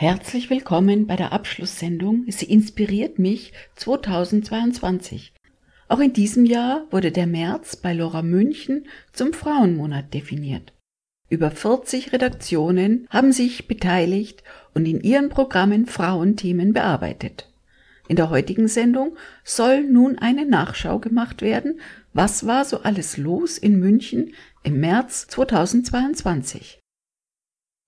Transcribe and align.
Herzlich 0.00 0.48
willkommen 0.48 1.08
bei 1.08 1.16
der 1.16 1.32
Abschlusssendung 1.32 2.22
Sie 2.28 2.44
inspiriert 2.44 3.18
mich 3.18 3.52
2022. 3.74 5.32
Auch 5.88 5.98
in 5.98 6.12
diesem 6.12 6.44
Jahr 6.44 6.84
wurde 6.92 7.10
der 7.10 7.26
März 7.26 7.74
bei 7.74 7.94
Lora 7.94 8.22
München 8.22 8.86
zum 9.12 9.32
Frauenmonat 9.32 10.14
definiert. 10.14 10.72
Über 11.28 11.50
40 11.50 12.12
Redaktionen 12.12 13.08
haben 13.10 13.32
sich 13.32 13.66
beteiligt 13.66 14.44
und 14.72 14.86
in 14.86 15.00
ihren 15.00 15.30
Programmen 15.30 15.86
Frauenthemen 15.86 16.72
bearbeitet. 16.72 17.52
In 18.06 18.14
der 18.14 18.30
heutigen 18.30 18.68
Sendung 18.68 19.16
soll 19.42 19.82
nun 19.82 20.16
eine 20.16 20.46
Nachschau 20.46 21.00
gemacht 21.00 21.42
werden, 21.42 21.80
was 22.12 22.46
war 22.46 22.64
so 22.64 22.82
alles 22.82 23.16
los 23.16 23.58
in 23.58 23.80
München 23.80 24.32
im 24.62 24.78
März 24.78 25.26
2022. 25.26 26.78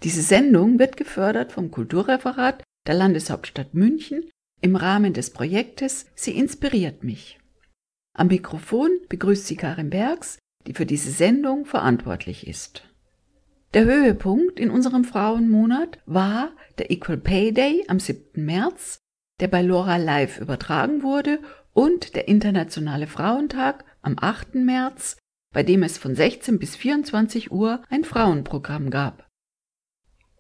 Diese 0.03 0.23
Sendung 0.23 0.79
wird 0.79 0.97
gefördert 0.97 1.53
vom 1.53 1.71
Kulturreferat 1.71 2.63
der 2.87 2.95
Landeshauptstadt 2.95 3.75
München 3.75 4.31
im 4.63 4.77
Rahmen 4.77 5.13
des 5.13 5.31
Projektes 5.31 6.07
Sie 6.15 6.37
inspiriert 6.37 7.05
mich. 7.05 7.39
Am 8.15 8.29
Mikrofon 8.29 8.91
begrüßt 9.09 9.47
sie 9.47 9.57
Karin 9.57 9.91
Bergs, 9.91 10.39
die 10.67 10.75
für 10.75 10.87
diese 10.87 11.11
Sendung 11.11 11.65
verantwortlich 11.65 12.47
ist. 12.47 12.89
Der 13.73 13.85
Höhepunkt 13.85 14.59
in 14.59 14.71
unserem 14.71 15.05
Frauenmonat 15.05 15.99
war 16.07 16.51
der 16.79 16.91
Equal 16.91 17.19
Pay 17.19 17.53
Day 17.53 17.85
am 17.87 18.01
7. 18.01 18.45
März, 18.45 18.99
der 19.39 19.49
bei 19.49 19.63
Lora 19.63 19.97
Live 19.97 20.41
übertragen 20.41 21.03
wurde, 21.03 21.41
und 21.73 22.17
der 22.17 22.27
Internationale 22.27 23.07
Frauentag 23.07 23.85
am 24.03 24.17
8. 24.21 24.57
März, 24.57 25.19
bei 25.55 25.63
dem 25.63 25.83
es 25.85 25.99
von 25.99 26.17
16 26.17 26.59
bis 26.59 26.75
24 26.75 27.53
Uhr 27.53 27.83
ein 27.91 28.05
Frauenprogramm 28.05 28.91
gab. 28.91 29.30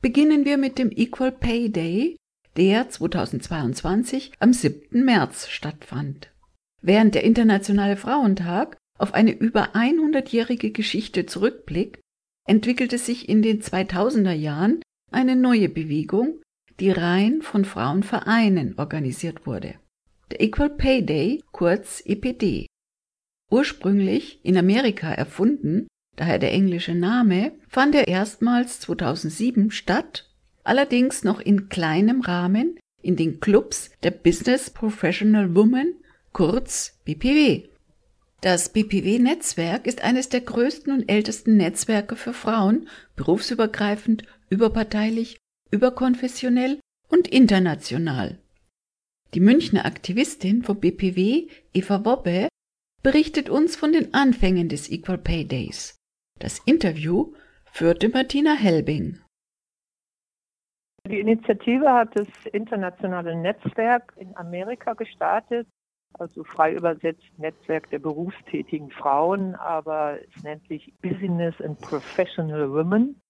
Beginnen 0.02 0.46
wir 0.46 0.56
mit 0.56 0.78
dem 0.78 0.90
Equal 0.90 1.30
Pay 1.30 1.70
Day, 1.70 2.16
der 2.56 2.88
2022 2.88 4.32
am 4.38 4.54
7. 4.54 5.04
März 5.04 5.48
stattfand. 5.48 6.32
Während 6.80 7.14
der 7.14 7.24
Internationale 7.24 7.98
Frauentag 7.98 8.78
auf 8.98 9.12
eine 9.12 9.32
über 9.32 9.74
100-jährige 9.74 10.70
Geschichte 10.70 11.26
zurückblickt, 11.26 12.00
entwickelte 12.48 12.96
sich 12.96 13.28
in 13.28 13.42
den 13.42 13.60
2000er 13.60 14.32
Jahren 14.32 14.80
eine 15.10 15.36
neue 15.36 15.68
Bewegung, 15.68 16.40
die 16.78 16.90
rein 16.90 17.42
von 17.42 17.66
Frauenvereinen 17.66 18.78
organisiert 18.78 19.46
wurde. 19.46 19.74
Der 20.30 20.40
Equal 20.40 20.70
Pay 20.70 21.04
Day, 21.04 21.42
kurz 21.52 22.02
EPD. 22.06 22.66
Ursprünglich 23.50 24.40
in 24.44 24.56
Amerika 24.56 25.12
erfunden, 25.12 25.88
daher 26.16 26.38
der 26.38 26.52
englische 26.52 26.94
Name, 26.94 27.52
fand 27.70 27.94
er 27.94 28.08
erstmals 28.08 28.80
2007 28.80 29.70
statt, 29.70 30.28
allerdings 30.64 31.22
noch 31.22 31.40
in 31.40 31.68
kleinem 31.68 32.20
Rahmen 32.20 32.78
in 33.00 33.16
den 33.16 33.40
Clubs 33.40 33.90
der 34.02 34.10
Business 34.10 34.70
Professional 34.70 35.54
Women, 35.54 35.94
kurz 36.32 36.98
BPW. 37.04 37.68
Das 38.40 38.70
BPW-Netzwerk 38.70 39.86
ist 39.86 40.02
eines 40.02 40.28
der 40.28 40.40
größten 40.40 40.92
und 40.92 41.08
ältesten 41.08 41.56
Netzwerke 41.56 42.16
für 42.16 42.32
Frauen, 42.32 42.88
berufsübergreifend, 43.14 44.24
überparteilich, 44.48 45.36
überkonfessionell 45.70 46.80
und 47.08 47.28
international. 47.28 48.38
Die 49.34 49.40
Münchner 49.40 49.84
Aktivistin 49.84 50.64
vom 50.64 50.80
BPW, 50.80 51.46
Eva 51.72 52.04
Wobbe, 52.04 52.48
berichtet 53.02 53.48
uns 53.48 53.76
von 53.76 53.92
den 53.92 54.12
Anfängen 54.12 54.68
des 54.68 54.90
Equal 54.90 55.18
Pay 55.18 55.44
Days. 55.44 55.94
Das 56.40 56.60
Interview 56.64 57.32
führte 57.72 58.08
Martina 58.08 58.54
Helbing. 58.54 59.18
Die 61.06 61.20
Initiative 61.20 61.90
hat 61.90 62.10
das 62.14 62.28
internationale 62.52 63.34
Netzwerk 63.34 64.12
in 64.16 64.36
Amerika 64.36 64.92
gestartet, 64.92 65.66
also 66.18 66.44
frei 66.44 66.74
übersetzt 66.74 67.38
Netzwerk 67.38 67.88
der 67.90 68.00
berufstätigen 68.00 68.90
Frauen, 68.90 69.54
aber 69.54 70.18
es 70.22 70.42
nennt 70.42 70.66
sich 70.68 70.92
Business 71.00 71.58
and 71.60 71.80
Professional 71.80 72.70
Women. 72.72 73.20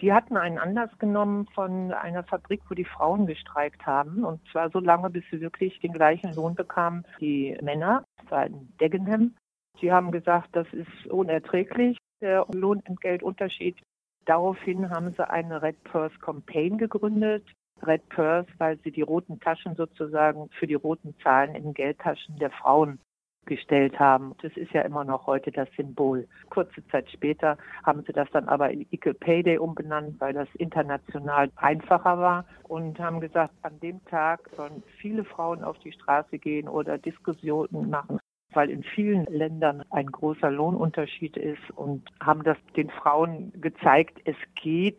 Die 0.00 0.12
hatten 0.12 0.36
einen 0.36 0.58
Anlass 0.58 0.90
genommen 0.98 1.46
von 1.54 1.92
einer 1.92 2.22
Fabrik, 2.22 2.60
wo 2.68 2.74
die 2.74 2.84
Frauen 2.84 3.26
gestreikt 3.26 3.86
haben. 3.86 4.24
Und 4.24 4.46
zwar 4.52 4.68
so 4.70 4.78
lange, 4.78 5.08
bis 5.08 5.24
sie 5.30 5.40
wirklich 5.40 5.80
den 5.80 5.94
gleichen 5.94 6.34
Lohn 6.34 6.54
bekamen 6.54 7.06
wie 7.18 7.56
Männer. 7.62 8.04
Das 8.20 8.30
war 8.30 8.46
in 8.46 8.68
Dagenham. 8.78 9.34
Sie 9.80 9.90
haben 9.90 10.10
gesagt, 10.10 10.50
das 10.52 10.66
ist 10.74 11.06
unerträglich 11.06 11.96
der 12.20 12.46
Lohnentgeltunterschied. 12.52 13.76
Daraufhin 14.24 14.90
haben 14.90 15.12
sie 15.12 15.28
eine 15.28 15.62
Red 15.62 15.82
Purse 15.84 16.18
Campaign 16.18 16.78
gegründet. 16.78 17.44
Red 17.86 18.08
Purse, 18.08 18.48
weil 18.58 18.78
sie 18.82 18.90
die 18.90 19.02
roten 19.02 19.38
Taschen 19.38 19.76
sozusagen 19.76 20.48
für 20.58 20.66
die 20.66 20.74
roten 20.74 21.14
Zahlen 21.22 21.54
in 21.54 21.74
Geldtaschen 21.74 22.38
der 22.38 22.50
Frauen 22.50 22.98
gestellt 23.44 24.00
haben. 24.00 24.34
Das 24.42 24.56
ist 24.56 24.72
ja 24.72 24.82
immer 24.82 25.04
noch 25.04 25.26
heute 25.26 25.52
das 25.52 25.68
Symbol. 25.76 26.26
Kurze 26.50 26.84
Zeit 26.88 27.08
später 27.10 27.56
haben 27.84 28.02
sie 28.04 28.12
das 28.12 28.28
dann 28.32 28.48
aber 28.48 28.70
in 28.70 28.86
Equal 28.90 29.14
Pay 29.14 29.42
Day 29.44 29.58
umbenannt, 29.58 30.20
weil 30.20 30.32
das 30.32 30.48
international 30.54 31.50
einfacher 31.54 32.18
war 32.18 32.44
und 32.64 32.98
haben 32.98 33.20
gesagt, 33.20 33.54
an 33.62 33.78
dem 33.80 34.04
Tag 34.06 34.50
sollen 34.56 34.82
viele 34.98 35.24
Frauen 35.24 35.62
auf 35.62 35.78
die 35.78 35.92
Straße 35.92 36.38
gehen 36.38 36.68
oder 36.68 36.98
Diskussionen 36.98 37.88
machen 37.88 38.18
weil 38.56 38.70
in 38.70 38.82
vielen 38.82 39.26
Ländern 39.26 39.84
ein 39.90 40.06
großer 40.06 40.50
Lohnunterschied 40.50 41.36
ist 41.36 41.70
und 41.74 42.02
haben 42.20 42.42
das 42.42 42.56
den 42.74 42.88
Frauen 42.90 43.52
gezeigt, 43.60 44.18
es 44.24 44.36
geht, 44.54 44.98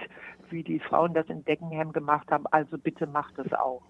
wie 0.49 0.63
die 0.63 0.79
Frauen 0.79 1.13
das 1.13 1.27
in 1.27 1.43
Deckenham 1.43 1.91
gemacht 1.91 2.29
haben, 2.31 2.45
also 2.51 2.77
bitte 2.77 3.07
macht 3.07 3.37
es 3.39 3.51
auch. 3.53 3.81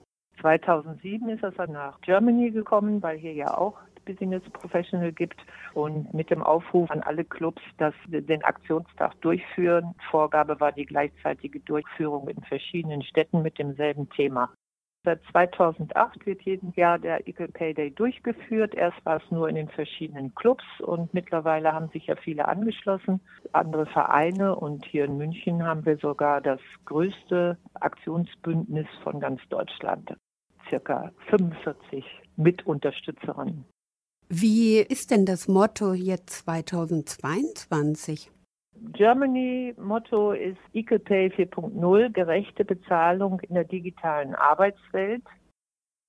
2007 0.41 1.29
ist 1.29 1.43
er 1.43 1.51
dann 1.51 1.73
nach 1.73 1.99
Germany 2.01 2.51
gekommen, 2.51 3.01
weil 3.03 3.17
hier 3.17 3.33
ja 3.33 3.57
auch 3.57 3.77
Business 4.05 4.43
Professional 4.53 5.11
gibt 5.11 5.39
und 5.73 6.13
mit 6.13 6.29
dem 6.29 6.41
Aufruf 6.41 6.89
an 6.89 7.01
alle 7.01 7.25
Clubs, 7.25 7.61
dass 7.77 7.93
wir 8.07 8.21
den 8.21 8.43
Aktionstag 8.43 9.19
durchführen. 9.21 9.95
Vorgabe 10.09 10.59
war 10.61 10.71
die 10.71 10.85
gleichzeitige 10.85 11.59
Durchführung 11.59 12.29
in 12.29 12.41
verschiedenen 12.43 13.03
Städten 13.03 13.41
mit 13.41 13.59
demselben 13.59 14.09
Thema. 14.11 14.49
Seit 15.07 15.21
2008 15.31 16.25
wird 16.25 16.41
jeden 16.41 16.73
Jahr 16.75 16.99
der 16.99 17.25
Equal 17.29 17.47
Pay 17.47 17.73
Day 17.73 17.91
durchgeführt. 17.91 18.75
Erst 18.75 18.97
war 19.05 19.23
es 19.23 19.31
nur 19.31 19.47
in 19.47 19.55
den 19.55 19.69
verschiedenen 19.69 20.35
Clubs 20.35 20.65
und 20.81 21.13
mittlerweile 21.13 21.71
haben 21.71 21.87
sich 21.93 22.07
ja 22.07 22.17
viele 22.17 22.45
angeschlossen, 22.45 23.21
andere 23.53 23.85
Vereine 23.85 24.53
und 24.57 24.85
hier 24.85 25.05
in 25.05 25.15
München 25.15 25.63
haben 25.63 25.85
wir 25.85 25.95
sogar 25.95 26.41
das 26.41 26.59
größte 26.83 27.57
Aktionsbündnis 27.75 28.87
von 29.01 29.21
ganz 29.21 29.39
Deutschland. 29.47 30.13
Circa 30.67 31.13
45 31.29 32.03
Mitunterstützerinnen. 32.35 33.63
Wie 34.27 34.79
ist 34.79 35.11
denn 35.11 35.25
das 35.25 35.47
Motto 35.47 35.93
jetzt 35.93 36.43
2022? 36.43 38.29
Germany-Motto 38.93 40.31
ist 40.31 40.57
Equal 40.73 40.99
Pay 40.99 41.27
4.0, 41.27 42.11
gerechte 42.11 42.65
Bezahlung 42.65 43.39
in 43.41 43.55
der 43.55 43.63
digitalen 43.63 44.35
Arbeitswelt. 44.35 45.23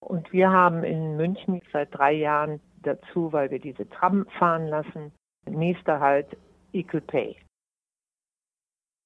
Und 0.01 0.33
wir 0.33 0.51
haben 0.51 0.85
in 0.85 1.17
München 1.17 1.61
seit 1.73 1.95
drei 1.95 2.13
Jahren 2.13 2.61
dazu, 2.83 3.33
weil 3.33 3.51
wir 3.51 3.59
diese 3.59 3.89
Tram 3.89 4.27
fahren 4.39 4.69
lassen, 4.69 5.13
nächster 5.47 6.01
Halt 6.01 6.37
Equal 6.73 7.01
Pay. 7.03 7.37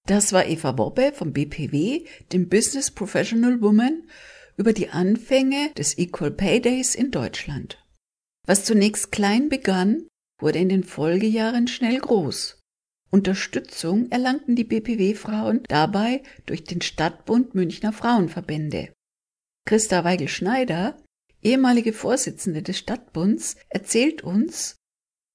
Das 0.07 0.33
war 0.33 0.47
Eva 0.47 0.73
Bobbe 0.73 1.13
vom 1.13 1.33
BPW, 1.33 2.07
dem 2.33 2.49
Business 2.49 2.91
Professional 2.91 3.61
Woman, 3.63 4.03
über 4.57 4.73
die 4.73 4.91
Anfänge 4.91 5.71
des 5.79 5.97
Equal 5.97 6.33
Pay 6.33 6.61
Days 6.61 6.95
in 6.95 7.11
Deutschland. 7.11 7.83
Was 8.47 8.65
zunächst 8.65 9.13
klein 9.13 9.49
begann, 9.49 10.09
wurde 10.41 10.59
in 10.59 10.69
den 10.69 10.83
Folgejahren 10.83 11.69
schnell 11.69 11.99
groß. 11.99 12.62
Unterstützung 13.13 14.11
erlangten 14.11 14.57
die 14.57 14.65
BPW-Frauen 14.65 15.63
dabei 15.69 16.23
durch 16.47 16.65
den 16.65 16.81
Stadtbund 16.81 17.55
Münchner 17.55 17.93
Frauenverbände. 17.93 18.91
Christa 19.67 20.03
Weigel-Schneider, 20.03 20.97
ehemalige 21.43 21.93
Vorsitzende 21.93 22.63
des 22.63 22.79
Stadtbunds, 22.79 23.57
erzählt 23.69 24.23
uns, 24.23 24.77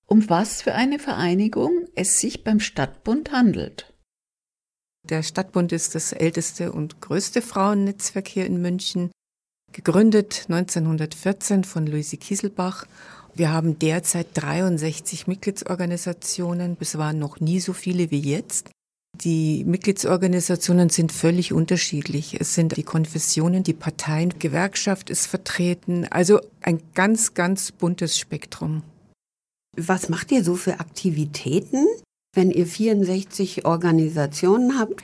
um 0.07 0.27
was 0.27 0.63
für 0.63 0.73
eine 0.73 0.97
Vereinigung 0.97 1.85
es 1.93 2.19
sich 2.19 2.43
beim 2.43 2.59
Stadtbund 2.59 3.31
handelt. 3.31 3.93
Der 5.03 5.21
Stadtbund 5.21 5.71
ist 5.71 5.93
das 5.93 6.13
älteste 6.13 6.71
und 6.71 6.99
größte 6.99 7.43
Frauennetzwerk 7.43 8.27
hier 8.27 8.47
in 8.47 8.59
München, 8.59 9.11
gegründet 9.71 10.45
1914 10.49 11.63
von 11.63 11.85
Luise 11.85 12.17
Kieselbach 12.17 12.87
wir 13.37 13.51
haben 13.51 13.79
derzeit 13.79 14.27
63 14.33 15.27
Mitgliedsorganisationen. 15.27 16.77
Es 16.79 16.97
waren 16.97 17.19
noch 17.19 17.39
nie 17.39 17.59
so 17.59 17.73
viele 17.73 18.11
wie 18.11 18.19
jetzt. 18.19 18.69
Die 19.23 19.63
Mitgliedsorganisationen 19.63 20.89
sind 20.89 21.11
völlig 21.11 21.53
unterschiedlich. 21.53 22.39
Es 22.39 22.53
sind 22.53 22.77
die 22.77 22.83
Konfessionen, 22.83 23.63
die 23.63 23.73
Parteien, 23.73 24.37
Gewerkschaft 24.37 25.09
ist 25.09 25.25
vertreten. 25.25 26.05
Also 26.09 26.39
ein 26.61 26.81
ganz, 26.93 27.33
ganz 27.33 27.71
buntes 27.71 28.19
Spektrum. 28.19 28.83
Was 29.75 30.09
macht 30.09 30.31
ihr 30.31 30.43
so 30.43 30.55
für 30.55 30.79
Aktivitäten, 30.79 31.85
wenn 32.35 32.51
ihr 32.51 32.67
64 32.67 33.65
Organisationen 33.65 34.79
habt? 34.79 35.03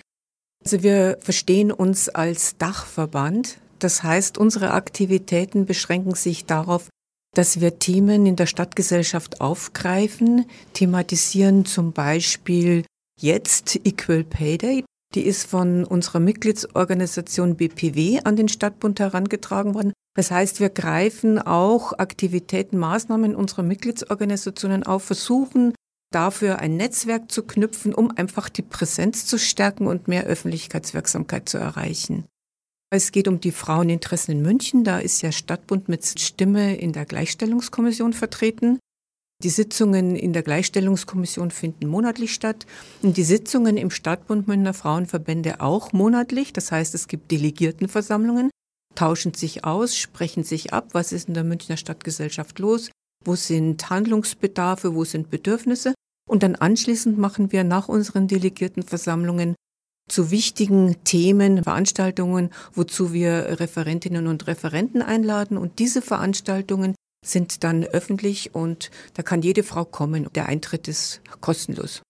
Also 0.63 0.83
wir 0.83 1.17
verstehen 1.21 1.71
uns 1.71 2.09
als 2.09 2.57
Dachverband. 2.57 3.57
Das 3.79 4.03
heißt, 4.03 4.37
unsere 4.37 4.71
Aktivitäten 4.71 5.65
beschränken 5.65 6.15
sich 6.15 6.45
darauf, 6.45 6.89
dass 7.33 7.59
wir 7.59 7.79
Themen 7.79 8.25
in 8.25 8.35
der 8.35 8.45
Stadtgesellschaft 8.45 9.41
aufgreifen, 9.41 10.45
thematisieren 10.73 11.65
zum 11.65 11.91
Beispiel 11.91 12.85
jetzt 13.19 13.75
Equal 13.85 14.23
Pay 14.23 14.57
Day. 14.57 14.85
Die 15.15 15.25
ist 15.25 15.45
von 15.45 15.83
unserer 15.83 16.19
Mitgliedsorganisation 16.19 17.55
BPW 17.55 18.21
an 18.23 18.35
den 18.35 18.47
Stadtbund 18.47 18.99
herangetragen 18.99 19.75
worden. 19.75 19.93
Das 20.15 20.31
heißt, 20.31 20.59
wir 20.59 20.69
greifen 20.69 21.39
auch 21.39 21.93
Aktivitäten, 21.93 22.77
Maßnahmen 22.77 23.35
unserer 23.35 23.63
Mitgliedsorganisationen 23.63 24.83
auf, 24.83 25.03
versuchen 25.03 25.73
dafür 26.11 26.59
ein 26.59 26.77
Netzwerk 26.77 27.31
zu 27.31 27.43
knüpfen, 27.43 27.93
um 27.93 28.11
einfach 28.15 28.49
die 28.49 28.61
Präsenz 28.61 29.25
zu 29.25 29.39
stärken 29.39 29.87
und 29.87 30.07
mehr 30.07 30.25
Öffentlichkeitswirksamkeit 30.25 31.49
zu 31.49 31.57
erreichen. 31.57 32.25
Es 32.95 33.11
geht 33.11 33.27
um 33.27 33.39
die 33.39 33.51
Fraueninteressen 33.51 34.35
in 34.35 34.43
München. 34.43 34.83
Da 34.83 34.99
ist 34.99 35.23
ja 35.23 35.31
Stadtbund 35.31 35.89
mit 35.89 36.05
Stimme 36.05 36.75
in 36.75 36.93
der 36.93 37.05
Gleichstellungskommission 37.05 38.13
vertreten. 38.13 38.77
Die 39.41 39.49
Sitzungen 39.49 40.15
in 40.15 40.31
der 40.31 40.43
Gleichstellungskommission 40.43 41.49
finden 41.49 41.87
monatlich 41.87 42.35
statt 42.35 42.67
und 43.01 43.17
die 43.17 43.23
Sitzungen 43.23 43.77
im 43.77 43.89
Stadtbund 43.89 44.47
Münchner 44.47 44.75
Frauenverbände 44.75 45.59
auch 45.59 45.91
monatlich. 45.91 46.53
Das 46.53 46.71
heißt, 46.71 46.93
es 46.93 47.07
gibt 47.07 47.31
Delegiertenversammlungen, 47.31 48.51
tauschen 48.93 49.33
sich 49.33 49.65
aus, 49.65 49.97
sprechen 49.97 50.43
sich 50.43 50.71
ab, 50.71 50.89
was 50.91 51.11
ist 51.13 51.27
in 51.27 51.33
der 51.33 51.43
Münchner 51.43 51.77
Stadtgesellschaft 51.77 52.59
los, 52.59 52.91
wo 53.25 53.33
sind 53.33 53.89
Handlungsbedarfe, 53.89 54.93
wo 54.93 55.03
sind 55.03 55.31
Bedürfnisse. 55.31 55.95
Und 56.29 56.43
dann 56.43 56.53
anschließend 56.53 57.17
machen 57.17 57.51
wir 57.51 57.63
nach 57.63 57.89
unseren 57.89 58.27
Delegiertenversammlungen 58.27 59.55
zu 60.09 60.31
wichtigen 60.31 60.95
Themen, 61.03 61.63
Veranstaltungen, 61.63 62.49
wozu 62.73 63.13
wir 63.13 63.59
Referentinnen 63.59 64.27
und 64.27 64.47
Referenten 64.47 65.01
einladen. 65.01 65.57
Und 65.57 65.79
diese 65.79 66.01
Veranstaltungen 66.01 66.95
sind 67.25 67.63
dann 67.63 67.83
öffentlich 67.83 68.53
und 68.53 68.91
da 69.13 69.23
kann 69.23 69.41
jede 69.41 69.63
Frau 69.63 69.85
kommen. 69.85 70.27
Der 70.35 70.47
Eintritt 70.47 70.87
ist 70.87 71.21
kostenlos. 71.41 72.01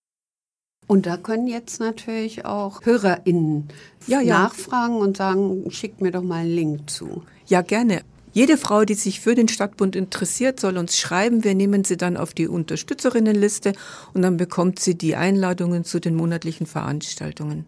Und 0.87 1.05
da 1.05 1.17
können 1.17 1.47
jetzt 1.47 1.79
natürlich 1.79 2.45
auch 2.45 2.81
HörerInnen 2.83 3.69
ja, 4.07 4.19
ja. 4.19 4.39
nachfragen 4.39 4.97
und 4.97 5.17
sagen, 5.17 5.69
schickt 5.71 6.01
mir 6.01 6.11
doch 6.11 6.23
mal 6.23 6.41
einen 6.41 6.55
Link 6.55 6.89
zu. 6.89 7.23
Ja, 7.47 7.61
gerne. 7.61 8.01
Jede 8.33 8.57
Frau, 8.57 8.83
die 8.83 8.95
sich 8.95 9.19
für 9.19 9.35
den 9.35 9.47
Stadtbund 9.47 9.95
interessiert, 9.95 10.59
soll 10.59 10.77
uns 10.77 10.97
schreiben. 10.97 11.43
Wir 11.43 11.53
nehmen 11.53 11.83
sie 11.83 11.97
dann 11.97 12.17
auf 12.17 12.33
die 12.33 12.47
Unterstützerinnenliste 12.47 13.73
und 14.13 14.23
dann 14.23 14.37
bekommt 14.37 14.79
sie 14.79 14.95
die 14.95 15.15
Einladungen 15.15 15.83
zu 15.83 15.99
den 15.99 16.15
monatlichen 16.15 16.65
Veranstaltungen. 16.65 17.65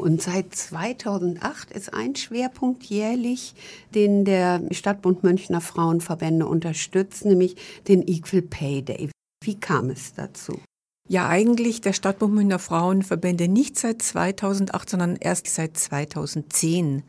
Und 0.00 0.20
seit 0.20 0.54
2008 0.54 1.70
ist 1.70 1.94
ein 1.94 2.16
Schwerpunkt 2.16 2.84
jährlich, 2.84 3.54
den 3.94 4.24
der 4.24 4.60
Stadtbund 4.72 5.22
Münchner 5.22 5.60
Frauenverbände 5.60 6.46
unterstützt, 6.46 7.24
nämlich 7.24 7.56
den 7.86 8.06
Equal 8.06 8.42
Pay 8.42 8.82
Day. 8.82 9.10
Wie 9.42 9.54
kam 9.54 9.90
es 9.90 10.12
dazu? 10.14 10.60
Ja, 11.08 11.28
eigentlich 11.28 11.80
der 11.80 11.92
Stadtbund 11.92 12.34
Münchner 12.34 12.58
Frauenverbände 12.58 13.46
nicht 13.46 13.78
seit 13.78 14.02
2008, 14.02 14.90
sondern 14.90 15.16
erst 15.16 15.46
seit 15.46 15.76
2010. 15.76 17.02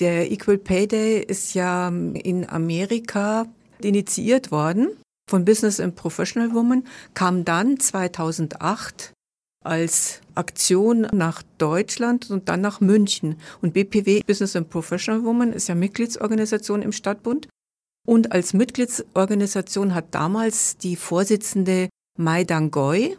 Der 0.00 0.30
Equal 0.30 0.58
Pay 0.58 0.86
Day 0.86 1.22
ist 1.22 1.54
ja 1.54 1.88
in 1.88 2.48
Amerika 2.48 3.46
initiiert 3.80 4.50
worden 4.50 4.88
von 5.28 5.44
Business 5.44 5.78
and 5.78 5.94
Professional 5.94 6.54
Women, 6.54 6.86
kam 7.14 7.44
dann 7.44 7.78
2008 7.78 9.12
als 9.64 10.20
Aktion 10.34 11.06
nach 11.12 11.42
Deutschland 11.58 12.30
und 12.30 12.48
dann 12.48 12.60
nach 12.60 12.80
München. 12.80 13.36
Und 13.60 13.74
BPW, 13.74 14.22
Business 14.26 14.56
and 14.56 14.70
Professional 14.70 15.24
Women, 15.24 15.52
ist 15.52 15.68
ja 15.68 15.74
Mitgliedsorganisation 15.74 16.82
im 16.82 16.92
Stadtbund. 16.92 17.48
Und 18.06 18.32
als 18.32 18.54
Mitgliedsorganisation 18.54 19.94
hat 19.94 20.14
damals 20.14 20.76
die 20.78 20.96
Vorsitzende 20.96 21.88
Mai 22.16 22.44
Dangoy 22.44 23.16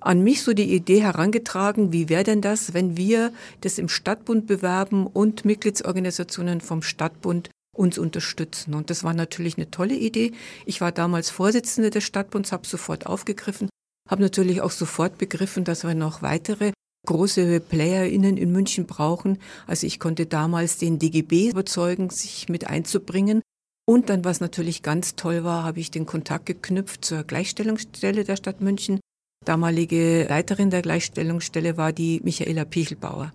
an 0.00 0.22
mich 0.22 0.42
so 0.42 0.52
die 0.52 0.72
Idee 0.74 1.02
herangetragen, 1.02 1.92
wie 1.92 2.08
wäre 2.08 2.22
denn 2.22 2.40
das, 2.40 2.72
wenn 2.72 2.96
wir 2.96 3.32
das 3.62 3.78
im 3.78 3.88
Stadtbund 3.88 4.46
bewerben 4.46 5.06
und 5.06 5.44
Mitgliedsorganisationen 5.44 6.60
vom 6.60 6.82
Stadtbund 6.82 7.50
uns 7.74 7.98
unterstützen. 7.98 8.74
Und 8.74 8.90
das 8.90 9.02
war 9.02 9.14
natürlich 9.14 9.56
eine 9.56 9.70
tolle 9.70 9.94
Idee. 9.94 10.32
Ich 10.66 10.80
war 10.80 10.92
damals 10.92 11.30
Vorsitzende 11.30 11.90
des 11.90 12.04
Stadtbunds, 12.04 12.52
habe 12.52 12.66
sofort 12.66 13.06
aufgegriffen 13.06 13.68
habe 14.08 14.22
natürlich 14.22 14.60
auch 14.60 14.70
sofort 14.70 15.18
begriffen, 15.18 15.64
dass 15.64 15.84
wir 15.84 15.94
noch 15.94 16.22
weitere 16.22 16.72
große 17.06 17.60
PlayerInnen 17.60 18.36
in 18.36 18.52
München 18.52 18.86
brauchen. 18.86 19.38
Also 19.66 19.86
ich 19.86 20.00
konnte 20.00 20.26
damals 20.26 20.78
den 20.78 20.98
DGB 20.98 21.50
überzeugen, 21.50 22.10
sich 22.10 22.48
mit 22.48 22.66
einzubringen. 22.66 23.42
Und 23.86 24.10
dann, 24.10 24.24
was 24.24 24.40
natürlich 24.40 24.82
ganz 24.82 25.16
toll 25.16 25.44
war, 25.44 25.64
habe 25.64 25.80
ich 25.80 25.90
den 25.90 26.04
Kontakt 26.04 26.46
geknüpft 26.46 27.04
zur 27.04 27.24
Gleichstellungsstelle 27.24 28.24
der 28.24 28.36
Stadt 28.36 28.60
München. 28.60 29.00
Damalige 29.44 30.26
Leiterin 30.28 30.68
der 30.68 30.82
Gleichstellungsstelle 30.82 31.78
war 31.78 31.92
die 31.92 32.20
Michaela 32.22 32.66
Pichelbauer. 32.66 33.32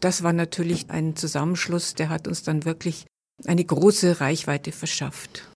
Das 0.00 0.22
war 0.22 0.32
natürlich 0.32 0.88
ein 0.88 1.16
Zusammenschluss, 1.16 1.94
der 1.94 2.08
hat 2.08 2.26
uns 2.26 2.42
dann 2.42 2.64
wirklich 2.64 3.04
eine 3.44 3.64
große 3.64 4.20
Reichweite 4.20 4.72
verschafft. 4.72 5.50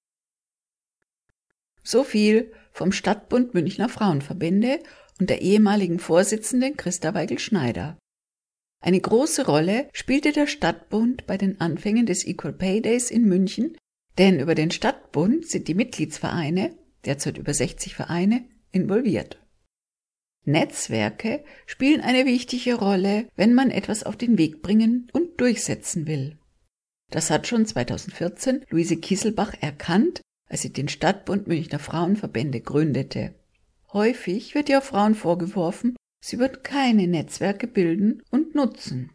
So 1.82 2.04
viel 2.04 2.52
vom 2.74 2.92
Stadtbund 2.92 3.54
Münchner 3.54 3.88
Frauenverbände 3.88 4.80
und 5.20 5.30
der 5.30 5.40
ehemaligen 5.40 6.00
Vorsitzenden 6.00 6.76
Christa 6.76 7.14
Weigel-Schneider. 7.14 7.96
Eine 8.80 9.00
große 9.00 9.46
Rolle 9.46 9.88
spielte 9.92 10.32
der 10.32 10.48
Stadtbund 10.48 11.26
bei 11.26 11.38
den 11.38 11.60
Anfängen 11.60 12.04
des 12.04 12.26
Equal 12.26 12.52
Pay 12.52 12.82
Days 12.82 13.10
in 13.10 13.26
München, 13.26 13.78
denn 14.18 14.40
über 14.40 14.54
den 14.54 14.72
Stadtbund 14.72 15.48
sind 15.48 15.68
die 15.68 15.74
Mitgliedsvereine, 15.74 16.76
derzeit 17.04 17.38
über 17.38 17.54
60 17.54 17.94
Vereine, 17.94 18.44
involviert. 18.72 19.40
Netzwerke 20.44 21.44
spielen 21.66 22.00
eine 22.00 22.26
wichtige 22.26 22.74
Rolle, 22.74 23.28
wenn 23.36 23.54
man 23.54 23.70
etwas 23.70 24.02
auf 24.02 24.16
den 24.16 24.36
Weg 24.36 24.62
bringen 24.62 25.08
und 25.12 25.40
durchsetzen 25.40 26.06
will. 26.06 26.38
Das 27.10 27.30
hat 27.30 27.46
schon 27.46 27.64
2014 27.64 28.66
Luise 28.68 28.96
Kieselbach 28.96 29.54
erkannt 29.60 30.20
als 30.48 30.62
sie 30.62 30.72
den 30.72 30.88
Stadtbund 30.88 31.46
Münchner 31.46 31.78
Frauenverbände 31.78 32.60
gründete. 32.60 33.34
Häufig 33.92 34.54
wird 34.54 34.68
ja 34.68 34.80
Frauen 34.80 35.14
vorgeworfen, 35.14 35.96
sie 36.20 36.38
würden 36.38 36.62
keine 36.62 37.06
Netzwerke 37.06 37.66
bilden 37.66 38.22
und 38.30 38.54
nutzen. 38.54 39.10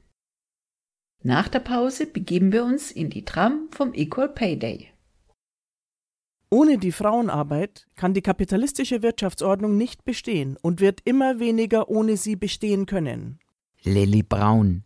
Nach 1.21 1.49
der 1.49 1.59
Pause 1.59 2.05
begeben 2.05 2.53
wir 2.53 2.63
uns 2.63 2.91
in 2.91 3.09
die 3.09 3.25
Tram 3.25 3.67
vom 3.71 3.93
Equal 3.93 4.29
Pay 4.29 4.57
Day. 4.57 4.91
Ohne 6.49 6.77
die 6.77 6.93
Frauenarbeit 6.93 7.87
kann 7.95 8.13
die 8.13 8.21
kapitalistische 8.21 9.03
Wirtschaftsordnung 9.03 9.77
nicht 9.77 10.03
bestehen 10.05 10.57
und 10.61 10.79
wird 10.79 11.01
immer 11.03 11.39
weniger 11.39 11.89
ohne 11.89 12.17
sie 12.17 12.35
bestehen 12.35 12.85
können. 12.85 13.39
Lilly 13.83 14.23
Braun, 14.23 14.83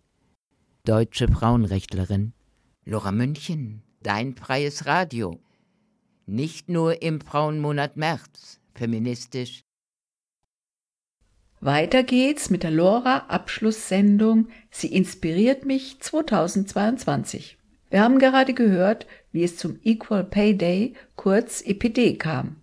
deutsche 0.83 1.27
Frauenrechtlerin. 1.29 2.33
Lora 2.83 3.13
München, 3.13 3.83
dein 4.01 4.35
freies 4.35 4.85
Radio 4.87 5.39
nicht 6.25 6.69
nur 6.69 7.01
im 7.01 7.21
Frauenmonat 7.21 7.97
März, 7.97 8.59
feministisch. 8.75 9.63
Weiter 11.59 12.03
geht's 12.03 12.49
mit 12.49 12.63
der 12.63 12.71
Lora 12.71 13.25
Abschlusssendung 13.29 14.49
Sie 14.69 14.93
inspiriert 14.93 15.65
mich 15.65 15.99
2022. 16.01 17.57
Wir 17.89 18.01
haben 18.01 18.19
gerade 18.19 18.53
gehört, 18.53 19.07
wie 19.31 19.43
es 19.43 19.55
zum 19.55 19.79
Equal 19.83 20.23
Pay 20.23 20.57
Day, 20.57 20.93
kurz 21.15 21.61
EPD, 21.61 22.15
kam. 22.15 22.57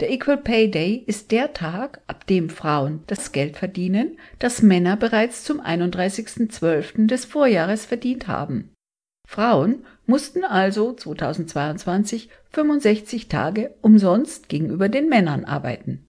Der 0.00 0.10
Equal 0.10 0.38
Pay 0.38 0.70
Day 0.70 1.04
ist 1.06 1.30
der 1.30 1.52
Tag, 1.52 2.00
ab 2.06 2.26
dem 2.26 2.50
Frauen 2.50 3.04
das 3.06 3.32
Geld 3.32 3.56
verdienen, 3.56 4.18
das 4.38 4.62
Männer 4.62 4.96
bereits 4.96 5.44
zum 5.44 5.60
31.12. 5.60 7.06
des 7.06 7.24
Vorjahres 7.24 7.86
verdient 7.86 8.26
haben. 8.26 8.70
Frauen 9.30 9.84
mussten 10.06 10.42
also 10.42 10.92
2022 10.92 12.30
65 12.50 13.28
Tage 13.28 13.76
umsonst 13.80 14.48
gegenüber 14.48 14.88
den 14.88 15.08
Männern 15.08 15.44
arbeiten. 15.44 16.04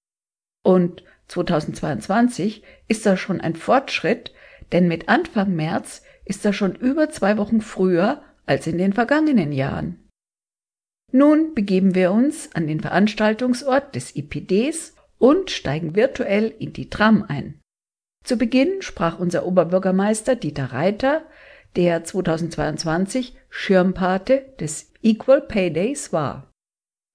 Und 0.64 1.04
2022 1.28 2.64
ist 2.88 3.06
das 3.06 3.20
schon 3.20 3.40
ein 3.40 3.56
Fortschritt, 3.56 4.34
denn 4.72 4.88
mit 4.88 5.08
Anfang 5.08 5.56
März 5.56 6.02
ist 6.26 6.46
das 6.46 6.56
schon 6.56 6.74
über 6.74 7.12
zwei 7.12 7.38
Wochen 7.38 7.62
früher 7.62 8.24
als 8.48 8.66
in 8.66 8.80
den 8.80 8.92
vergangenen 8.92 9.52
Jahren. 9.52 10.10
Nun 11.12 11.54
begeben 11.54 11.94
wir 11.94 12.14
uns 12.14 12.50
an 12.56 12.66
den 12.66 12.80
Veranstaltungsort 12.80 13.94
des 13.94 14.16
IPDs 14.16 14.96
und 15.20 15.52
steigen 15.52 15.96
virtuell 15.96 16.56
in 16.58 16.74
die 16.74 16.90
Tram 16.90 17.24
ein. 17.28 17.60
Zu 18.24 18.38
Beginn 18.38 18.82
sprach 18.82 19.20
unser 19.20 19.46
Oberbürgermeister 19.46 20.36
Dieter 20.36 20.74
Reiter, 20.74 21.24
der 21.76 22.04
2022 22.04 23.36
Schirmpate 23.50 24.46
des 24.60 24.92
Equal 25.02 25.42
Pay 25.42 25.72
Days 25.72 26.14
war. 26.14 26.52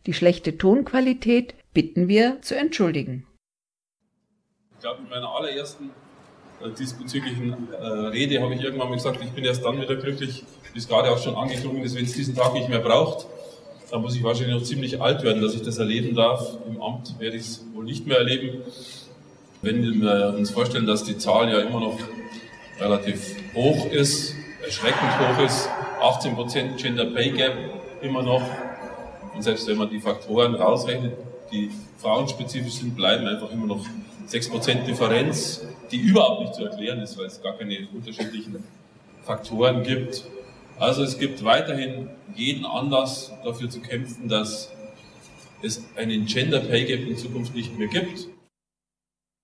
Die 0.07 0.15
schlechte 0.15 0.57
Tonqualität 0.57 1.55
bitten 1.75 2.09
wir 2.09 2.41
zu 2.43 2.57
entschuldigen. 2.57 3.27
Ich 4.75 4.81
glaube, 4.81 5.03
in 5.03 5.09
meiner 5.09 5.29
allerersten 5.29 5.91
diesbezüglichen 6.79 7.73
äh, 7.73 7.87
Rede 8.09 8.41
habe 8.41 8.55
ich 8.55 8.63
irgendwann 8.63 8.89
mal 8.89 8.95
gesagt, 8.95 9.23
ich 9.23 9.31
bin 9.31 9.45
erst 9.45 9.65
dann 9.65 9.81
wieder 9.81 9.97
glücklich, 9.97 10.45
es 10.77 10.89
gerade 10.89 11.11
auch 11.11 11.19
schon 11.19 11.35
angeklungen 11.35 11.83
ist, 11.83 11.97
wenn 11.97 12.05
es 12.05 12.13
diesen 12.13 12.35
Tag 12.35 12.53
nicht 12.55 12.69
mehr 12.69 12.81
braucht. 12.81 13.27
Da 13.91 13.99
muss 13.99 14.15
ich 14.15 14.23
wahrscheinlich 14.23 14.57
noch 14.57 14.63
ziemlich 14.63 15.01
alt 15.01 15.23
werden, 15.23 15.41
dass 15.43 15.55
ich 15.55 15.63
das 15.63 15.79
erleben 15.79 16.15
darf. 16.15 16.59
Im 16.69 16.83
Amt 16.83 17.19
werde 17.19 17.37
ich 17.37 17.43
es 17.43 17.65
wohl 17.73 17.85
nicht 17.85 18.07
mehr 18.07 18.19
erleben. 18.19 18.63
Wenn 19.63 19.83
wir 19.83 20.35
uns 20.37 20.51
vorstellen, 20.51 20.87
dass 20.87 21.05
die 21.05 21.19
Zahl 21.19 21.51
ja 21.51 21.61
immer 21.61 21.81
noch 21.81 21.99
relativ 22.79 23.37
hoch 23.55 23.91
ist, 23.91 24.36
erschreckend 24.66 25.11
hoch 25.20 25.44
ist, 25.44 25.68
18% 26.00 26.76
Gender 26.76 27.06
Pay 27.06 27.30
Gap 27.30 27.54
immer 28.02 28.23
noch, 28.23 28.42
und 29.35 29.42
selbst 29.42 29.66
wenn 29.68 29.78
man 29.78 29.88
die 29.88 30.00
Faktoren 30.00 30.54
rausrechnet, 30.54 31.14
die 31.52 31.70
frauenspezifisch 31.99 32.75
sind, 32.75 32.96
bleiben 32.96 33.26
einfach 33.26 33.50
immer 33.52 33.66
noch 33.66 33.87
6% 34.28 34.85
Differenz, 34.85 35.64
die 35.92 35.99
überhaupt 35.99 36.40
nicht 36.40 36.54
zu 36.54 36.64
erklären 36.64 37.00
ist, 37.00 37.16
weil 37.16 37.26
es 37.26 37.40
gar 37.40 37.56
keine 37.56 37.87
unterschiedlichen 37.94 38.64
Faktoren 39.23 39.85
gibt. 39.85 40.25
Also 40.78 41.04
es 41.04 41.18
gibt 41.18 41.44
weiterhin 41.44 42.11
jeden 42.35 42.66
Anlass 42.66 43.32
dafür 43.44 43.70
zu 43.70 43.80
kämpfen, 43.80 44.28
dass 44.28 44.73
es 45.62 45.85
einen 45.94 46.26
Gender 46.26 46.61
Pay 46.61 46.85
Gap 46.87 47.06
in 47.06 47.16
Zukunft 47.16 47.54
nicht 47.54 47.78
mehr 47.78 47.88
gibt. 47.88 48.26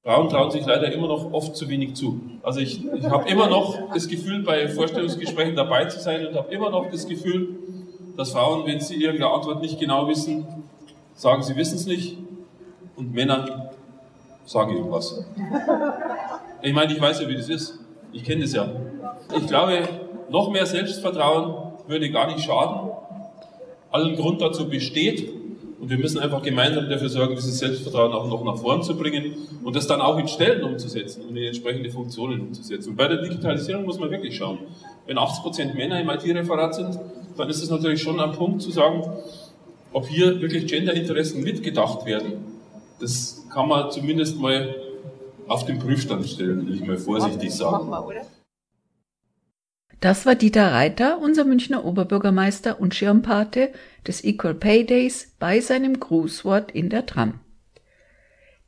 Frauen 0.04 0.28
trauen 0.28 0.50
sich 0.50 0.66
leider 0.66 0.92
immer 0.92 1.06
noch 1.06 1.32
oft 1.32 1.54
zu 1.54 1.68
wenig 1.68 1.94
zu. 1.94 2.21
Also 2.42 2.59
ich, 2.59 2.85
ich 2.92 3.04
habe 3.04 3.28
immer 3.28 3.49
noch 3.49 3.92
das 3.94 4.09
Gefühl, 4.09 4.42
bei 4.42 4.68
Vorstellungsgesprächen 4.68 5.54
dabei 5.54 5.85
zu 5.85 6.00
sein 6.00 6.26
und 6.26 6.35
habe 6.35 6.52
immer 6.52 6.71
noch 6.71 6.90
das 6.90 7.06
Gefühl, 7.06 7.50
dass 8.16 8.32
Frauen, 8.32 8.66
wenn 8.66 8.80
sie 8.80 8.97
irgendeine 8.97 9.32
Antwort 9.32 9.62
nicht 9.62 9.78
genau 9.78 10.09
wissen, 10.09 10.44
sagen, 11.14 11.44
sie 11.44 11.54
wissen 11.54 11.76
es 11.76 11.87
nicht 11.87 12.18
und 12.97 13.14
Männer 13.14 13.71
sagen 14.44 14.75
irgendwas. 14.75 15.25
Ich 16.62 16.73
meine, 16.73 16.92
ich 16.92 17.00
weiß 17.00 17.21
ja, 17.21 17.28
wie 17.28 17.37
das 17.37 17.49
ist. 17.49 17.78
Ich 18.12 18.25
kenne 18.25 18.42
das 18.42 18.52
ja. 18.54 18.73
Ich 19.37 19.47
glaube, 19.47 19.88
noch 20.30 20.50
mehr 20.50 20.66
Selbstvertrauen 20.66 21.54
würde 21.87 22.11
gar 22.11 22.26
nicht 22.26 22.44
schaden. 22.44 22.90
Allen 23.92 24.16
Grund 24.16 24.40
dazu 24.40 24.68
besteht. 24.68 25.41
Und 25.82 25.90
wir 25.90 25.98
müssen 25.98 26.20
einfach 26.20 26.42
gemeinsam 26.42 26.88
dafür 26.88 27.08
sorgen, 27.08 27.34
dieses 27.34 27.58
Selbstvertrauen 27.58 28.12
auch 28.12 28.28
noch 28.28 28.44
nach 28.44 28.56
vorn 28.56 28.84
zu 28.84 28.96
bringen 28.96 29.34
und 29.64 29.74
das 29.74 29.88
dann 29.88 30.00
auch 30.00 30.16
in 30.16 30.28
Stellen 30.28 30.62
umzusetzen 30.62 31.24
und 31.28 31.36
in 31.36 31.42
entsprechende 31.42 31.90
Funktionen 31.90 32.40
umzusetzen. 32.40 32.90
Und 32.90 32.96
bei 32.96 33.08
der 33.08 33.20
Digitalisierung 33.20 33.84
muss 33.84 33.98
man 33.98 34.08
wirklich 34.12 34.36
schauen. 34.36 34.60
Wenn 35.06 35.18
80% 35.18 35.74
Männer 35.74 36.00
im 36.00 36.08
IT-Referat 36.08 36.76
sind, 36.76 37.00
dann 37.36 37.50
ist 37.50 37.60
es 37.60 37.68
natürlich 37.68 38.00
schon 38.00 38.20
ein 38.20 38.30
Punkt 38.30 38.62
zu 38.62 38.70
sagen, 38.70 39.02
ob 39.92 40.06
hier 40.06 40.40
wirklich 40.40 40.68
Genderinteressen 40.68 41.42
mitgedacht 41.42 42.06
werden. 42.06 42.34
Das 43.00 43.44
kann 43.52 43.66
man 43.66 43.90
zumindest 43.90 44.38
mal 44.38 44.76
auf 45.48 45.66
den 45.66 45.80
Prüfstand 45.80 46.28
stellen, 46.28 46.64
will 46.64 46.76
ich 46.76 46.86
mal 46.86 46.96
vorsichtig 46.96 47.52
sagen. 47.52 47.90
Das 50.02 50.26
war 50.26 50.35
Dieter 50.35 50.73
Reiter, 50.73 51.21
unser 51.21 51.44
Münchner 51.44 51.85
Oberbürgermeister 51.85 52.80
und 52.80 52.92
Schirmpate 52.92 53.71
des 54.04 54.25
Equal 54.25 54.54
Pay 54.54 54.85
Days 54.85 55.37
bei 55.38 55.61
seinem 55.61 56.00
Grußwort 56.00 56.73
in 56.73 56.90
der 56.90 57.06
Tram. 57.06 57.38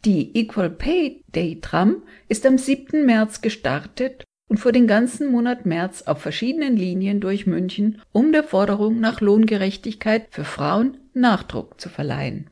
Die 0.05 0.39
Equal 0.39 0.71
Pay 0.71 1.25
Day 1.35 1.59
Tram 1.61 2.05
ist 2.29 2.47
am 2.47 2.57
7. 2.57 3.05
März 3.05 3.41
gestartet 3.41 4.23
und 4.49 4.59
vor 4.59 4.71
den 4.71 4.87
ganzen 4.87 5.33
Monat 5.33 5.67
März 5.67 6.03
auf 6.03 6.21
verschiedenen 6.21 6.77
Linien 6.77 7.21
durch 7.21 7.49
München, 7.49 8.01
um 8.13 8.31
der 8.31 8.45
Forderung 8.45 9.01
nach 9.01 9.21
Lohngerechtigkeit 9.21 10.29
für 10.31 10.45
Frauen 10.45 10.99
Nachdruck 11.15 11.81
zu 11.81 11.89
verleihen. 11.89 12.49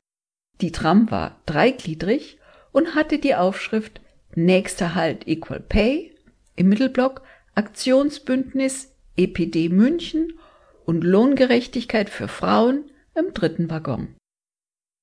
Die 0.61 0.73
Tram 0.73 1.09
war 1.09 1.41
dreigliedrig 1.47 2.39
und 2.73 2.97
hatte 2.97 3.21
die 3.21 3.37
Aufschrift 3.37 4.01
Nächster 4.35 4.97
Halt 4.97 5.29
Equal 5.29 5.61
Pay 5.61 6.17
im 6.57 6.69
Mittelblock 6.69 7.23
Aktionsbündnis 7.55 8.95
EPD 9.17 9.69
München 9.69 10.39
und 10.87 11.05
Lohngerechtigkeit 11.05 12.09
für 12.09 12.27
Frauen 12.27 12.91
im 13.15 13.35
dritten 13.35 13.71
Waggon. 13.71 14.17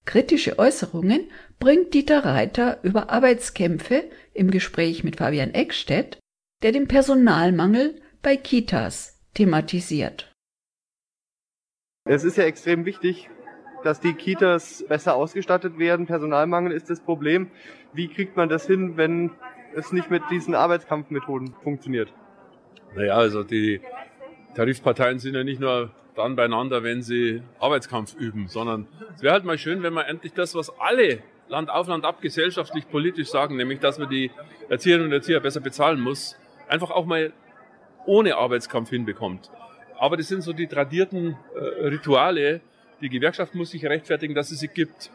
Kritische 0.05 0.57
Äußerungen 0.57 1.29
bringt 1.59 1.93
Dieter 1.93 2.25
Reiter 2.25 2.79
über 2.81 3.11
Arbeitskämpfe 3.11 4.09
im 4.33 4.49
Gespräch 4.49 5.03
mit 5.03 5.17
Fabian 5.17 5.53
Eckstedt, 5.53 6.19
der 6.63 6.71
den 6.71 6.87
Personalmangel 6.87 8.01
bei 8.23 8.35
Kitas 8.35 9.21
thematisiert. 9.35 10.33
Es 12.05 12.23
ist 12.23 12.37
ja 12.37 12.45
extrem 12.45 12.85
wichtig, 12.85 13.29
dass 13.83 13.99
die 13.99 14.13
Kitas 14.13 14.83
besser 14.89 15.15
ausgestattet 15.15 15.77
werden. 15.77 16.07
Personalmangel 16.07 16.71
ist 16.71 16.89
das 16.89 16.99
Problem. 16.99 17.51
Wie 17.93 18.07
kriegt 18.07 18.35
man 18.35 18.49
das 18.49 18.65
hin, 18.65 18.97
wenn 18.97 19.29
es 19.75 19.91
nicht 19.91 20.09
mit 20.09 20.23
diesen 20.31 20.55
Arbeitskampfmethoden 20.55 21.53
funktioniert? 21.63 22.11
Naja, 22.95 23.15
also 23.15 23.43
die 23.43 23.81
Tarifparteien 24.55 25.19
sind 25.19 25.35
ja 25.35 25.43
nicht 25.43 25.59
nur 25.59 25.91
dann 26.15 26.35
beieinander, 26.35 26.83
wenn 26.83 27.01
sie 27.01 27.41
Arbeitskampf 27.59 28.15
üben, 28.15 28.47
sondern 28.47 28.87
es 29.15 29.21
wäre 29.21 29.33
halt 29.33 29.45
mal 29.45 29.57
schön, 29.57 29.83
wenn 29.83 29.93
man 29.93 30.05
endlich 30.05 30.33
das, 30.33 30.55
was 30.55 30.71
alle 30.79 31.19
Land 31.47 31.69
auf 31.69 31.87
Land 31.87 32.05
ab 32.05 32.21
gesellschaftlich 32.21 32.89
politisch 32.89 33.29
sagen, 33.29 33.55
nämlich 33.55 33.79
dass 33.79 33.97
man 33.97 34.09
die 34.09 34.31
Erzieherinnen 34.69 35.07
und 35.07 35.13
Erzieher 35.13 35.39
besser 35.39 35.61
bezahlen 35.61 35.99
muss, 35.99 36.37
einfach 36.67 36.91
auch 36.91 37.05
mal 37.05 37.31
ohne 38.05 38.35
Arbeitskampf 38.35 38.89
hinbekommt. 38.89 39.49
Aber 39.97 40.17
das 40.17 40.27
sind 40.27 40.41
so 40.41 40.53
die 40.53 40.67
tradierten 40.67 41.37
äh, 41.55 41.87
Rituale. 41.87 42.61
Die 43.01 43.09
Gewerkschaft 43.09 43.55
muss 43.55 43.71
sich 43.71 43.85
rechtfertigen, 43.85 44.35
dass 44.35 44.51
es 44.51 44.59
sie 44.59 44.67
gibt. 44.67 45.11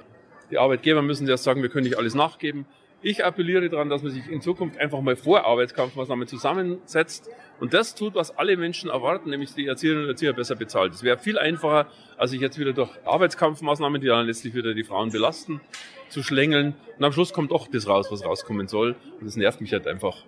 Die 0.51 0.59
Arbeitgeber 0.59 1.03
müssen 1.03 1.27
ja 1.27 1.37
sagen, 1.37 1.63
wir 1.63 1.71
können 1.71 1.85
nicht 1.85 1.99
alles 1.99 2.15
nachgeben. 2.15 2.67
Ich 3.07 3.23
appelliere 3.23 3.69
daran, 3.69 3.91
dass 3.91 4.03
man 4.03 4.13
sich 4.13 4.31
in 4.31 4.41
Zukunft 4.41 4.79
einfach 4.79 5.03
mal 5.03 5.15
vor 5.15 5.45
Arbeitskampfmaßnahmen 5.45 6.27
zusammensetzt 6.27 7.29
und 7.61 7.75
das 7.75 7.95
tut, 7.95 8.15
was 8.15 8.39
alle 8.39 8.57
Menschen 8.57 8.89
erwarten, 8.89 9.29
nämlich 9.29 9.53
die 9.53 9.67
Erzieherinnen 9.67 10.05
und 10.05 10.09
Erzieher 10.09 10.33
besser 10.33 10.57
bezahlt. 10.57 10.95
Das 10.95 11.03
wäre 11.03 11.19
viel 11.19 11.39
einfacher, 11.39 11.87
als 12.17 12.31
sich 12.31 12.41
jetzt 12.41 12.59
wieder 12.59 12.73
durch 12.73 12.91
Arbeitskampfmaßnahmen, 13.05 14.01
die 14.01 14.07
dann 14.07 14.25
letztlich 14.25 14.55
wieder 14.55 14.73
die 14.73 14.85
Frauen 14.85 15.11
belasten, 15.11 15.61
zu 16.09 16.23
schlängeln. 16.23 16.77
Und 16.97 17.05
am 17.05 17.13
Schluss 17.13 17.35
kommt 17.35 17.51
doch 17.51 17.69
das 17.69 17.87
raus, 17.87 18.07
was 18.11 18.25
rauskommen 18.25 18.69
soll. 18.69 18.97
Und 19.21 19.27
das 19.27 19.37
nervt 19.37 19.61
mich 19.61 19.75
halt 19.75 19.87
einfach. 19.87 20.25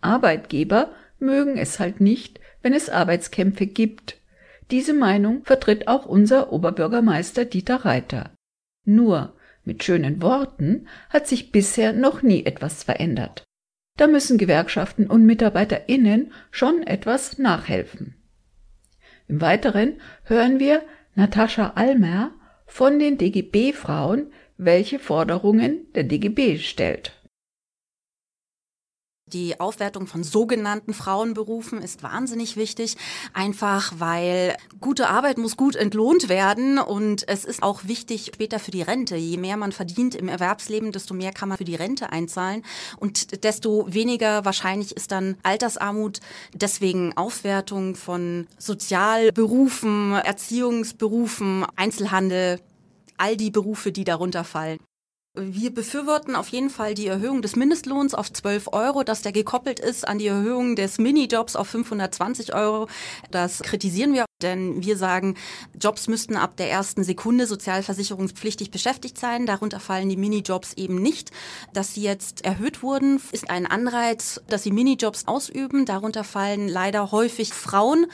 Arbeitgeber 0.00 0.94
mögen 1.18 1.58
es 1.58 1.78
halt 1.78 2.00
nicht, 2.00 2.40
wenn 2.62 2.72
es 2.72 2.88
Arbeitskämpfe 2.88 3.66
gibt. 3.66 4.22
Diese 4.70 4.94
Meinung 4.94 5.44
vertritt 5.44 5.86
auch 5.86 6.06
unser 6.06 6.50
Oberbürgermeister 6.50 7.44
Dieter 7.44 7.84
Reiter. 7.84 8.34
Nur 8.86 9.35
mit 9.66 9.84
schönen 9.84 10.22
Worten 10.22 10.86
hat 11.10 11.26
sich 11.26 11.52
bisher 11.52 11.92
noch 11.92 12.22
nie 12.22 12.46
etwas 12.46 12.84
verändert. 12.84 13.44
Da 13.96 14.06
müssen 14.06 14.38
Gewerkschaften 14.38 15.06
und 15.06 15.26
Mitarbeiterinnen 15.26 16.32
schon 16.50 16.86
etwas 16.86 17.38
nachhelfen. 17.38 18.14
Im 19.28 19.40
Weiteren 19.40 20.00
hören 20.24 20.58
wir 20.58 20.82
Natascha 21.14 21.72
Almer 21.74 22.30
von 22.66 22.98
den 22.98 23.18
DGB-Frauen, 23.18 24.32
welche 24.56 24.98
Forderungen 24.98 25.92
der 25.94 26.04
DGB 26.04 26.58
stellt. 26.58 27.12
Die 29.32 29.58
Aufwertung 29.58 30.06
von 30.06 30.22
sogenannten 30.22 30.94
Frauenberufen 30.94 31.82
ist 31.82 32.04
wahnsinnig 32.04 32.56
wichtig, 32.56 32.96
einfach 33.32 33.94
weil 33.98 34.56
gute 34.80 35.08
Arbeit 35.08 35.36
muss 35.36 35.56
gut 35.56 35.74
entlohnt 35.74 36.28
werden 36.28 36.78
und 36.78 37.28
es 37.28 37.44
ist 37.44 37.60
auch 37.60 37.80
wichtig 37.88 38.30
später 38.32 38.60
für 38.60 38.70
die 38.70 38.82
Rente. 38.82 39.16
Je 39.16 39.36
mehr 39.36 39.56
man 39.56 39.72
verdient 39.72 40.14
im 40.14 40.28
Erwerbsleben, 40.28 40.92
desto 40.92 41.12
mehr 41.12 41.32
kann 41.32 41.48
man 41.48 41.58
für 41.58 41.64
die 41.64 41.74
Rente 41.74 42.12
einzahlen 42.12 42.62
und 42.98 43.42
desto 43.42 43.92
weniger 43.92 44.44
wahrscheinlich 44.44 44.94
ist 44.96 45.10
dann 45.10 45.36
Altersarmut. 45.42 46.20
Deswegen 46.54 47.16
Aufwertung 47.16 47.96
von 47.96 48.46
Sozialberufen, 48.58 50.12
Erziehungsberufen, 50.12 51.66
Einzelhandel, 51.74 52.60
all 53.16 53.36
die 53.36 53.50
Berufe, 53.50 53.90
die 53.90 54.04
darunter 54.04 54.44
fallen. 54.44 54.78
Wir 55.38 55.72
befürworten 55.72 56.34
auf 56.34 56.48
jeden 56.48 56.70
Fall 56.70 56.94
die 56.94 57.08
Erhöhung 57.08 57.42
des 57.42 57.56
Mindestlohns 57.56 58.14
auf 58.14 58.32
12 58.32 58.68
Euro, 58.72 59.02
dass 59.02 59.20
der 59.20 59.32
gekoppelt 59.32 59.78
ist 59.78 60.08
an 60.08 60.18
die 60.18 60.28
Erhöhung 60.28 60.76
des 60.76 60.96
Minijobs 60.96 61.56
auf 61.56 61.68
520 61.68 62.54
Euro. 62.54 62.88
Das 63.30 63.60
kritisieren 63.60 64.14
wir, 64.14 64.24
denn 64.40 64.82
wir 64.82 64.96
sagen, 64.96 65.34
Jobs 65.78 66.08
müssten 66.08 66.36
ab 66.36 66.56
der 66.56 66.70
ersten 66.70 67.04
Sekunde 67.04 67.46
sozialversicherungspflichtig 67.46 68.70
beschäftigt 68.70 69.18
sein. 69.18 69.44
Darunter 69.44 69.78
fallen 69.78 70.08
die 70.08 70.16
Minijobs 70.16 70.72
eben 70.72 71.02
nicht. 71.02 71.32
Dass 71.74 71.92
sie 71.92 72.02
jetzt 72.02 72.42
erhöht 72.46 72.82
wurden, 72.82 73.20
ist 73.32 73.50
ein 73.50 73.66
Anreiz, 73.66 74.40
dass 74.48 74.62
sie 74.62 74.72
Minijobs 74.72 75.26
ausüben. 75.26 75.84
Darunter 75.84 76.24
fallen 76.24 76.66
leider 76.66 77.12
häufig 77.12 77.52
Frauen, 77.52 78.06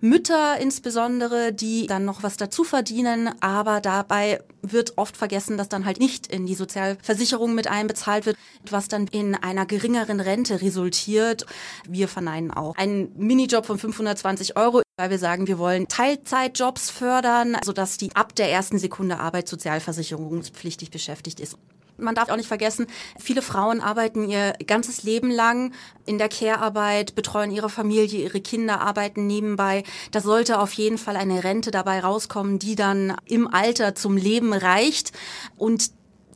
Mütter 0.00 0.58
insbesondere, 0.58 1.52
die 1.52 1.86
dann 1.86 2.04
noch 2.04 2.24
was 2.24 2.36
dazu 2.36 2.64
verdienen. 2.64 3.30
Aber 3.40 3.80
dabei 3.80 4.42
wird 4.60 4.98
oft 4.98 5.16
vergessen, 5.16 5.56
dass 5.56 5.68
dann 5.68 5.84
halt 5.84 6.00
nicht 6.00 6.26
in 6.26 6.46
die 6.46 6.63
Sozialversicherung 6.64 7.54
mit 7.54 7.68
einbezahlt 7.68 8.26
wird, 8.26 8.36
was 8.70 8.88
dann 8.88 9.06
in 9.06 9.34
einer 9.34 9.66
geringeren 9.66 10.20
Rente 10.20 10.62
resultiert. 10.62 11.46
Wir 11.86 12.08
verneinen 12.08 12.50
auch 12.50 12.74
einen 12.76 13.12
Minijob 13.16 13.66
von 13.66 13.78
520 13.78 14.56
Euro, 14.56 14.82
weil 14.96 15.10
wir 15.10 15.18
sagen, 15.18 15.46
wir 15.46 15.58
wollen 15.58 15.88
Teilzeitjobs 15.88 16.90
fördern, 16.90 17.56
sodass 17.62 17.98
die 17.98 18.14
ab 18.16 18.34
der 18.34 18.50
ersten 18.50 18.78
Sekunde 18.78 19.18
Arbeit 19.18 19.48
sozialversicherungspflichtig 19.48 20.90
beschäftigt 20.90 21.40
ist. 21.40 21.56
Man 21.96 22.14
darf 22.14 22.28
auch 22.28 22.36
nicht 22.36 22.48
vergessen, 22.48 22.86
viele 23.20 23.40
Frauen 23.40 23.80
arbeiten 23.80 24.28
ihr 24.28 24.54
ganzes 24.66 25.04
Leben 25.04 25.30
lang 25.30 25.72
in 26.06 26.18
der 26.18 26.28
Care-Arbeit, 26.28 27.14
betreuen 27.14 27.52
ihre 27.52 27.70
Familie, 27.70 28.20
ihre 28.20 28.40
Kinder, 28.40 28.80
arbeiten 28.80 29.28
nebenbei. 29.28 29.84
Da 30.10 30.20
sollte 30.20 30.58
auf 30.58 30.72
jeden 30.72 30.98
Fall 30.98 31.16
eine 31.16 31.44
Rente 31.44 31.70
dabei 31.70 32.00
rauskommen, 32.00 32.58
die 32.58 32.74
dann 32.74 33.16
im 33.26 33.46
Alter 33.46 33.94
zum 33.94 34.16
Leben 34.16 34.52
reicht. 34.52 35.12
Und 35.56 35.92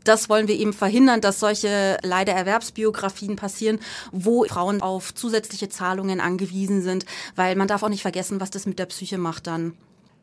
das 0.09 0.29
wollen 0.29 0.49
wir 0.49 0.57
eben 0.57 0.73
verhindern, 0.73 1.21
dass 1.21 1.41
solche 1.41 1.99
leider 2.03 2.33
Erwerbsbiografien 2.33 3.37
passieren, 3.37 3.79
wo 4.11 4.45
Frauen 4.45 4.81
auf 4.81 5.15
zusätzliche 5.15 5.69
Zahlungen 5.69 6.21
angewiesen 6.21 6.83
sind, 6.83 7.05
weil 7.37 7.57
man 7.57 7.69
darf 7.69 7.83
auch 7.83 7.89
nicht 7.89 8.03
vergessen, 8.03 8.41
was 8.41 8.51
das 8.51 8.67
mit 8.67 8.79
der 8.79 8.87
Psyche 8.87 9.19
macht 9.19 9.47
dann. 9.47 9.75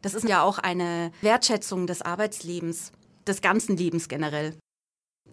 Das 0.02 0.14
ist 0.14 0.28
ja 0.28 0.44
auch 0.44 0.60
eine 0.60 1.12
Wertschätzung 1.22 1.88
des 1.88 2.02
Arbeitslebens, 2.02 2.92
des 3.28 3.42
ganzen 3.42 3.78
Lebens 3.78 4.08
generell 4.08 4.56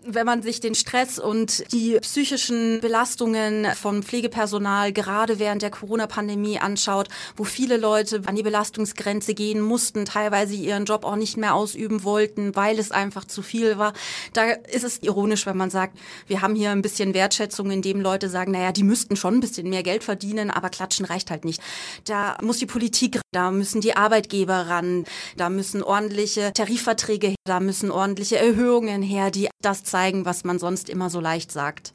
wenn 0.05 0.27
man 0.27 0.43
sich 0.43 0.61
den 0.61 0.75
Stress 0.75 1.19
und 1.19 1.71
die 1.73 1.99
psychischen 2.01 2.81
Belastungen 2.81 3.67
von 3.75 4.03
Pflegepersonal 4.03 4.93
gerade 4.93 5.39
während 5.39 5.63
der 5.63 5.71
Corona-Pandemie 5.71 6.59
anschaut, 6.59 7.09
wo 7.37 7.45
viele 7.45 7.77
Leute 7.77 8.23
an 8.27 8.37
die 8.37 8.43
Belastungsgrenze 8.43 9.35
gehen 9.35 9.61
mussten, 9.61 10.05
teilweise 10.05 10.55
ihren 10.55 10.85
Job 10.85 11.05
auch 11.05 11.17
nicht 11.17 11.37
mehr 11.37 11.55
ausüben 11.55 12.05
wollten, 12.05 12.57
weil 12.57 12.79
es 12.79 12.91
einfach 12.91 13.25
zu 13.25 13.43
viel 13.43 13.79
war, 13.79 13.93
da 14.33 14.45
ist 14.51 14.85
es 14.85 15.03
ironisch, 15.03 15.47
wenn 15.47 15.57
man 15.57 15.71
sagt, 15.71 15.99
wir 16.27 16.43
haben 16.43 16.55
hier 16.55 16.71
ein 16.71 16.83
bisschen 16.83 17.15
Wertschätzung, 17.15 17.71
indem 17.71 18.01
Leute 18.01 18.29
sagen, 18.29 18.53
naja, 18.53 18.73
die 18.73 18.85
müssten 18.85 19.17
schon 19.17 19.35
ein 19.35 19.41
bisschen 19.41 19.69
mehr 19.69 19.83
Geld 19.83 20.05
verdienen, 20.05 20.51
aber 20.51 20.69
klatschen 20.69 21.07
reicht 21.07 21.31
halt 21.31 21.45
nicht. 21.45 21.63
Da 22.05 22.37
muss 22.43 22.59
die 22.59 22.67
Politik, 22.67 23.21
da 23.33 23.51
müssen 23.51 23.81
die 23.81 23.97
Arbeitgeber 23.97 24.69
ran, 24.69 25.05
da 25.37 25.49
müssen 25.49 25.83
ordentliche 25.83 26.53
Tarifverträge, 26.53 27.35
da 27.45 27.61
müssen 27.61 27.91
ordentliche 27.91 28.39
Erhöhungen 28.39 29.03
her, 29.03 29.31
die 29.31 29.49
das 29.63 29.85
zeigen, 29.93 30.25
was 30.25 30.43
man 30.43 30.59
sonst 30.59 30.89
immer 30.89 31.11
so 31.11 31.21
leicht 31.21 31.53
sagt. 31.53 31.95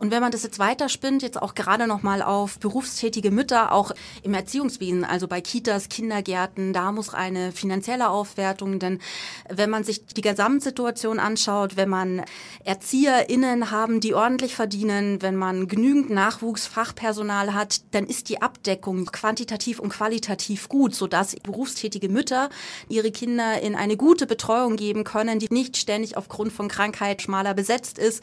Und 0.00 0.12
wenn 0.12 0.20
man 0.20 0.30
das 0.30 0.44
jetzt 0.44 0.60
weiterspinnt, 0.60 1.22
jetzt 1.22 1.42
auch 1.42 1.56
gerade 1.56 1.88
nochmal 1.88 2.22
auf 2.22 2.60
berufstätige 2.60 3.32
Mütter, 3.32 3.72
auch 3.72 3.90
im 4.22 4.32
Erziehungswesen, 4.32 5.04
also 5.04 5.26
bei 5.26 5.40
Kitas, 5.40 5.88
Kindergärten, 5.88 6.72
da 6.72 6.92
muss 6.92 7.12
eine 7.12 7.50
finanzielle 7.50 8.08
Aufwertung, 8.08 8.78
denn 8.78 9.00
wenn 9.48 9.70
man 9.70 9.82
sich 9.82 10.06
die 10.06 10.20
Gesamtsituation 10.20 11.18
anschaut, 11.18 11.76
wenn 11.76 11.88
man 11.88 12.22
ErzieherInnen 12.64 13.72
haben, 13.72 13.98
die 13.98 14.14
ordentlich 14.14 14.54
verdienen, 14.54 15.20
wenn 15.20 15.34
man 15.34 15.66
genügend 15.66 16.10
Nachwuchsfachpersonal 16.10 17.52
hat, 17.52 17.80
dann 17.90 18.06
ist 18.06 18.28
die 18.28 18.40
Abdeckung 18.40 19.06
quantitativ 19.06 19.80
und 19.80 19.88
qualitativ 19.88 20.68
gut, 20.68 20.94
sodass 20.94 21.34
berufstätige 21.34 22.08
Mütter 22.08 22.50
ihre 22.88 23.10
Kinder 23.10 23.60
in 23.60 23.74
eine 23.74 23.96
gute 23.96 24.26
Betreuung 24.26 24.76
geben 24.76 25.02
können, 25.02 25.40
die 25.40 25.48
nicht 25.50 25.76
ständig 25.76 26.16
aufgrund 26.16 26.52
von 26.52 26.68
Krankheit 26.68 27.20
schmaler 27.20 27.54
besetzt 27.54 27.98
ist, 27.98 28.22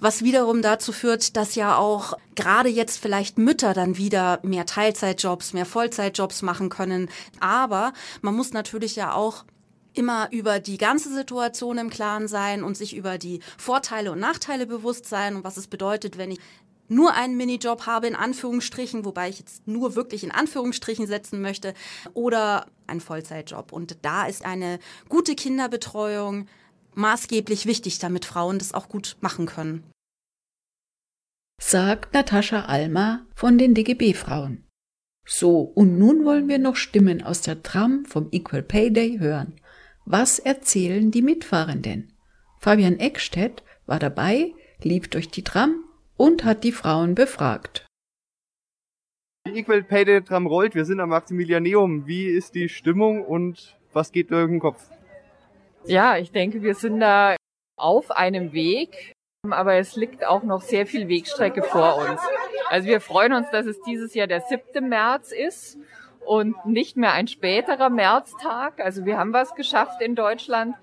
was 0.00 0.22
wiederum 0.22 0.60
dazu 0.60 0.92
führt, 0.92 1.13
wird, 1.14 1.36
dass 1.36 1.54
ja 1.54 1.76
auch 1.76 2.14
gerade 2.34 2.68
jetzt 2.68 2.98
vielleicht 2.98 3.38
Mütter 3.38 3.72
dann 3.72 3.96
wieder 3.96 4.40
mehr 4.42 4.66
Teilzeitjobs, 4.66 5.52
mehr 5.52 5.64
Vollzeitjobs 5.64 6.42
machen 6.42 6.70
können. 6.70 7.08
Aber 7.38 7.92
man 8.20 8.34
muss 8.34 8.52
natürlich 8.52 8.96
ja 8.96 9.14
auch 9.14 9.44
immer 9.92 10.26
über 10.32 10.58
die 10.58 10.76
ganze 10.76 11.14
Situation 11.14 11.78
im 11.78 11.88
Klaren 11.88 12.26
sein 12.26 12.64
und 12.64 12.76
sich 12.76 12.96
über 12.96 13.16
die 13.16 13.38
Vorteile 13.56 14.10
und 14.10 14.18
Nachteile 14.18 14.66
bewusst 14.66 15.06
sein 15.06 15.36
und 15.36 15.44
was 15.44 15.56
es 15.56 15.68
bedeutet, 15.68 16.18
wenn 16.18 16.32
ich 16.32 16.40
nur 16.88 17.14
einen 17.14 17.36
Minijob 17.36 17.86
habe, 17.86 18.08
in 18.08 18.16
Anführungsstrichen, 18.16 19.04
wobei 19.04 19.28
ich 19.28 19.38
jetzt 19.38 19.68
nur 19.68 19.94
wirklich 19.94 20.24
in 20.24 20.32
Anführungsstrichen 20.32 21.06
setzen 21.06 21.40
möchte, 21.40 21.74
oder 22.12 22.66
einen 22.88 23.00
Vollzeitjob. 23.00 23.72
Und 23.72 23.98
da 24.02 24.26
ist 24.26 24.44
eine 24.44 24.80
gute 25.08 25.36
Kinderbetreuung 25.36 26.48
maßgeblich 26.96 27.66
wichtig, 27.66 28.00
damit 28.00 28.24
Frauen 28.24 28.58
das 28.58 28.74
auch 28.74 28.88
gut 28.88 29.16
machen 29.20 29.46
können 29.46 29.93
sagt 31.66 32.12
Natascha 32.12 32.66
Alma 32.66 33.24
von 33.34 33.56
den 33.56 33.72
DGB-Frauen. 33.72 34.66
So, 35.24 35.60
und 35.60 35.98
nun 35.98 36.26
wollen 36.26 36.46
wir 36.46 36.58
noch 36.58 36.76
Stimmen 36.76 37.22
aus 37.22 37.40
der 37.40 37.62
Tram 37.62 38.04
vom 38.04 38.28
Equal 38.32 38.62
Pay 38.62 38.92
Day 38.92 39.16
hören. 39.18 39.58
Was 40.04 40.38
erzählen 40.38 41.10
die 41.10 41.22
Mitfahrenden? 41.22 42.12
Fabian 42.60 42.98
Eckstedt 42.98 43.62
war 43.86 43.98
dabei, 43.98 44.52
lief 44.82 45.08
durch 45.08 45.30
die 45.30 45.42
Tram 45.42 45.82
und 46.18 46.44
hat 46.44 46.64
die 46.64 46.72
Frauen 46.72 47.14
befragt. 47.14 47.86
Die 49.46 49.58
Equal 49.58 49.84
Pay 49.84 50.04
Day 50.04 50.22
Tram 50.22 50.46
rollt, 50.46 50.74
wir 50.74 50.84
sind 50.84 51.00
am 51.00 51.08
Maximilianeum. 51.08 52.06
Wie 52.06 52.26
ist 52.26 52.54
die 52.54 52.68
Stimmung 52.68 53.24
und 53.24 53.78
was 53.94 54.12
geht 54.12 54.30
durch 54.30 54.50
den 54.50 54.60
Kopf? 54.60 54.86
Ja, 55.86 56.18
ich 56.18 56.30
denke, 56.30 56.60
wir 56.60 56.74
sind 56.74 57.00
da 57.00 57.36
auf 57.78 58.10
einem 58.10 58.52
Weg, 58.52 59.14
aber 59.52 59.74
es 59.74 59.96
liegt 59.96 60.26
auch 60.26 60.42
noch 60.42 60.62
sehr 60.62 60.86
viel 60.86 61.08
Wegstrecke 61.08 61.62
vor 61.62 61.98
uns. 61.98 62.20
Also 62.70 62.88
wir 62.88 63.00
freuen 63.00 63.32
uns, 63.32 63.50
dass 63.50 63.66
es 63.66 63.80
dieses 63.82 64.14
Jahr 64.14 64.26
der 64.26 64.40
7. 64.40 64.88
März 64.88 65.32
ist 65.32 65.78
und 66.24 66.54
nicht 66.66 66.96
mehr 66.96 67.12
ein 67.12 67.28
späterer 67.28 67.90
Märztag. 67.90 68.80
Also 68.80 69.04
wir 69.04 69.18
haben 69.18 69.32
was 69.32 69.54
geschafft 69.54 70.00
in 70.00 70.14
Deutschland. 70.14 70.74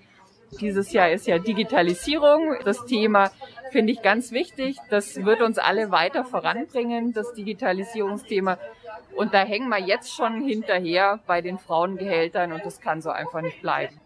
Dieses 0.60 0.92
Jahr 0.92 1.10
ist 1.10 1.26
ja 1.26 1.38
Digitalisierung. 1.38 2.56
Das 2.64 2.84
Thema 2.84 3.30
finde 3.70 3.92
ich 3.92 4.02
ganz 4.02 4.32
wichtig. 4.32 4.76
Das 4.90 5.24
wird 5.24 5.40
uns 5.40 5.58
alle 5.58 5.90
weiter 5.90 6.24
voranbringen, 6.24 7.12
das 7.12 7.32
Digitalisierungsthema. 7.32 8.58
Und 9.16 9.34
da 9.34 9.44
hängen 9.44 9.68
wir 9.68 9.80
jetzt 9.80 10.14
schon 10.14 10.42
hinterher 10.42 11.20
bei 11.26 11.40
den 11.40 11.58
Frauengehältern 11.58 12.52
und 12.52 12.64
das 12.64 12.80
kann 12.80 13.02
so 13.02 13.10
einfach 13.10 13.40
nicht 13.40 13.60
bleiben. 13.60 13.98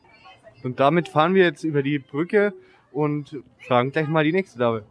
Und 0.63 0.81
damit 0.81 1.09
fahren 1.09 1.35
wir 1.35 1.45
jetzt 1.45 1.65
über 1.65 1.83
die 1.83 1.99
Brücke 1.99 2.55
und 2.97 3.43
fragen 3.59 3.93
gleich 3.93 4.09
mal 4.09 4.25
die 4.25 4.33
nächste 4.33 4.59
Dame. 4.59 4.83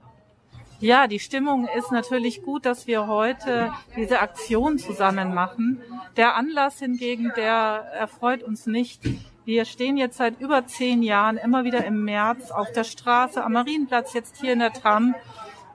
Ja, 0.79 1.07
die 1.07 1.19
Stimmung 1.19 1.67
ist 1.75 1.91
natürlich 1.91 2.43
gut, 2.43 2.65
dass 2.65 2.85
wir 2.85 3.07
heute 3.07 3.71
diese 3.95 4.19
Aktion 4.19 4.77
zusammen 4.77 5.33
machen. 5.33 5.81
Der 6.15 6.35
Anlass 6.35 6.79
hingegen, 6.79 7.31
der 7.35 7.53
erfreut 7.97 8.43
uns 8.43 8.67
nicht. 8.67 9.01
Wir 9.45 9.65
stehen 9.65 9.97
jetzt 9.97 10.17
seit 10.17 10.39
über 10.39 10.67
zehn 10.67 11.01
Jahren 11.01 11.37
immer 11.37 11.63
wieder 11.63 11.85
im 11.85 12.03
März 12.03 12.51
auf 12.51 12.71
der 12.71 12.83
Straße, 12.83 13.43
am 13.43 13.53
Marienplatz, 13.53 14.13
jetzt 14.13 14.39
hier 14.39 14.53
in 14.53 14.59
der 14.59 14.73
Tram 14.73 15.15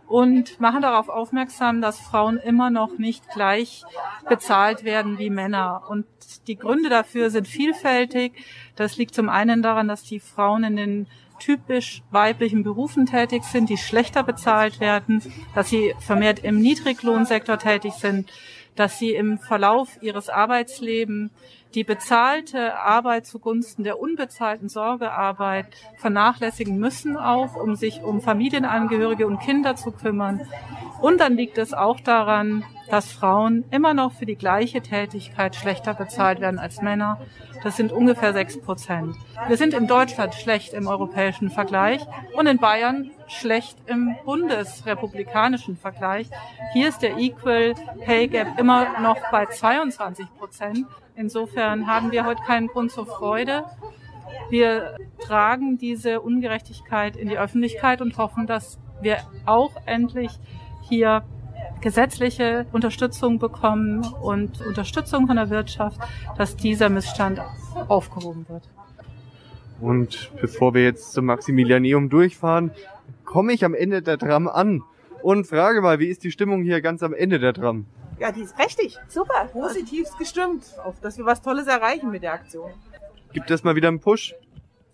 und 0.06 0.60
machen 0.60 0.82
darauf 0.82 1.08
aufmerksam, 1.08 1.80
dass 1.80 2.00
Frauen 2.00 2.36
immer 2.36 2.68
noch 2.70 2.98
nicht 2.98 3.28
gleich 3.30 3.84
bezahlt 4.28 4.84
werden 4.84 5.18
wie 5.18 5.30
Männer. 5.30 5.84
Und 5.88 6.04
die 6.46 6.56
Gründe 6.56 6.88
dafür 6.90 7.30
sind 7.30 7.48
vielfältig. 7.48 8.32
Das 8.76 8.96
liegt 8.96 9.14
zum 9.14 9.28
einen 9.28 9.62
daran, 9.62 9.88
dass 9.88 10.02
die 10.02 10.20
Frauen 10.20 10.64
in 10.64 10.76
den 10.76 11.06
typisch 11.40 12.02
weiblichen 12.10 12.62
Berufen 12.62 13.06
tätig 13.06 13.42
sind, 13.44 13.68
die 13.68 13.76
schlechter 13.76 14.22
bezahlt 14.22 14.78
werden, 14.78 15.20
dass 15.54 15.70
sie 15.70 15.94
vermehrt 15.98 16.38
im 16.40 16.60
Niedriglohnsektor 16.60 17.58
tätig 17.58 17.94
sind, 17.94 18.30
dass 18.80 18.98
sie 18.98 19.14
im 19.14 19.38
Verlauf 19.38 19.98
ihres 20.00 20.30
Arbeitslebens 20.30 21.30
die 21.74 21.84
bezahlte 21.84 22.78
Arbeit 22.78 23.26
zugunsten 23.26 23.84
der 23.84 24.00
unbezahlten 24.00 24.70
Sorgearbeit 24.70 25.66
vernachlässigen 25.98 26.78
müssen, 26.78 27.18
auch 27.18 27.56
um 27.56 27.76
sich 27.76 28.02
um 28.02 28.22
Familienangehörige 28.22 29.26
und 29.26 29.38
Kinder 29.38 29.76
zu 29.76 29.92
kümmern. 29.92 30.40
Und 31.02 31.20
dann 31.20 31.36
liegt 31.36 31.58
es 31.58 31.74
auch 31.74 32.00
daran, 32.00 32.64
dass 32.88 33.12
Frauen 33.12 33.64
immer 33.70 33.92
noch 33.92 34.12
für 34.12 34.24
die 34.24 34.36
gleiche 34.36 34.80
Tätigkeit 34.80 35.54
schlechter 35.54 35.92
bezahlt 35.92 36.40
werden 36.40 36.58
als 36.58 36.80
Männer. 36.80 37.20
Das 37.62 37.76
sind 37.76 37.92
ungefähr 37.92 38.32
sechs 38.32 38.58
Prozent. 38.58 39.14
Wir 39.46 39.58
sind 39.58 39.74
in 39.74 39.88
Deutschland 39.88 40.34
schlecht 40.34 40.72
im 40.72 40.86
europäischen 40.86 41.50
Vergleich 41.50 42.00
und 42.34 42.46
in 42.46 42.56
Bayern 42.56 43.10
schlecht 43.30 43.78
im 43.86 44.16
bundesrepublikanischen 44.24 45.76
Vergleich. 45.76 46.28
Hier 46.72 46.88
ist 46.88 47.02
der 47.02 47.16
Equal 47.16 47.74
Pay 48.04 48.28
Gap 48.28 48.58
immer 48.58 49.00
noch 49.00 49.18
bei 49.30 49.46
22 49.46 50.26
Prozent. 50.38 50.86
Insofern 51.14 51.86
haben 51.86 52.12
wir 52.12 52.26
heute 52.26 52.42
keinen 52.42 52.66
Grund 52.66 52.90
zur 52.90 53.06
Freude. 53.06 53.64
Wir 54.48 54.96
tragen 55.20 55.78
diese 55.78 56.20
Ungerechtigkeit 56.20 57.16
in 57.16 57.28
die 57.28 57.38
Öffentlichkeit 57.38 58.00
und 58.00 58.16
hoffen, 58.18 58.46
dass 58.46 58.78
wir 59.00 59.18
auch 59.46 59.72
endlich 59.86 60.30
hier 60.82 61.22
gesetzliche 61.80 62.66
Unterstützung 62.72 63.38
bekommen 63.38 64.04
und 64.20 64.60
Unterstützung 64.60 65.26
von 65.26 65.36
der 65.36 65.50
Wirtschaft, 65.50 66.00
dass 66.36 66.56
dieser 66.56 66.88
Missstand 66.88 67.40
aufgehoben 67.88 68.46
wird. 68.48 68.68
Und 69.80 70.30
bevor 70.40 70.74
wir 70.74 70.82
jetzt 70.84 71.12
zum 71.12 71.26
Maximilianeum 71.26 72.10
durchfahren, 72.10 72.70
komme 73.30 73.52
ich 73.52 73.64
am 73.64 73.74
Ende 73.74 74.02
der 74.02 74.18
Tram 74.18 74.48
an 74.48 74.82
und 75.22 75.46
frage 75.46 75.80
mal, 75.80 76.00
wie 76.00 76.08
ist 76.08 76.24
die 76.24 76.32
Stimmung 76.32 76.64
hier 76.64 76.80
ganz 76.80 77.00
am 77.04 77.14
Ende 77.14 77.38
der 77.38 77.54
Tram? 77.54 77.86
Ja, 78.18 78.32
die 78.32 78.42
ist 78.42 78.56
prächtig. 78.56 78.98
Super. 79.06 79.48
Positiv 79.52 80.08
gestimmt, 80.18 80.64
auf 80.84 81.00
dass 81.00 81.16
wir 81.16 81.24
was 81.24 81.40
Tolles 81.40 81.68
erreichen 81.68 82.10
mit 82.10 82.24
der 82.24 82.32
Aktion. 82.32 82.72
Gibt 83.32 83.48
es 83.52 83.62
mal 83.62 83.76
wieder 83.76 83.86
einen 83.86 84.00
Push? 84.00 84.34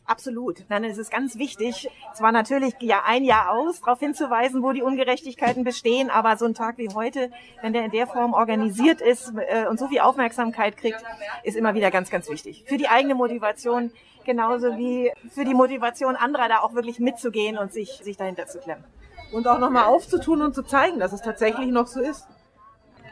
Absolut. 0.05 0.65
Dann 0.69 0.85
ist 0.85 0.99
es 0.99 1.09
ganz 1.09 1.39
wichtig, 1.39 1.89
zwar 2.15 2.31
natürlich 2.31 2.75
ja 2.81 3.03
ein 3.07 3.25
Jahr 3.25 3.53
aus, 3.53 3.81
darauf 3.81 4.01
hinzuweisen, 4.01 4.63
wo 4.63 4.73
die 4.73 4.83
Ungerechtigkeiten 4.83 5.65
bestehen, 5.65 6.11
aber 6.11 6.37
so 6.37 6.45
ein 6.45 6.55
Tag 6.55 6.77
wie 6.77 6.91
heute, 6.95 7.31
wenn 7.63 7.73
der 7.73 7.87
in 7.87 7.91
der 7.91 8.07
Form 8.07 8.35
organisiert 8.35 9.01
ist 9.01 9.33
äh, 9.49 9.67
und 9.67 9.79
so 9.81 9.89
viel 9.89 10.01
Aufmerksamkeit 10.01 10.77
kriegt, 10.77 11.03
ist 11.43 11.57
immer 11.57 11.75
wieder 11.75 11.91
ganz, 11.91 12.11
ganz 12.11 12.29
wichtig. 12.29 12.65
Für 12.67 12.77
die 12.77 12.89
eigene 12.89 13.15
Motivation, 13.15 13.91
genauso 14.27 14.77
wie 14.77 15.11
für 15.31 15.45
die 15.45 15.55
Motivation 15.55 16.17
anderer, 16.17 16.49
da 16.49 16.59
auch 16.59 16.75
wirklich 16.75 17.01
mitzugehen 17.01 17.57
und 17.57 17.73
sich, 17.73 18.01
sich 18.03 18.19
dahinter 18.19 18.47
zu 18.47 18.59
klemmen. 18.59 18.85
Und 19.33 19.49
auch 19.49 19.59
nochmal 19.59 19.85
aufzutun 19.85 20.43
und 20.43 20.55
zu 20.55 20.63
zeigen, 20.63 20.99
dass 20.99 21.13
es 21.13 21.23
tatsächlich 21.23 21.69
noch 21.69 21.87
so 21.87 22.01
ist. 22.01 22.27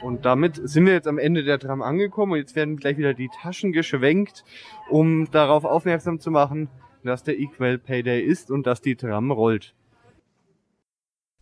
Und 0.03 0.27
damit 0.27 0.61
sind 0.62 0.85
wir 0.85 0.92
jetzt 0.92 1.09
am 1.09 1.18
Ende 1.18 1.44
der 1.44 1.59
Tram 1.59 1.81
angekommen 1.81 2.33
und 2.33 2.38
jetzt 2.38 2.55
werden 2.57 2.77
gleich 2.77 2.98
wieder 2.98 3.14
die 3.14 3.31
Taschen 3.40 3.72
geschwenkt, 3.72 4.44
um 4.90 5.31
darauf 5.31 5.64
aufmerksam 5.64 6.20
zu 6.20 6.31
machen, 6.31 6.68
dass 7.05 7.22
der 7.22 7.38
Equal 7.38 7.79
Pay 7.79 8.03
Day 8.03 8.22
ist 8.22 8.50
und 8.50 8.66
dass 8.66 8.83
die 8.83 8.96
Tram 8.96 9.31
rollt. 9.31 9.74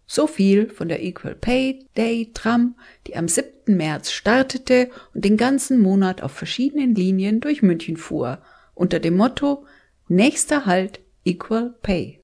So 0.07 0.27
viel 0.27 0.69
von 0.69 0.89
der 0.89 1.03
Equal 1.03 1.35
Pay 1.35 1.87
Day 1.97 2.31
Tram, 2.35 2.77
die 3.07 3.17
am 3.17 3.29
7. 3.29 3.77
März 3.77 4.11
startete 4.13 4.91
und 5.15 5.25
den 5.25 5.37
ganzen 5.37 5.81
Monat 5.81 6.23
auf 6.23 6.33
verschiedenen 6.33 6.95
Linien 6.95 7.41
durch 7.41 7.63
München 7.63 7.97
fuhr, 7.97 8.39
unter 8.75 9.01
dem 9.01 9.17
Motto 9.17 9.65
Nächster 10.09 10.67
Halt 10.67 11.01
Equal 11.25 11.75
Pay. 11.83 12.21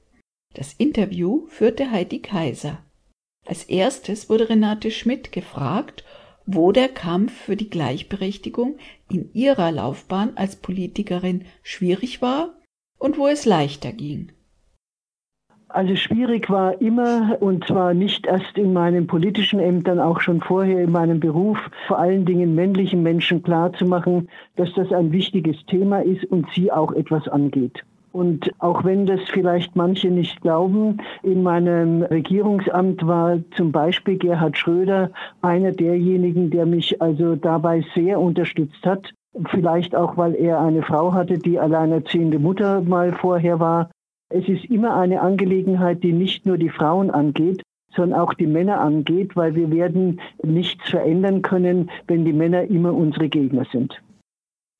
Das 0.56 0.74
Interview 0.74 1.46
führte 1.48 1.92
Heidi 1.92 2.20
Kaiser. 2.20 2.84
Als 3.46 3.64
erstes 3.64 4.30
wurde 4.30 4.50
Renate 4.50 4.90
Schmidt 4.90 5.32
gefragt, 5.32 6.04
wo 6.46 6.72
der 6.72 6.90
Kampf 6.90 7.32
für 7.32 7.56
die 7.56 7.70
Gleichberechtigung 7.70 8.76
in 9.10 9.30
ihrer 9.34 9.72
Laufbahn 9.72 10.32
als 10.36 10.56
Politikerin 10.56 11.46
schwierig 11.62 12.22
war 12.22 12.56
und 13.00 13.18
wo 13.18 13.28
es 13.28 13.46
leichter 13.46 13.92
ging. 13.92 14.32
Also 15.74 15.96
schwierig 15.96 16.52
war 16.52 16.80
immer, 16.82 17.38
und 17.42 17.66
zwar 17.66 17.96
nicht 17.96 18.28
erst 18.28 18.60
in 18.60 18.74
meinen 18.74 19.08
politischen 19.08 19.60
Ämtern, 19.60 20.00
auch 20.00 20.22
schon 20.22 20.40
vorher 20.40 20.84
in 20.84 20.92
meinem 20.92 21.20
Beruf, 21.20 21.58
vor 21.88 21.98
allen 21.98 22.26
Dingen 22.26 22.54
männlichen 22.54 23.02
Menschen 23.02 23.42
klarzumachen, 23.42 24.30
dass 24.56 24.72
das 24.76 24.92
ein 24.92 25.12
wichtiges 25.12 25.58
Thema 25.66 26.04
ist 26.04 26.26
und 26.26 26.46
sie 26.54 26.72
auch 26.72 26.92
etwas 26.92 27.28
angeht. 27.28 27.84
Und 28.14 28.52
auch 28.60 28.86
wenn 28.86 29.06
das 29.06 29.20
vielleicht 29.32 29.76
manche 29.76 30.10
nicht 30.10 30.40
glauben, 30.42 30.98
in 31.24 31.44
meinem 31.44 32.04
Regierungsamt 32.04 33.06
war 33.06 33.40
zum 33.58 33.72
Beispiel 33.72 34.18
Gerhard 34.18 34.58
Schröder 34.58 35.10
einer 35.42 35.72
derjenigen, 35.72 36.50
der 36.50 36.66
mich 36.66 37.02
also 37.02 37.36
dabei 37.36 37.84
sehr 37.96 38.20
unterstützt 38.20 38.86
hat. 38.86 39.12
Vielleicht 39.50 39.96
auch, 39.96 40.16
weil 40.16 40.36
er 40.36 40.60
eine 40.62 40.84
Frau 40.84 41.12
hatte, 41.12 41.40
die 41.40 41.60
alleinerziehende 41.60 42.40
Mutter 42.40 42.82
mal 42.82 43.14
vorher 43.14 43.60
war 43.60 43.90
es 44.36 44.50
ist 44.50 44.66
immer 44.66 44.96
eine 44.96 45.22
Angelegenheit, 45.22 46.02
die 46.02 46.12
nicht 46.12 46.48
nur 46.48 46.58
die 46.58 46.70
Frauen 46.70 47.12
angeht, 47.12 47.62
sondern 47.96 48.20
auch 48.20 48.34
die 48.34 48.48
Männer 48.48 48.82
angeht, 48.82 49.36
weil 49.36 49.54
wir 49.54 49.70
werden 49.70 50.20
nichts 50.42 50.90
verändern 50.90 51.44
können, 51.44 51.92
wenn 52.08 52.26
die 52.26 52.34
Männer 52.34 52.64
immer 52.64 52.94
unsere 52.94 53.30
Gegner 53.30 53.66
sind. 53.72 54.02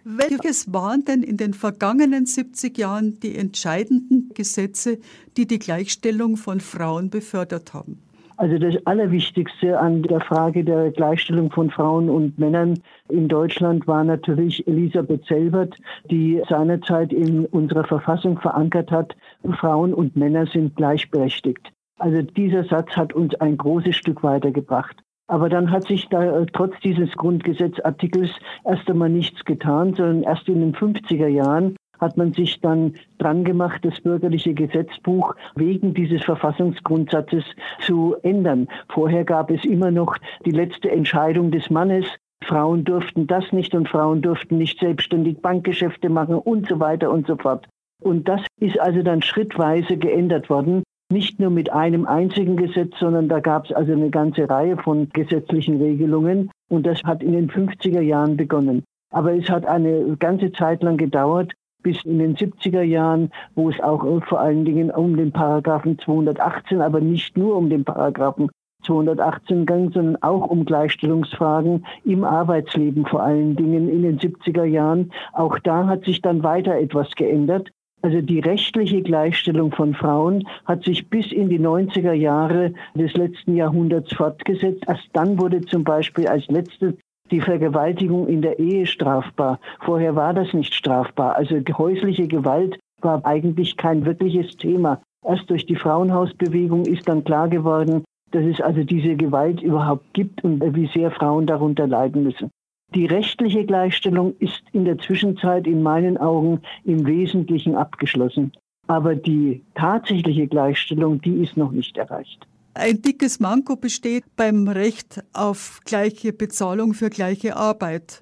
Welches 0.06 0.74
waren 0.74 1.06
denn 1.06 1.24
in 1.24 1.38
den 1.38 1.54
vergangenen 1.54 2.26
70 2.26 2.78
Jahren 2.78 3.20
die 3.22 3.38
entscheidenden 3.38 4.32
Gesetze, 4.34 5.00
die 5.38 5.48
die 5.48 5.60
Gleichstellung 5.60 6.36
von 6.36 6.60
Frauen 6.60 7.10
befördert 7.10 7.74
haben? 7.74 8.02
Also 8.36 8.58
das 8.58 8.76
Allerwichtigste 8.86 9.80
an 9.80 10.04
der 10.04 10.20
Frage 10.20 10.64
der 10.64 10.92
Gleichstellung 10.92 11.52
von 11.52 11.70
Frauen 11.70 12.10
und 12.10 12.38
Männern 12.40 12.80
in 13.08 13.28
Deutschland 13.30 13.88
war 13.88 14.04
natürlich 14.04 14.68
Elisabeth 14.68 15.26
Selbert, 15.26 15.76
die 16.10 16.42
seinerzeit 16.50 17.14
in 17.14 17.46
unserer 17.46 17.86
Verfassung 17.86 18.40
verankert 18.40 18.92
hat, 18.92 19.16
Frauen 19.60 19.94
und 19.94 20.18
Männer 20.18 20.48
sind 20.48 20.76
gleichberechtigt. 20.76 21.72
Also 22.00 22.22
dieser 22.22 22.66
Satz 22.66 22.92
hat 22.98 23.14
uns 23.14 23.36
ein 23.36 23.56
großes 23.56 23.96
Stück 23.96 24.24
weitergebracht. 24.24 25.04
Aber 25.28 25.50
dann 25.50 25.72
hat 25.72 25.88
sich 25.88 26.08
da 26.10 26.42
äh, 26.42 26.46
trotz 26.52 26.74
dieses 26.84 27.12
Grundgesetzartikels 27.14 28.30
erst 28.66 28.90
einmal 28.90 29.10
nichts 29.10 29.44
getan, 29.46 29.94
sondern 29.94 30.24
erst 30.24 30.48
in 30.48 30.60
den 30.60 30.74
50er 30.74 31.28
Jahren 31.28 31.76
hat 32.00 32.18
man 32.18 32.34
sich 32.34 32.60
dann 32.60 32.96
dran 33.18 33.44
gemacht, 33.44 33.86
das 33.86 34.00
bürgerliche 34.02 34.54
Gesetzbuch 34.54 35.36
wegen 35.56 35.94
dieses 35.94 36.24
Verfassungsgrundsatzes 36.24 37.46
zu 37.80 38.16
ändern. 38.24 38.68
Vorher 38.90 39.24
gab 39.24 39.50
es 39.50 39.64
immer 39.64 39.90
noch 39.90 40.18
die 40.46 40.52
letzte 40.52 40.92
Entscheidung 40.92 41.52
des 41.52 41.70
Mannes. 41.70 42.06
Frauen 42.44 42.84
durften 42.84 43.26
das 43.26 43.52
nicht 43.54 43.74
und 43.74 43.88
Frauen 43.88 44.22
durften 44.22 44.58
nicht 44.58 44.80
selbstständig 44.80 45.42
Bankgeschäfte 45.42 46.10
machen 46.10 46.36
und 46.36 46.68
so 46.68 46.80
weiter 46.82 47.10
und 47.10 47.26
so 47.26 47.38
fort. 47.38 47.68
Und 48.02 48.28
das 48.28 48.42
ist 48.60 48.78
also 48.80 49.02
dann 49.02 49.22
schrittweise 49.22 49.96
geändert 49.96 50.50
worden. 50.50 50.83
Nicht 51.14 51.40
nur 51.40 51.52
mit 51.52 51.72
einem 51.72 52.08
einzigen 52.08 52.58
Gesetz, 52.58 52.98
sondern 53.00 53.30
da 53.30 53.40
gab 53.40 53.66
es 53.66 53.72
also 53.72 53.92
eine 53.92 54.10
ganze 54.10 54.50
Reihe 54.50 54.78
von 54.78 55.10
gesetzlichen 55.10 55.80
Regelungen. 55.80 56.50
Und 56.72 56.88
das 56.88 57.04
hat 57.04 57.22
in 57.22 57.34
den 57.34 57.52
50er 57.52 58.02
Jahren 58.02 58.36
begonnen. 58.36 58.84
Aber 59.12 59.32
es 59.36 59.48
hat 59.48 59.68
eine 59.68 60.18
ganze 60.18 60.52
Zeit 60.54 60.82
lang 60.82 60.98
gedauert, 60.98 61.54
bis 61.84 62.04
in 62.04 62.18
den 62.18 62.36
70er 62.36 62.82
Jahren, 62.82 63.30
wo 63.54 63.70
es 63.70 63.80
auch 63.80 64.04
vor 64.24 64.40
allen 64.40 64.66
Dingen 64.66 64.90
um 64.90 65.16
den 65.16 65.32
Paragraphen 65.32 66.00
218, 66.00 66.82
aber 66.82 67.00
nicht 67.00 67.38
nur 67.38 67.58
um 67.58 67.70
den 67.70 67.86
Paragraphen 67.86 68.50
218 68.84 69.68
ging, 69.68 69.92
sondern 69.92 70.20
auch 70.24 70.48
um 70.48 70.66
Gleichstellungsfragen 70.66 71.86
im 72.06 72.24
Arbeitsleben 72.24 73.06
vor 73.06 73.22
allen 73.22 73.56
Dingen 73.56 73.88
in 73.88 74.02
den 74.02 74.18
70er 74.18 74.64
Jahren. 74.64 75.12
Auch 75.34 75.60
da 75.60 75.86
hat 75.86 76.06
sich 76.06 76.24
dann 76.24 76.42
weiter 76.42 76.76
etwas 76.76 77.12
geändert. 77.12 77.70
Also 78.04 78.20
die 78.20 78.42
rechtliche 78.42 79.02
Gleichstellung 79.02 79.72
von 79.72 79.94
Frauen 79.94 80.46
hat 80.66 80.84
sich 80.84 81.10
bis 81.10 81.32
in 81.32 81.48
die 81.48 81.60
90er 81.60 82.12
Jahre 82.12 82.74
des 82.96 83.14
letzten 83.14 83.56
Jahrhunderts 83.56 84.14
fortgesetzt. 84.14 84.84
Erst 84.88 85.08
dann 85.14 85.40
wurde 85.40 85.62
zum 85.62 85.86
Beispiel 85.86 86.28
als 86.28 86.46
letztes 86.48 86.96
die 87.32 87.40
Vergewaltigung 87.40 88.28
in 88.28 88.42
der 88.42 88.60
Ehe 88.60 88.86
strafbar. 88.86 89.58
Vorher 89.80 90.18
war 90.18 90.34
das 90.34 90.54
nicht 90.54 90.74
strafbar. 90.74 91.38
Also 91.38 91.62
häusliche 91.78 92.28
Gewalt 92.28 92.78
war 93.02 93.26
eigentlich 93.26 93.78
kein 93.78 94.06
wirkliches 94.06 94.58
Thema. 94.58 95.02
Erst 95.26 95.50
durch 95.50 95.66
die 95.66 95.78
Frauenhausbewegung 95.78 96.86
ist 96.86 97.08
dann 97.08 97.24
klar 97.24 97.48
geworden, 97.48 98.04
dass 98.32 98.44
es 98.44 98.60
also 98.60 98.84
diese 98.84 99.16
Gewalt 99.16 99.62
überhaupt 99.62 100.14
gibt 100.14 100.44
und 100.44 100.76
wie 100.76 100.88
sehr 100.88 101.12
Frauen 101.12 101.48
darunter 101.48 101.88
leiden 101.88 102.24
müssen. 102.24 102.50
Die 102.94 103.08
rechtliche 103.08 103.66
Gleichstellung 103.66 104.36
ist 104.38 104.62
in 104.72 104.86
der 104.86 105.00
Zwischenzeit 105.00 105.66
in 105.66 105.82
meinen 105.82 106.18
Augen 106.18 106.62
im 106.84 107.06
Wesentlichen 107.08 107.76
abgeschlossen. 107.76 108.52
Aber 108.88 109.16
die 109.16 109.64
tatsächliche 109.74 110.48
Gleichstellung, 110.48 111.20
die 111.22 111.42
ist 111.42 111.58
noch 111.58 111.72
nicht 111.72 111.98
erreicht. 111.98 112.46
Ein 112.76 113.02
dickes 113.02 113.40
Manko 113.40 113.76
besteht 113.76 114.26
beim 114.36 114.68
Recht 114.68 115.24
auf 115.34 115.80
gleiche 115.86 116.34
Bezahlung 116.34 116.94
für 116.94 117.10
gleiche 117.10 117.56
Arbeit. 117.56 118.22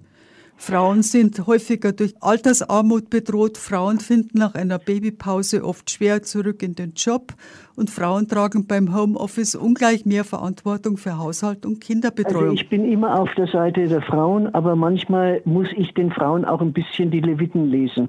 Frauen 0.62 1.02
sind 1.02 1.48
häufiger 1.48 1.92
durch 1.92 2.14
Altersarmut 2.22 3.10
bedroht. 3.10 3.58
Frauen 3.58 4.00
finden 4.00 4.38
nach 4.38 4.54
einer 4.54 4.78
Babypause 4.78 5.66
oft 5.66 5.90
schwer 5.90 6.22
zurück 6.22 6.62
in 6.62 6.76
den 6.76 6.94
Job. 6.94 7.34
Und 7.82 7.90
Frauen 7.90 8.28
tragen 8.28 8.68
beim 8.68 8.96
Homeoffice 8.96 9.56
ungleich 9.56 10.06
mehr 10.06 10.24
Verantwortung 10.24 10.98
für 10.98 11.18
Haushalt 11.18 11.66
und 11.66 11.82
Kinderbetreuung. 11.82 12.52
Also 12.52 12.54
ich 12.54 12.70
bin 12.70 12.86
immer 12.86 13.20
auf 13.20 13.34
der 13.34 13.48
Seite 13.48 13.88
der 13.88 14.04
Frauen, 14.04 14.54
aber 14.54 14.76
manchmal 14.76 15.42
muss 15.46 15.68
ich 15.76 15.92
den 15.96 16.12
Frauen 16.12 16.46
auch 16.46 16.62
ein 16.62 16.74
bisschen 16.74 17.10
die 17.10 17.22
Leviten 17.22 17.72
lesen. 17.72 18.08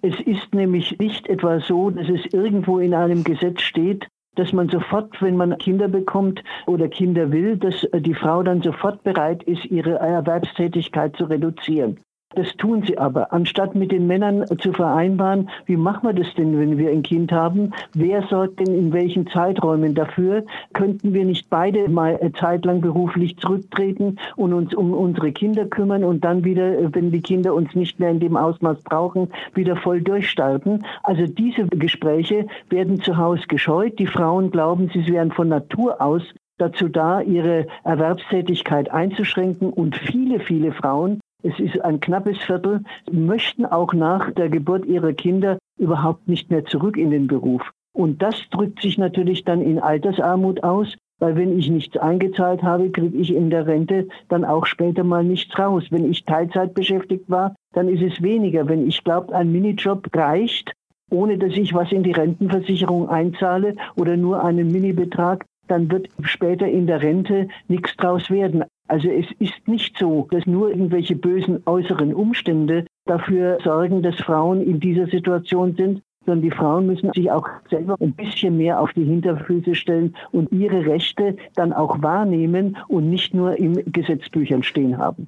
Es 0.00 0.18
ist 0.26 0.52
nämlich 0.52 0.98
nicht 0.98 1.28
etwa 1.28 1.60
so, 1.60 1.90
dass 1.90 2.08
es 2.08 2.34
irgendwo 2.34 2.80
in 2.80 2.94
einem 2.94 3.22
Gesetz 3.22 3.60
steht, 3.62 4.08
dass 4.34 4.52
man 4.52 4.68
sofort, 4.68 5.22
wenn 5.22 5.36
man 5.36 5.56
Kinder 5.58 5.86
bekommt 5.86 6.42
oder 6.66 6.88
Kinder 6.88 7.30
will, 7.30 7.56
dass 7.56 7.86
die 7.94 8.14
Frau 8.14 8.42
dann 8.42 8.60
sofort 8.60 9.04
bereit 9.04 9.44
ist, 9.44 9.64
ihre 9.66 10.00
Erwerbstätigkeit 10.00 11.14
zu 11.14 11.26
reduzieren. 11.26 12.00
Das 12.34 12.48
tun 12.56 12.82
sie 12.86 12.98
aber. 12.98 13.32
Anstatt 13.32 13.74
mit 13.74 13.92
den 13.92 14.06
Männern 14.06 14.46
zu 14.58 14.72
vereinbaren, 14.72 15.50
wie 15.66 15.76
machen 15.76 16.08
wir 16.08 16.12
das 16.14 16.32
denn, 16.34 16.58
wenn 16.58 16.78
wir 16.78 16.90
ein 16.90 17.02
Kind 17.02 17.32
haben? 17.32 17.72
Wer 17.94 18.22
sorgt 18.22 18.60
denn 18.60 18.74
in 18.74 18.92
welchen 18.92 19.26
Zeiträumen 19.26 19.94
dafür? 19.94 20.44
Könnten 20.72 21.12
wir 21.12 21.24
nicht 21.24 21.50
beide 21.50 21.88
mal 21.88 22.18
zeitlang 22.38 22.80
beruflich 22.80 23.36
zurücktreten 23.38 24.18
und 24.36 24.52
uns 24.52 24.74
um 24.74 24.92
unsere 24.92 25.32
Kinder 25.32 25.66
kümmern 25.66 26.04
und 26.04 26.24
dann 26.24 26.44
wieder, 26.44 26.94
wenn 26.94 27.10
die 27.10 27.20
Kinder 27.22 27.54
uns 27.54 27.74
nicht 27.74 28.00
mehr 28.00 28.10
in 28.10 28.20
dem 28.20 28.36
Ausmaß 28.36 28.82
brauchen, 28.82 29.28
wieder 29.54 29.76
voll 29.76 30.00
durchstarten? 30.00 30.84
Also 31.02 31.26
diese 31.26 31.66
Gespräche 31.66 32.46
werden 32.70 33.00
zu 33.00 33.16
Hause 33.16 33.46
gescheut. 33.48 33.98
Die 33.98 34.06
Frauen 34.06 34.50
glauben, 34.50 34.90
sie 34.92 35.06
wären 35.06 35.32
von 35.32 35.48
Natur 35.48 36.00
aus 36.00 36.22
dazu 36.58 36.88
da, 36.88 37.20
ihre 37.20 37.66
Erwerbstätigkeit 37.84 38.90
einzuschränken. 38.90 39.70
Und 39.70 39.96
viele, 39.96 40.40
viele 40.40 40.72
Frauen 40.72 41.20
es 41.42 41.58
ist 41.58 41.80
ein 41.84 42.00
knappes 42.00 42.38
Viertel, 42.38 42.82
möchten 43.10 43.66
auch 43.66 43.92
nach 43.92 44.30
der 44.32 44.48
Geburt 44.48 44.86
ihrer 44.86 45.12
Kinder 45.12 45.58
überhaupt 45.78 46.28
nicht 46.28 46.50
mehr 46.50 46.64
zurück 46.64 46.96
in 46.96 47.10
den 47.10 47.26
Beruf. 47.26 47.62
Und 47.94 48.22
das 48.22 48.36
drückt 48.50 48.80
sich 48.80 48.96
natürlich 48.98 49.44
dann 49.44 49.60
in 49.60 49.78
Altersarmut 49.78 50.62
aus, 50.62 50.96
weil 51.18 51.36
wenn 51.36 51.58
ich 51.58 51.68
nichts 51.70 51.96
eingezahlt 51.96 52.62
habe, 52.62 52.90
kriege 52.90 53.16
ich 53.16 53.34
in 53.34 53.50
der 53.50 53.66
Rente 53.66 54.08
dann 54.28 54.44
auch 54.44 54.66
später 54.66 55.04
mal 55.04 55.22
nichts 55.22 55.56
raus. 55.58 55.84
Wenn 55.90 56.10
ich 56.10 56.24
Teilzeit 56.24 56.74
beschäftigt 56.74 57.28
war, 57.28 57.54
dann 57.74 57.88
ist 57.88 58.02
es 58.02 58.22
weniger. 58.22 58.68
Wenn 58.68 58.88
ich 58.88 59.04
glaube, 59.04 59.34
ein 59.34 59.52
Minijob 59.52 60.08
reicht, 60.16 60.72
ohne 61.10 61.38
dass 61.38 61.52
ich 61.52 61.74
was 61.74 61.92
in 61.92 62.02
die 62.02 62.12
Rentenversicherung 62.12 63.08
einzahle 63.08 63.76
oder 63.96 64.16
nur 64.16 64.42
einen 64.42 64.72
Minibetrag, 64.72 65.44
dann 65.68 65.90
wird 65.90 66.08
später 66.22 66.66
in 66.66 66.86
der 66.86 67.02
Rente 67.02 67.48
nichts 67.68 67.96
draus 67.96 68.30
werden. 68.30 68.64
Also 68.92 69.08
es 69.08 69.24
ist 69.38 69.66
nicht 69.66 69.96
so, 69.98 70.28
dass 70.32 70.44
nur 70.44 70.68
irgendwelche 70.68 71.16
bösen 71.16 71.62
äußeren 71.64 72.12
Umstände 72.12 72.84
dafür 73.06 73.56
sorgen, 73.64 74.02
dass 74.02 74.16
Frauen 74.16 74.60
in 74.60 74.80
dieser 74.80 75.06
Situation 75.06 75.74
sind, 75.76 76.02
sondern 76.26 76.42
die 76.42 76.50
Frauen 76.50 76.84
müssen 76.84 77.10
sich 77.14 77.30
auch 77.30 77.48
selber 77.70 77.96
ein 78.00 78.12
bisschen 78.12 78.58
mehr 78.58 78.78
auf 78.78 78.92
die 78.92 79.04
Hinterfüße 79.04 79.76
stellen 79.76 80.14
und 80.30 80.52
ihre 80.52 80.84
Rechte 80.84 81.38
dann 81.54 81.72
auch 81.72 82.02
wahrnehmen 82.02 82.76
und 82.86 83.08
nicht 83.08 83.32
nur 83.32 83.56
in 83.56 83.82
Gesetzbüchern 83.90 84.62
stehen 84.62 84.98
haben. 84.98 85.26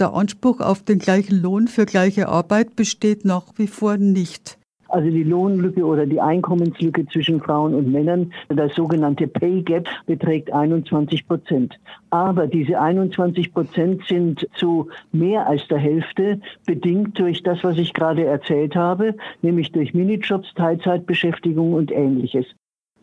Der 0.00 0.12
Anspruch 0.12 0.58
auf 0.58 0.82
den 0.82 0.98
gleichen 0.98 1.40
Lohn 1.40 1.68
für 1.68 1.86
gleiche 1.86 2.28
Arbeit 2.28 2.74
besteht 2.74 3.24
nach 3.24 3.52
wie 3.54 3.68
vor 3.68 3.96
nicht. 3.96 4.58
Also 4.94 5.10
die 5.10 5.24
Lohnlücke 5.24 5.84
oder 5.84 6.06
die 6.06 6.20
Einkommenslücke 6.20 7.04
zwischen 7.08 7.40
Frauen 7.40 7.74
und 7.74 7.90
Männern, 7.90 8.32
das 8.48 8.76
sogenannte 8.76 9.26
Pay 9.26 9.62
Gap, 9.62 9.88
beträgt 10.06 10.52
21 10.52 11.26
Prozent. 11.26 11.80
Aber 12.10 12.46
diese 12.46 12.80
21 12.80 13.52
Prozent 13.52 14.04
sind 14.06 14.48
zu 14.54 14.88
mehr 15.10 15.48
als 15.48 15.66
der 15.66 15.78
Hälfte 15.78 16.40
bedingt 16.64 17.18
durch 17.18 17.42
das, 17.42 17.64
was 17.64 17.76
ich 17.76 17.92
gerade 17.92 18.24
erzählt 18.24 18.76
habe, 18.76 19.16
nämlich 19.42 19.72
durch 19.72 19.94
Minijobs, 19.94 20.54
Teilzeitbeschäftigung 20.54 21.72
und 21.72 21.90
ähnliches. 21.90 22.46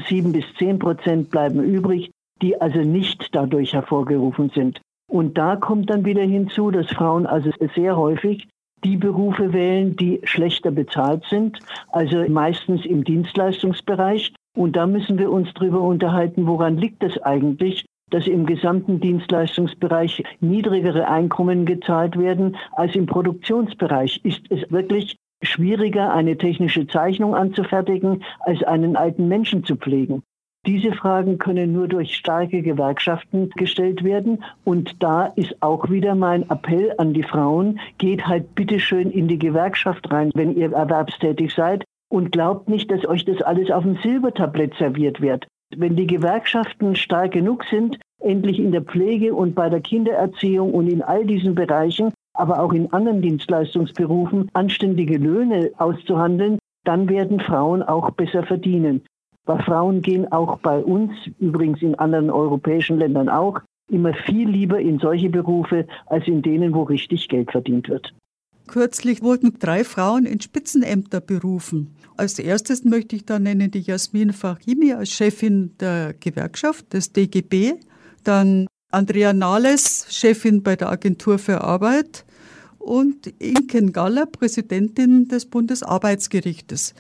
Sieben 0.07 0.31
bis 0.31 0.45
zehn 0.57 0.79
Prozent 0.79 1.29
bleiben 1.29 1.61
übrig, 1.61 2.09
die 2.41 2.61
also 2.61 2.79
nicht 2.79 3.35
dadurch 3.35 3.73
hervorgerufen 3.73 4.49
sind. 4.55 4.79
Und 5.09 5.37
da 5.37 5.57
kommt 5.57 5.89
dann 5.89 6.05
wieder 6.05 6.23
hinzu, 6.23 6.71
dass 6.71 6.87
Frauen 6.87 7.25
also 7.25 7.51
sehr 7.75 7.97
häufig 7.97 8.47
die 8.83 8.97
Berufe 8.97 9.53
wählen, 9.53 9.95
die 9.95 10.19
schlechter 10.23 10.71
bezahlt 10.71 11.23
sind, 11.29 11.59
also 11.91 12.27
meistens 12.29 12.85
im 12.85 13.03
Dienstleistungsbereich. 13.03 14.33
Und 14.55 14.75
da 14.75 14.85
müssen 14.87 15.17
wir 15.17 15.31
uns 15.31 15.53
darüber 15.53 15.81
unterhalten, 15.81 16.47
woran 16.47 16.77
liegt 16.77 17.03
es 17.03 17.17
eigentlich, 17.21 17.85
dass 18.09 18.27
im 18.27 18.45
gesamten 18.45 18.99
Dienstleistungsbereich 18.99 20.23
niedrigere 20.41 21.07
Einkommen 21.07 21.65
gezahlt 21.65 22.17
werden 22.19 22.57
als 22.73 22.95
im 22.95 23.05
Produktionsbereich. 23.05 24.19
Ist 24.23 24.41
es 24.49 24.69
wirklich 24.71 25.15
schwieriger, 25.41 26.13
eine 26.13 26.37
technische 26.37 26.87
Zeichnung 26.87 27.35
anzufertigen, 27.35 28.23
als 28.41 28.61
einen 28.63 28.95
alten 28.95 29.27
Menschen 29.27 29.63
zu 29.63 29.75
pflegen? 29.75 30.21
Diese 30.67 30.91
Fragen 30.91 31.39
können 31.39 31.73
nur 31.73 31.87
durch 31.87 32.15
starke 32.15 32.61
Gewerkschaften 32.61 33.49
gestellt 33.51 34.03
werden. 34.03 34.43
Und 34.63 35.01
da 35.01 35.25
ist 35.25 35.55
auch 35.61 35.89
wieder 35.89 36.13
mein 36.13 36.47
Appell 36.51 36.93
an 36.99 37.13
die 37.13 37.23
Frauen, 37.23 37.79
geht 37.97 38.27
halt 38.27 38.53
bitte 38.53 38.79
schön 38.79 39.09
in 39.09 39.27
die 39.27 39.39
Gewerkschaft 39.39 40.11
rein, 40.11 40.29
wenn 40.35 40.55
ihr 40.55 40.71
erwerbstätig 40.71 41.53
seid. 41.55 41.83
Und 42.09 42.31
glaubt 42.31 42.69
nicht, 42.69 42.91
dass 42.91 43.07
euch 43.07 43.25
das 43.25 43.41
alles 43.41 43.71
auf 43.71 43.83
dem 43.83 43.97
Silbertablett 44.03 44.75
serviert 44.75 45.21
wird. 45.21 45.47
Wenn 45.75 45.95
die 45.95 46.07
Gewerkschaften 46.07 46.95
stark 46.95 47.31
genug 47.31 47.63
sind, 47.63 47.97
endlich 48.19 48.59
in 48.59 48.71
der 48.71 48.81
Pflege 48.81 49.33
und 49.33 49.55
bei 49.55 49.69
der 49.69 49.81
Kindererziehung 49.81 50.73
und 50.73 50.87
in 50.87 51.01
all 51.01 51.25
diesen 51.25 51.55
Bereichen, 51.55 52.13
aber 52.33 52.61
auch 52.61 52.73
in 52.73 52.91
anderen 52.93 53.21
Dienstleistungsberufen 53.21 54.49
anständige 54.53 55.17
Löhne 55.17 55.71
auszuhandeln, 55.77 56.59
dann 56.83 57.09
werden 57.09 57.39
Frauen 57.39 57.81
auch 57.81 58.11
besser 58.11 58.43
verdienen. 58.43 59.03
Weil 59.51 59.63
Frauen 59.63 60.01
gehen 60.01 60.31
auch 60.31 60.59
bei 60.59 60.79
uns, 60.79 61.11
übrigens 61.39 61.81
in 61.81 61.95
anderen 61.95 62.29
europäischen 62.29 62.97
Ländern 62.97 63.27
auch, 63.27 63.59
immer 63.89 64.13
viel 64.13 64.49
lieber 64.49 64.79
in 64.79 64.97
solche 64.99 65.29
Berufe 65.29 65.85
als 66.05 66.25
in 66.25 66.41
denen, 66.41 66.73
wo 66.73 66.83
richtig 66.83 67.27
Geld 67.27 67.51
verdient 67.51 67.89
wird. 67.89 68.13
Kürzlich 68.67 69.21
wurden 69.21 69.57
drei 69.59 69.83
Frauen 69.83 70.25
in 70.25 70.39
Spitzenämter 70.39 71.19
berufen. 71.19 71.97
Als 72.15 72.39
erstes 72.39 72.85
möchte 72.85 73.17
ich 73.17 73.25
da 73.25 73.39
nennen 73.39 73.71
die 73.71 73.81
Jasmin 73.81 74.31
Fahimi 74.31 74.93
als 74.93 75.09
Chefin 75.09 75.75
der 75.81 76.13
Gewerkschaft 76.17 76.93
des 76.93 77.11
DGB, 77.11 77.73
dann 78.23 78.67
Andrea 78.89 79.33
Nahles, 79.33 80.07
Chefin 80.09 80.63
bei 80.63 80.77
der 80.77 80.89
Agentur 80.89 81.37
für 81.39 81.59
Arbeit 81.59 82.23
und 82.79 83.27
Inken 83.39 83.91
Galler, 83.91 84.27
Präsidentin 84.27 85.27
des 85.27 85.45
Bundesarbeitsgerichtes. 85.45 86.95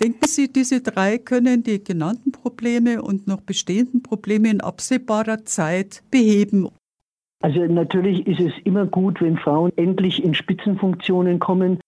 Denken 0.00 0.26
Sie, 0.26 0.52
diese 0.52 0.80
drei 0.80 1.18
können 1.18 1.64
die 1.64 1.82
genannten 1.82 2.30
Probleme 2.30 3.02
und 3.02 3.26
noch 3.26 3.40
bestehenden 3.40 4.02
Probleme 4.02 4.48
in 4.50 4.60
absehbarer 4.60 5.44
Zeit 5.44 6.02
beheben? 6.10 6.68
Also 7.40 7.64
natürlich 7.66 8.26
ist 8.26 8.40
es 8.40 8.52
immer 8.64 8.86
gut, 8.86 9.20
wenn 9.20 9.36
Frauen 9.36 9.72
endlich 9.76 10.22
in 10.22 10.34
Spitzenfunktionen 10.34 11.38
kommen. 11.38 11.78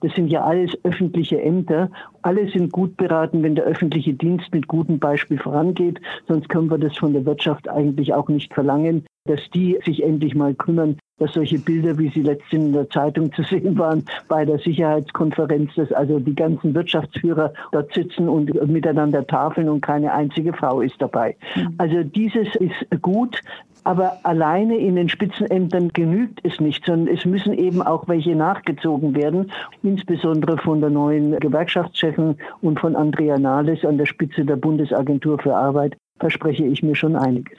Das 0.00 0.14
sind 0.14 0.28
ja 0.28 0.44
alles 0.44 0.72
öffentliche 0.84 1.42
Ämter. 1.42 1.90
Alle 2.22 2.48
sind 2.50 2.72
gut 2.72 2.96
beraten, 2.96 3.42
wenn 3.42 3.54
der 3.54 3.64
öffentliche 3.64 4.14
Dienst 4.14 4.52
mit 4.52 4.68
gutem 4.68 4.98
Beispiel 4.98 5.38
vorangeht. 5.38 6.00
Sonst 6.28 6.48
können 6.48 6.70
wir 6.70 6.78
das 6.78 6.96
von 6.96 7.12
der 7.12 7.26
Wirtschaft 7.26 7.68
eigentlich 7.68 8.14
auch 8.14 8.28
nicht 8.28 8.54
verlangen, 8.54 9.04
dass 9.24 9.40
die 9.52 9.78
sich 9.84 10.02
endlich 10.02 10.34
mal 10.34 10.54
kümmern, 10.54 10.98
dass 11.18 11.32
solche 11.32 11.58
Bilder, 11.58 11.98
wie 11.98 12.08
sie 12.10 12.22
letztens 12.22 12.66
in 12.66 12.72
der 12.72 12.88
Zeitung 12.90 13.32
zu 13.32 13.42
sehen 13.42 13.78
waren, 13.78 14.04
bei 14.28 14.44
der 14.44 14.58
Sicherheitskonferenz, 14.58 15.74
dass 15.74 15.92
also 15.92 16.18
die 16.18 16.34
ganzen 16.34 16.74
Wirtschaftsführer 16.74 17.52
dort 17.72 17.92
sitzen 17.92 18.28
und 18.28 18.54
miteinander 18.68 19.26
tafeln 19.26 19.68
und 19.68 19.80
keine 19.80 20.12
einzige 20.12 20.52
Frau 20.52 20.80
ist 20.80 20.96
dabei. 20.98 21.36
Mhm. 21.56 21.74
Also 21.78 22.02
dieses 22.02 22.54
ist 22.56 23.02
gut. 23.02 23.40
Aber 23.84 24.18
alleine 24.24 24.76
in 24.76 24.96
den 24.96 25.08
Spitzenämtern 25.08 25.90
genügt 25.94 26.40
es 26.42 26.60
nicht, 26.60 26.84
sondern 26.84 27.14
es 27.14 27.24
müssen 27.24 27.54
eben 27.54 27.80
auch 27.80 28.06
welche 28.06 28.34
nachgezogen 28.34 29.14
werden, 29.14 29.50
insbesondere 29.82 30.58
von 30.58 30.80
der 30.80 30.90
neuen 30.90 31.38
Gewerkschaftschefin 31.38 32.36
und 32.60 32.80
von 32.80 32.96
Andrea 32.96 33.38
Nahles 33.38 33.86
an 33.86 33.96
der 33.96 34.04
Spitze 34.04 34.44
der 34.44 34.56
Bundesagentur 34.56 35.38
für 35.38 35.54
Arbeit 35.54 35.96
verspreche 36.18 36.66
ich 36.66 36.82
mir 36.82 36.96
schon 36.96 37.16
einiges. 37.16 37.56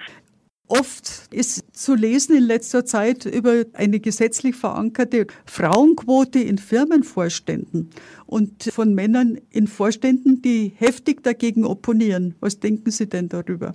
Oft 0.72 1.34
ist 1.34 1.76
zu 1.76 1.96
lesen 1.96 2.38
in 2.38 2.44
letzter 2.44 2.86
Zeit 2.86 3.26
über 3.26 3.64
eine 3.74 4.00
gesetzlich 4.00 4.56
verankerte 4.56 5.26
Frauenquote 5.46 6.38
in 6.38 6.60
Firmenvorständen 6.60 7.90
und 8.28 8.66
von 8.66 8.94
Männern 8.94 9.40
in 9.50 9.66
Vorständen, 9.66 10.44
die 10.44 10.72
heftig 10.76 11.24
dagegen 11.24 11.66
opponieren. 11.66 12.36
Was 12.40 12.60
denken 12.60 12.92
Sie 12.92 13.10
denn 13.10 13.30
darüber? 13.30 13.74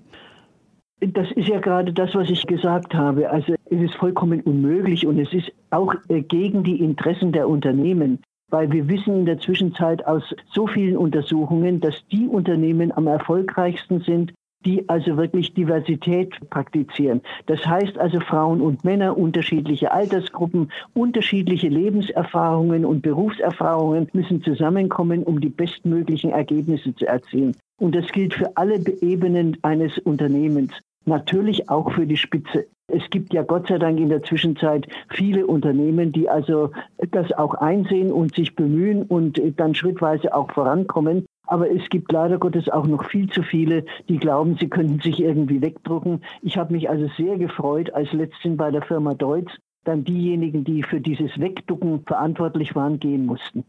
Das 1.01 1.31
ist 1.33 1.49
ja 1.49 1.59
gerade 1.59 1.93
das, 1.93 2.15
was 2.15 2.31
ich 2.31 2.47
gesagt 2.47 2.95
habe. 2.95 3.29
Also 3.29 3.55
es 3.71 3.81
ist 3.81 3.97
vollkommen 3.97 4.41
unmöglich 4.43 5.05
und 5.05 5.19
es 5.19 5.33
ist 5.33 5.51
auch 5.71 5.95
äh, 6.09 6.23
gegen 6.23 6.63
die 6.63 6.79
Interessen 6.81 7.33
der 7.33 7.49
Unternehmen. 7.49 8.21
Weil 8.51 8.71
wir 8.71 8.87
wissen 8.89 9.17
in 9.17 9.27
der 9.27 9.41
Zwischenzeit 9.41 10.07
aus 10.07 10.23
so 10.53 10.69
vielen 10.69 10.97
Untersuchungen, 10.97 11.81
dass 11.81 12.07
die 12.13 12.29
Unternehmen 12.29 12.93
am 12.93 13.09
erfolgreichsten 13.09 14.01
sind, 14.03 14.33
die 14.65 14.89
also 14.89 15.17
wirklich 15.17 15.55
Diversität 15.55 16.35
praktizieren. 16.51 17.21
Das 17.47 17.65
heißt 17.67 17.99
also 17.99 18.21
Frauen 18.21 18.61
und 18.61 18.85
Männer, 18.85 19.17
unterschiedliche 19.17 19.93
Altersgruppen, 19.93 20.71
unterschiedliche 20.95 21.69
Lebenserfahrungen 21.69 22.85
und 22.85 23.03
Berufserfahrungen 23.03 24.09
müssen 24.13 24.43
zusammenkommen, 24.43 25.23
um 25.23 25.41
die 25.41 25.49
bestmöglichen 25.49 26.31
Ergebnisse 26.31 26.95
zu 26.95 27.07
erzielen. 27.07 27.57
Und 27.79 27.95
das 27.95 28.07
gilt 28.09 28.35
für 28.35 28.57
alle 28.57 28.81
Ebenen 29.01 29.59
eines 29.63 29.99
Unternehmens. 29.99 30.73
Natürlich 31.07 31.69
auch 31.69 31.93
für 31.93 32.07
die 32.07 32.17
Spitze. 32.17 32.67
Es 32.87 33.09
gibt 33.11 33.33
ja 33.33 33.43
Gott 33.43 33.69
sei 33.69 33.79
Dank 33.79 33.99
in 33.99 34.09
der 34.09 34.23
Zwischenzeit 34.23 34.87
viele 35.11 35.47
Unternehmen, 35.47 36.13
die 36.13 36.29
also 36.29 36.71
das 37.11 37.33
auch 37.33 37.55
einsehen 37.55 38.13
und 38.13 38.35
sich 38.35 38.55
bemühen 38.55 39.03
und 39.03 39.41
dann 39.57 39.75
schrittweise 39.75 40.35
auch 40.35 40.51
vorankommen. 40.53 41.27
Aber 41.47 41.71
es 41.71 41.89
gibt 41.91 42.11
leider 42.11 42.39
Gottes 42.39 42.69
auch 42.69 42.87
noch 42.87 43.05
viel 43.11 43.31
zu 43.31 43.43
viele, 43.43 43.85
die 44.09 44.19
glauben, 44.19 44.57
sie 44.59 44.69
könnten 44.69 45.01
sich 45.01 45.21
irgendwie 45.21 45.61
wegdrucken. 45.61 46.23
Ich 46.43 46.57
habe 46.57 46.73
mich 46.73 46.89
also 46.89 47.09
sehr 47.17 47.37
gefreut, 47.37 47.93
als 47.93 48.13
letztens 48.13 48.57
bei 48.57 48.71
der 48.71 48.83
Firma 48.83 49.15
Deutz 49.15 49.51
dann 49.85 50.05
diejenigen, 50.05 50.65
die 50.65 50.83
für 50.83 51.01
dieses 51.01 51.39
Wegducken 51.39 52.05
verantwortlich 52.07 52.75
waren, 52.75 52.99
gehen 52.99 53.27
mussten. 53.27 53.65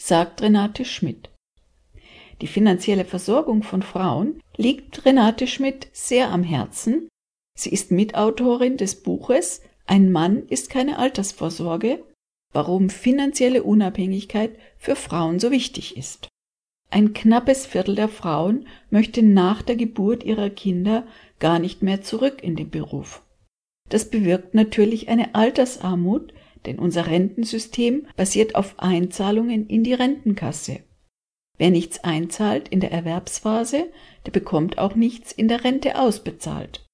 Sagt 0.00 0.40
Renate 0.42 0.84
Schmidt. 0.84 1.30
Die 2.40 2.46
finanzielle 2.46 3.04
Versorgung 3.04 3.62
von 3.62 3.82
Frauen 3.82 4.40
liegt 4.56 5.04
Renate 5.04 5.46
Schmidt 5.46 5.88
sehr 5.92 6.30
am 6.30 6.42
Herzen. 6.42 7.08
Sie 7.56 7.70
ist 7.70 7.92
Mitautorin 7.92 8.78
des 8.78 9.02
Buches 9.02 9.62
Ein 9.86 10.10
Mann 10.10 10.44
ist 10.48 10.70
keine 10.70 10.98
Altersvorsorge 10.98 12.02
warum 12.52 12.90
finanzielle 12.90 13.62
Unabhängigkeit 13.62 14.56
für 14.76 14.96
Frauen 14.96 15.38
so 15.38 15.50
wichtig 15.50 15.96
ist. 15.96 16.28
Ein 16.90 17.14
knappes 17.14 17.64
Viertel 17.64 17.94
der 17.94 18.08
Frauen 18.08 18.66
möchte 18.90 19.22
nach 19.22 19.62
der 19.62 19.76
Geburt 19.76 20.24
ihrer 20.24 20.50
Kinder 20.50 21.06
gar 21.38 21.58
nicht 21.58 21.82
mehr 21.82 22.02
zurück 22.02 22.42
in 22.42 22.54
den 22.54 22.68
Beruf. 22.70 23.22
Das 23.88 24.10
bewirkt 24.10 24.54
natürlich 24.54 25.08
eine 25.08 25.34
Altersarmut, 25.34 26.34
denn 26.66 26.78
unser 26.78 27.06
Rentensystem 27.06 28.06
basiert 28.16 28.54
auf 28.54 28.78
Einzahlungen 28.78 29.66
in 29.66 29.84
die 29.84 29.94
Rentenkasse. 29.94 30.80
Wer 31.58 31.70
nichts 31.70 32.04
einzahlt 32.04 32.68
in 32.68 32.80
der 32.80 32.92
Erwerbsphase, 32.92 33.90
der 34.26 34.30
bekommt 34.30 34.78
auch 34.78 34.94
nichts 34.94 35.32
in 35.32 35.48
der 35.48 35.64
Rente 35.64 35.98
ausbezahlt. 35.98 36.84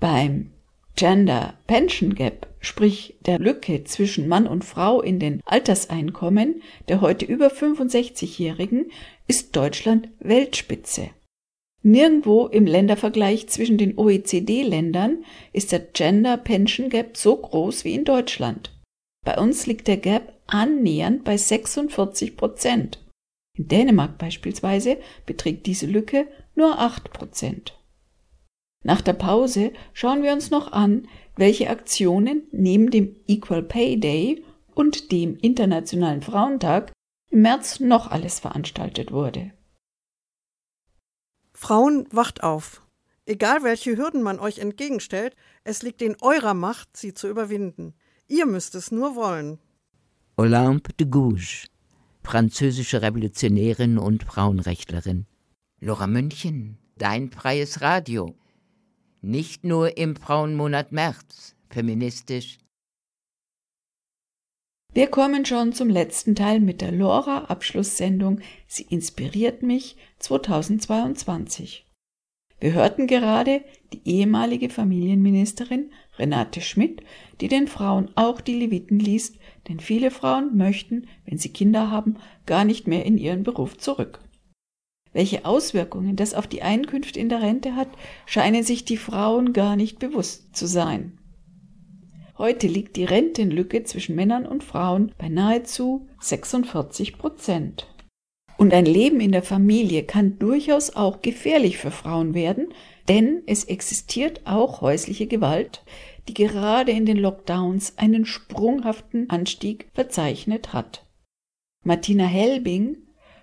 Beim 0.00 0.52
Gender 0.96 1.54
Pension 1.66 2.14
Gap, 2.14 2.46
sprich 2.60 3.16
der 3.24 3.38
Lücke 3.38 3.84
zwischen 3.84 4.28
Mann 4.28 4.46
und 4.46 4.64
Frau 4.64 5.00
in 5.00 5.18
den 5.18 5.40
Alterseinkommen 5.44 6.62
der 6.88 7.00
heute 7.00 7.24
über 7.24 7.48
65-Jährigen, 7.48 8.90
ist 9.26 9.56
Deutschland 9.56 10.08
Weltspitze. 10.20 11.10
Nirgendwo 11.82 12.46
im 12.46 12.66
Ländervergleich 12.66 13.48
zwischen 13.48 13.78
den 13.78 13.98
OECD-Ländern 13.98 15.24
ist 15.52 15.72
der 15.72 15.80
Gender 15.80 16.36
Pension 16.36 16.90
Gap 16.90 17.16
so 17.16 17.36
groß 17.36 17.84
wie 17.84 17.94
in 17.94 18.04
Deutschland. 18.04 18.70
Bei 19.24 19.38
uns 19.38 19.66
liegt 19.66 19.88
der 19.88 19.96
Gap 19.96 20.32
annähernd 20.46 21.24
bei 21.24 21.36
46 21.36 22.36
Prozent. 22.36 22.98
In 23.58 23.68
Dänemark 23.68 24.18
beispielsweise 24.18 24.98
beträgt 25.26 25.66
diese 25.66 25.86
Lücke 25.86 26.28
nur 26.54 26.78
8 26.78 27.12
Prozent. 27.12 27.78
Nach 28.82 29.00
der 29.00 29.12
Pause 29.12 29.72
schauen 29.92 30.22
wir 30.22 30.32
uns 30.32 30.50
noch 30.50 30.72
an, 30.72 31.08
welche 31.36 31.70
Aktionen 31.70 32.42
neben 32.50 32.90
dem 32.90 33.16
Equal 33.26 33.62
Pay 33.62 33.98
Day 33.98 34.44
und 34.74 35.12
dem 35.12 35.36
Internationalen 35.36 36.22
Frauentag 36.22 36.92
im 37.30 37.42
März 37.42 37.80
noch 37.80 38.10
alles 38.10 38.40
veranstaltet 38.40 39.12
wurde. 39.12 39.52
Frauen, 41.54 42.06
wacht 42.10 42.42
auf. 42.42 42.82
Egal 43.24 43.62
welche 43.62 43.96
Hürden 43.96 44.22
man 44.22 44.40
euch 44.40 44.58
entgegenstellt, 44.58 45.36
es 45.62 45.82
liegt 45.82 46.02
in 46.02 46.16
eurer 46.20 46.54
Macht, 46.54 46.96
sie 46.96 47.14
zu 47.14 47.28
überwinden. 47.28 47.94
Ihr 48.26 48.46
müsst 48.46 48.74
es 48.74 48.90
nur 48.90 49.14
wollen. 49.14 49.58
Olympe 50.36 50.92
de 50.94 51.06
Gouges, 51.06 51.66
französische 52.24 53.00
Revolutionärin 53.00 53.98
und 53.98 54.24
Frauenrechtlerin. 54.24 55.26
Laura 55.78 56.08
München, 56.08 56.78
dein 56.96 57.30
freies 57.30 57.80
Radio 57.80 58.34
nicht 59.22 59.64
nur 59.64 59.96
im 59.96 60.16
Frauenmonat 60.16 60.92
März 60.92 61.54
feministisch. 61.70 62.58
Wir 64.92 65.06
kommen 65.06 65.46
schon 65.46 65.72
zum 65.72 65.88
letzten 65.88 66.34
Teil 66.34 66.60
mit 66.60 66.82
der 66.82 66.92
Lora 66.92 67.44
Abschlusssendung 67.44 68.40
Sie 68.66 68.82
inspiriert 68.82 69.62
mich 69.62 69.96
2022. 70.18 71.86
Wir 72.60 72.74
hörten 72.74 73.06
gerade 73.06 73.64
die 73.92 74.02
ehemalige 74.04 74.68
Familienministerin 74.68 75.90
Renate 76.18 76.60
Schmidt, 76.60 77.02
die 77.40 77.48
den 77.48 77.68
Frauen 77.68 78.10
auch 78.16 78.40
die 78.40 78.54
Leviten 78.54 78.98
liest, 78.98 79.38
denn 79.68 79.80
viele 79.80 80.10
Frauen 80.10 80.56
möchten, 80.56 81.08
wenn 81.24 81.38
sie 81.38 81.52
Kinder 81.52 81.90
haben, 81.90 82.18
gar 82.44 82.64
nicht 82.64 82.86
mehr 82.86 83.06
in 83.06 83.18
ihren 83.18 83.44
Beruf 83.44 83.78
zurück. 83.78 84.20
Welche 85.12 85.44
Auswirkungen 85.44 86.16
das 86.16 86.34
auf 86.34 86.46
die 86.46 86.62
Einkünfte 86.62 87.20
in 87.20 87.28
der 87.28 87.42
Rente 87.42 87.76
hat, 87.76 87.88
scheinen 88.24 88.62
sich 88.62 88.84
die 88.84 88.96
Frauen 88.96 89.52
gar 89.52 89.76
nicht 89.76 89.98
bewusst 89.98 90.56
zu 90.56 90.66
sein. 90.66 91.18
Heute 92.38 92.66
liegt 92.66 92.96
die 92.96 93.04
Rentenlücke 93.04 93.84
zwischen 93.84 94.16
Männern 94.16 94.46
und 94.46 94.64
Frauen 94.64 95.12
bei 95.18 95.28
nahezu 95.28 96.08
46 96.20 97.18
Prozent. 97.18 97.86
Und 98.56 98.72
ein 98.72 98.86
Leben 98.86 99.20
in 99.20 99.32
der 99.32 99.42
Familie 99.42 100.04
kann 100.04 100.38
durchaus 100.38 100.96
auch 100.96 101.20
gefährlich 101.20 101.78
für 101.78 101.90
Frauen 101.90 102.32
werden, 102.32 102.68
denn 103.08 103.42
es 103.46 103.64
existiert 103.64 104.42
auch 104.44 104.80
häusliche 104.80 105.26
Gewalt, 105.26 105.84
die 106.28 106.34
gerade 106.34 106.92
in 106.92 107.06
den 107.06 107.16
Lockdowns 107.16 107.98
einen 107.98 108.24
sprunghaften 108.24 109.28
Anstieg 109.28 109.88
verzeichnet 109.92 110.72
hat. 110.72 111.04
Martina 111.84 112.24
Helbing 112.24 112.98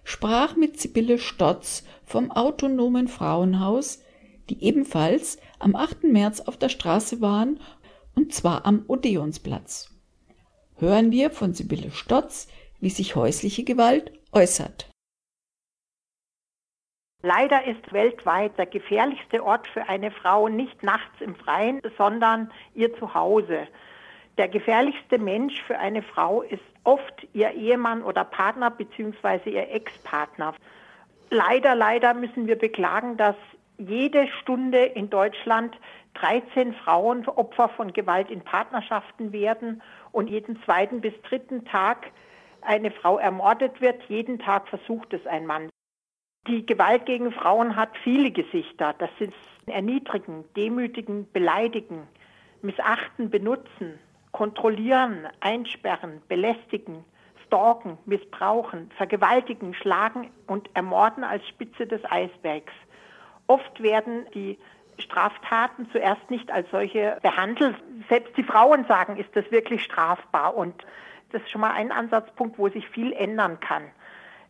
sprach 0.10 0.56
mit 0.56 0.80
Sibylle 0.80 1.20
Stotz 1.20 1.86
vom 2.04 2.32
Autonomen 2.32 3.08
Frauenhaus, 3.08 4.04
die 4.50 4.64
ebenfalls 4.64 5.40
am 5.60 5.76
8. 5.76 6.06
März 6.06 6.42
auf 6.42 6.58
der 6.58 6.70
Straße 6.70 7.22
waren, 7.22 7.60
und 8.16 8.34
zwar 8.34 8.66
am 8.66 8.84
Odeonsplatz. 8.88 9.96
Hören 10.78 11.12
wir 11.12 11.30
von 11.30 11.54
Sibylle 11.54 11.92
Stotz, 11.92 12.48
wie 12.80 12.90
sich 12.90 13.16
häusliche 13.16 13.64
Gewalt 13.64 14.12
äußert. 14.32 14.90
Leider 17.22 17.66
ist 17.66 17.94
weltweit 17.94 18.58
der 18.58 18.66
gefährlichste 18.66 19.44
Ort 19.44 19.68
für 19.68 19.88
eine 19.90 20.10
Frau 20.10 20.50
nicht 20.50 20.82
nachts 20.82 21.22
im 21.22 21.36
Freien, 21.36 21.82
sondern 22.00 22.52
ihr 22.74 22.98
Zuhause. 22.98 23.68
Der 24.40 24.48
gefährlichste 24.48 25.20
Mensch 25.20 25.62
für 25.68 25.78
eine 25.78 26.02
Frau 26.02 26.42
ist 26.42 26.64
oft 26.84 27.28
ihr 27.34 27.52
Ehemann 27.52 28.04
oder 28.04 28.24
Partner 28.24 28.72
bzw. 28.72 29.50
ihr 29.50 29.72
Ex-Partner. 29.72 30.54
Leider, 31.30 31.76
leider 31.76 32.14
müssen 32.14 32.48
wir 32.48 32.58
beklagen, 32.58 33.18
dass 33.18 33.36
jede 33.78 34.28
Stunde 34.42 34.84
in 34.84 35.10
Deutschland 35.10 35.78
13 36.16 36.74
Frauen 36.74 37.28
Opfer 37.28 37.70
von 37.70 37.94
Gewalt 37.94 38.30
in 38.30 38.42
Partnerschaften 38.42 39.32
werden 39.32 39.82
und 40.12 40.28
jeden 40.28 40.62
zweiten 40.64 41.02
bis 41.02 41.14
dritten 41.22 41.66
Tag 41.66 42.12
eine 42.62 42.92
Frau 42.92 43.18
ermordet 43.20 43.80
wird. 43.80 44.04
Jeden 44.10 44.40
Tag 44.40 44.68
versucht 44.68 45.14
es 45.14 45.26
ein 45.26 45.46
Mann. 45.46 45.70
Die 46.48 46.66
Gewalt 46.66 47.06
gegen 47.06 47.32
Frauen 47.32 47.76
hat 47.76 47.90
viele 48.04 48.32
Gesichter. 48.32 48.96
Das 48.98 49.10
sind 49.20 49.34
Erniedrigen, 49.66 50.46
Demütigen, 50.56 51.32
Beleidigen, 51.32 52.08
Missachten, 52.62 53.30
Benutzen, 53.30 54.00
kontrollieren, 54.32 55.28
einsperren, 55.40 56.22
belästigen, 56.28 57.04
stalken, 57.46 57.98
missbrauchen, 58.06 58.92
vergewaltigen, 58.96 59.74
schlagen 59.74 60.30
und 60.48 60.70
ermorden 60.76 61.24
als 61.24 61.48
Spitze 61.48 61.88
des 61.88 62.02
Eisbergs. 62.06 62.74
Oft 63.48 63.82
werden 63.82 64.28
die 64.34 64.60
Straftaten 65.00 65.90
zuerst 65.92 66.30
nicht 66.30 66.52
als 66.52 66.70
solche 66.70 67.18
behandelt. 67.22 67.76
Selbst 68.10 68.36
die 68.38 68.44
Frauen 68.44 68.86
sagen, 68.86 69.18
ist 69.18 69.36
das 69.36 69.50
wirklich 69.52 69.84
strafbar. 69.84 70.56
Und 70.56 70.86
das 71.32 71.42
ist 71.42 71.50
schon 71.50 71.62
mal 71.62 71.72
ein 71.72 71.92
Ansatzpunkt, 71.92 72.58
wo 72.58 72.70
sich 72.70 72.88
viel 72.90 73.14
ändern 73.14 73.60
kann. 73.60 73.84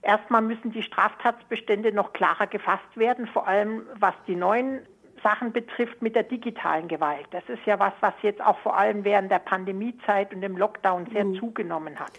Erstmal 0.02 0.42
müssen 0.42 0.72
die 0.72 0.84
Straftatsbestände 0.84 1.92
noch 1.92 2.14
klarer 2.14 2.48
gefasst 2.48 2.96
werden, 2.96 3.28
vor 3.28 3.48
allem 3.48 3.86
was 3.96 4.14
die 4.28 4.36
neuen 4.36 4.82
Sachen 5.24 5.52
betrifft 5.52 6.02
mit 6.02 6.16
der 6.16 6.24
digitalen 6.24 6.88
Gewalt. 6.88 7.28
Das 7.32 7.44
ist 7.48 7.66
ja 7.66 7.80
was, 7.80 7.94
was 8.02 8.14
jetzt 8.22 8.42
auch 8.42 8.58
vor 8.60 8.78
allem 8.78 9.04
während 9.04 9.32
der 9.32 9.40
Pandemiezeit 9.40 10.34
und 10.34 10.42
dem 10.42 10.58
Lockdown 10.58 11.08
sehr 11.12 11.26
mhm. 11.26 11.36
zugenommen 11.36 12.00
hat. 12.00 12.12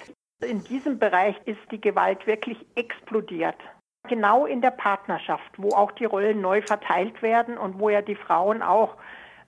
In 0.42 0.64
diesem 0.64 0.98
Bereich 0.98 1.36
ist 1.44 1.60
die 1.70 1.80
Gewalt 1.80 2.26
wirklich 2.26 2.58
explodiert. 2.74 3.56
Genau 4.08 4.46
in 4.46 4.62
der 4.62 4.70
Partnerschaft, 4.70 5.52
wo 5.58 5.68
auch 5.70 5.92
die 5.92 6.06
Rollen 6.06 6.40
neu 6.40 6.62
verteilt 6.62 7.20
werden 7.20 7.58
und 7.58 7.78
wo 7.78 7.90
ja 7.90 8.00
die 8.00 8.14
Frauen 8.14 8.62
auch 8.62 8.96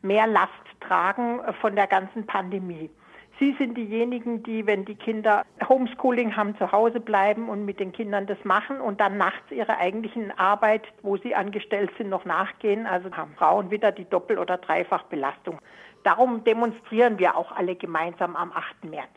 mehr 0.03 0.27
Last 0.27 0.51
tragen 0.81 1.41
von 1.61 1.75
der 1.75 1.87
ganzen 1.87 2.27
Pandemie. 2.27 2.91
Sie 3.39 3.55
sind 3.59 3.77
diejenigen, 3.77 4.43
die, 4.43 4.67
wenn 4.67 4.85
die 4.85 4.95
Kinder 4.95 5.45
Homeschooling 5.69 6.37
haben, 6.37 6.57
zu 6.59 6.71
Hause 6.71 7.01
bleiben 7.01 7.49
und 7.49 7.65
mit 7.65 7.81
den 7.81 7.93
Kindern 7.93 8.27
das 8.27 8.39
machen 8.45 8.81
und 8.81 9.01
dann 9.01 9.17
nachts 9.17 9.51
ihrer 9.51 9.79
eigentlichen 9.79 10.37
Arbeit, 10.39 10.83
wo 11.03 11.17
sie 11.17 11.35
angestellt 11.35 11.91
sind, 11.99 12.11
noch 12.11 12.25
nachgehen. 12.25 12.87
Also 12.87 13.11
haben 13.13 13.35
Frauen 13.37 13.71
wieder 13.71 13.91
die 13.91 14.05
Doppel- 14.05 14.39
oder 14.39 14.59
Dreifachbelastung. 14.59 15.59
Darum 16.05 16.45
demonstrieren 16.45 17.19
wir 17.19 17.37
auch 17.37 17.53
alle 17.53 17.75
gemeinsam 17.75 18.37
am 18.37 18.53
8. 18.53 18.85
März. 18.85 19.09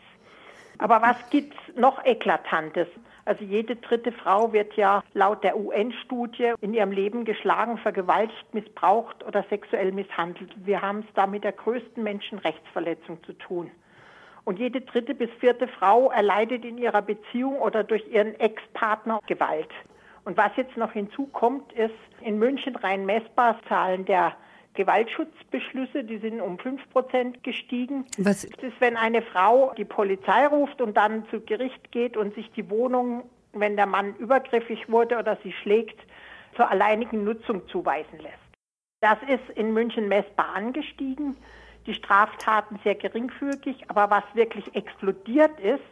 Aber 0.78 1.01
was 1.01 1.30
gibt's 1.30 1.57
noch 1.76 2.03
Eklatantes? 2.05 2.88
Also 3.26 3.43
jede 3.43 3.76
dritte 3.76 4.11
Frau 4.11 4.53
wird 4.53 4.74
ja 4.74 5.03
laut 5.13 5.43
der 5.43 5.57
UN-Studie 5.57 6.53
in 6.61 6.74
ihrem 6.74 6.91
Leben 6.91 7.26
geschlagen, 7.26 7.78
vergewaltigt, 7.80 8.53
missbraucht 8.53 9.24
oder 9.26 9.43
sexuell 9.49 9.91
misshandelt. 9.91 10.53
Wir 10.63 10.82
haben 10.82 10.99
es 10.99 11.13
da 11.16 11.26
mit 11.26 11.43
der 11.43 11.53
größten 11.53 12.03
Menschenrechtsverletzung 12.03 13.24
zu 13.24 13.34
tun. 13.34 13.72
Und 14.45 14.59
jede 14.59 14.81
dritte 14.81 15.15
bis 15.15 15.29
vierte 15.39 15.67
Frau 15.67 16.11
erleidet 16.11 16.63
in 16.63 16.77
ihrer 16.77 17.01
Beziehung 17.01 17.59
oder 17.59 17.83
durch 17.83 18.07
ihren 18.07 18.39
Ex-Partner 18.39 19.19
Gewalt. 19.27 19.69
Und 20.23 20.37
was 20.37 20.51
jetzt 20.55 20.77
noch 20.77 20.91
hinzukommt, 20.91 21.73
ist 21.73 21.93
in 22.21 22.39
München 22.39 22.75
rein 22.75 23.05
messbar 23.05 23.59
Zahlen 23.67 24.05
der 24.05 24.35
Gewaltschutzbeschlüsse, 24.75 26.03
die 26.03 26.17
sind 26.17 26.41
um 26.41 26.59
5 26.59 26.89
Prozent 26.91 27.43
gestiegen. 27.43 28.05
Was 28.17 28.43
ist, 28.43 28.79
wenn 28.79 28.97
eine 28.97 29.21
Frau 29.21 29.73
die 29.77 29.85
Polizei 29.85 30.47
ruft 30.47 30.81
und 30.81 30.95
dann 30.95 31.27
zu 31.29 31.41
Gericht 31.41 31.91
geht 31.91 32.17
und 32.17 32.35
sich 32.35 32.51
die 32.51 32.69
Wohnung, 32.69 33.23
wenn 33.53 33.75
der 33.77 33.85
Mann 33.85 34.15
übergriffig 34.17 34.89
wurde 34.91 35.17
oder 35.17 35.37
sie 35.43 35.53
schlägt, 35.53 35.99
zur 36.55 36.69
alleinigen 36.69 37.23
Nutzung 37.23 37.67
zuweisen 37.67 38.19
lässt. 38.19 38.35
Das 39.01 39.17
ist 39.27 39.57
in 39.57 39.73
München 39.73 40.07
messbar 40.07 40.53
angestiegen 40.55 41.35
die 41.86 41.93
Straftaten 41.93 42.79
sehr 42.83 42.95
geringfügig, 42.95 43.86
aber 43.89 44.09
was 44.09 44.23
wirklich 44.33 44.75
explodiert 44.75 45.59
ist, 45.59 45.83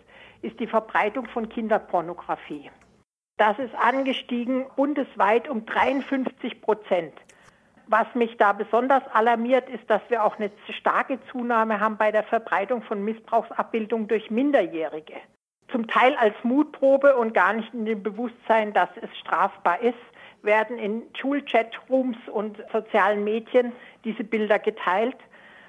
ist 0.42 0.60
die 0.60 0.68
Verbreitung 0.68 1.28
von 1.28 1.50
Kinderpornografie. 1.50 2.70
Das 3.38 3.58
ist 3.60 3.74
angestiegen 3.76 4.66
bundesweit 4.76 5.50
um 5.50 5.66
53 5.66 6.62
Prozent. 6.62 7.14
Was 7.88 8.08
mich 8.16 8.38
da 8.38 8.54
besonders 8.54 9.04
alarmiert, 9.14 9.70
ist, 9.70 9.90
dass 9.90 10.02
wir 10.10 10.24
auch 10.24 10.38
eine 10.38 10.52
starke 10.70 11.20
Zunahme 11.32 11.80
haben 11.80 11.98
bei 11.98 12.12
der 12.12 12.24
Verbreitung 12.24 12.82
von 12.82 13.04
Missbrauchsabbildung 13.04 14.08
durch 14.08 14.32
Minderjährige. 14.32 15.16
Zum 15.70 15.88
Teil 15.88 16.16
als 16.16 16.36
Mutprobe 16.44 17.16
und 17.18 17.34
gar 17.34 17.54
nicht 17.54 17.74
in 17.74 17.86
dem 17.86 18.04
Bewusstsein, 18.04 18.74
dass 18.74 18.90
es 19.02 19.10
strafbar 19.18 19.82
ist, 19.82 19.98
werden 20.44 20.78
in 20.78 21.04
Schulchatrooms 21.20 22.18
und 22.32 22.64
sozialen 22.72 23.24
Medien 23.24 23.74
diese 24.04 24.24
Bilder 24.24 24.60
geteilt. 24.60 25.18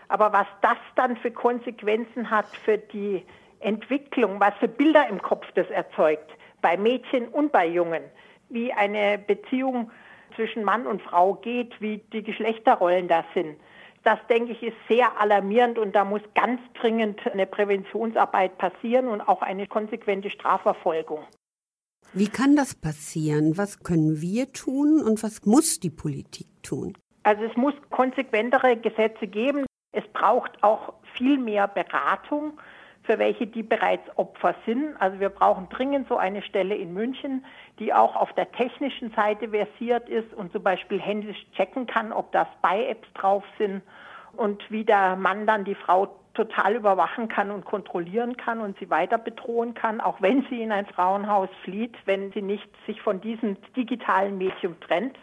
Aber 0.09 0.33
was 0.33 0.47
das 0.63 0.77
dann 0.97 1.17
für 1.17 1.31
Konsequenzen 1.31 2.31
hat 2.31 2.47
für 2.65 2.79
die 2.79 3.25
Entwicklung, 3.61 4.41
was 4.41 4.55
für 4.61 4.69
Bilder 4.69 5.09
im 5.09 5.21
Kopf 5.23 5.47
das 5.55 5.69
erzeugt, 5.71 6.31
bei 6.61 6.77
Mädchen 6.77 7.29
und 7.29 7.53
bei 7.53 7.67
Jungen, 7.67 8.03
wie 8.49 8.73
eine 8.73 9.19
Beziehung 9.19 9.91
zwischen 10.35 10.65
Mann 10.65 10.87
und 10.87 11.03
Frau 11.03 11.35
geht, 11.35 11.81
wie 11.81 11.99
die 12.13 12.23
Geschlechterrollen 12.23 13.09
da 13.09 13.25
sind. 13.35 13.57
Das, 14.03 14.19
denke 14.29 14.53
ich, 14.53 14.63
ist 14.63 14.77
sehr 14.87 15.19
alarmierend 15.19 15.79
und 15.79 15.95
da 15.95 16.05
muss 16.05 16.21
ganz 16.35 16.61
dringend 16.75 17.21
eine 17.27 17.47
Präventionsarbeit 17.47 18.59
passieren 18.59 19.09
und 19.09 19.23
auch 19.23 19.41
eine 19.41 19.67
konsequente 19.67 20.29
Strafverfolgung. 20.29 21.21
Wie 22.13 22.29
kann 22.29 22.55
das 22.55 22.75
passieren? 22.75 23.57
Was 23.57 23.83
können 23.83 24.21
wir 24.21 24.53
tun 24.53 25.03
und 25.03 25.23
was 25.23 25.47
muss 25.47 25.81
die 25.81 25.91
Politik 25.91 26.47
tun? 26.63 26.93
Also 27.23 27.45
es 27.45 27.57
muss 27.57 27.75
konsequentere 27.91 28.77
Gesetze 28.77 29.27
geben. 29.27 29.65
Es 29.95 30.07
braucht 30.09 30.63
auch 30.63 30.93
viel 31.17 31.39
mehr 31.39 31.69
Beratung 31.69 32.59
für 33.05 33.19
welche, 33.19 33.47
die 33.47 33.63
bereits 33.63 34.05
Opfer 34.17 34.55
sind. 34.67 34.97
Also 34.99 35.21
wir 35.21 35.29
brauchen 35.29 35.69
dringend 35.69 36.09
so 36.09 36.17
eine 36.17 36.43
Stelle 36.43 36.75
in 36.75 36.93
München, 36.95 37.45
die 37.79 37.93
auch 37.93 38.17
auf 38.17 38.33
der 38.33 38.51
technischen 38.53 39.13
Seite 39.13 39.51
versiert 39.51 40.09
ist 40.09 40.33
und 40.35 40.53
zum 40.53 40.63
Beispiel 40.63 41.01
händisch 41.01 41.47
checken 41.55 41.87
kann, 41.87 42.13
ob 42.13 42.33
da 42.33 42.49
Spy-Apps 42.59 43.07
drauf 43.15 43.45
sind 43.59 43.83
und 44.37 44.63
wie 44.71 44.85
der 44.85 45.17
Mann 45.17 45.47
dann 45.47 45.65
die 45.65 45.75
Frau 45.75 46.17
total 46.33 46.75
überwachen 46.75 47.29
kann 47.29 47.51
und 47.51 47.65
kontrollieren 47.65 48.37
kann 48.37 48.61
und 48.61 48.77
sie 48.79 48.91
weiter 48.91 49.19
bedrohen 49.19 49.75
kann, 49.75 50.01
auch 50.01 50.21
wenn 50.21 50.45
sie 50.51 50.63
in 50.63 50.73
ein 50.73 50.87
Frauenhaus 50.87 51.49
flieht, 51.63 51.95
wenn 52.07 52.33
sie 52.33 52.43
nicht 52.43 52.69
sich 52.87 53.01
von 53.01 53.21
diesem 53.21 53.57
digitalen 53.77 54.37
Medium 54.39 54.79
trennt. 54.81 55.17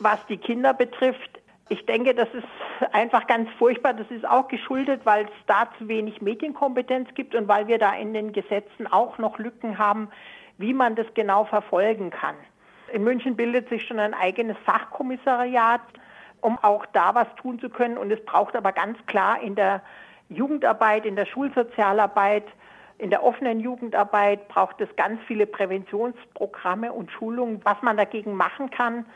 Was 0.00 0.24
die 0.26 0.36
Kinder 0.36 0.74
betrifft, 0.74 1.37
ich 1.68 1.84
denke, 1.86 2.14
das 2.14 2.28
ist 2.32 2.46
einfach 2.92 3.26
ganz 3.26 3.48
furchtbar. 3.58 3.94
Das 3.94 4.10
ist 4.10 4.26
auch 4.26 4.48
geschuldet, 4.48 5.02
weil 5.04 5.24
es 5.24 5.30
da 5.46 5.68
zu 5.78 5.88
wenig 5.88 6.22
Medienkompetenz 6.22 7.12
gibt 7.14 7.34
und 7.34 7.48
weil 7.48 7.66
wir 7.66 7.78
da 7.78 7.94
in 7.94 8.14
den 8.14 8.32
Gesetzen 8.32 8.86
auch 8.86 9.18
noch 9.18 9.38
Lücken 9.38 9.78
haben, 9.78 10.10
wie 10.56 10.74
man 10.74 10.96
das 10.96 11.06
genau 11.14 11.44
verfolgen 11.44 12.10
kann. 12.10 12.34
In 12.92 13.04
München 13.04 13.36
bildet 13.36 13.68
sich 13.68 13.86
schon 13.86 13.98
ein 13.98 14.14
eigenes 14.14 14.56
Fachkommissariat, 14.64 15.82
um 16.40 16.58
auch 16.62 16.86
da 16.86 17.14
was 17.14 17.26
tun 17.36 17.58
zu 17.60 17.68
können. 17.68 17.98
Und 17.98 18.10
es 18.10 18.24
braucht 18.24 18.56
aber 18.56 18.72
ganz 18.72 18.98
klar 19.06 19.40
in 19.42 19.54
der 19.54 19.82
Jugendarbeit, 20.30 21.04
in 21.04 21.16
der 21.16 21.26
Schulsozialarbeit, 21.26 22.44
in 22.98 23.10
der 23.10 23.22
offenen 23.22 23.60
Jugendarbeit 23.60 24.48
braucht 24.48 24.80
es 24.80 24.88
ganz 24.96 25.20
viele 25.26 25.46
Präventionsprogramme 25.46 26.92
und 26.92 27.12
Schulungen, 27.12 27.60
was 27.64 27.80
man 27.82 27.96
dagegen 27.96 28.34
machen 28.34 28.70
kann, 28.70 29.06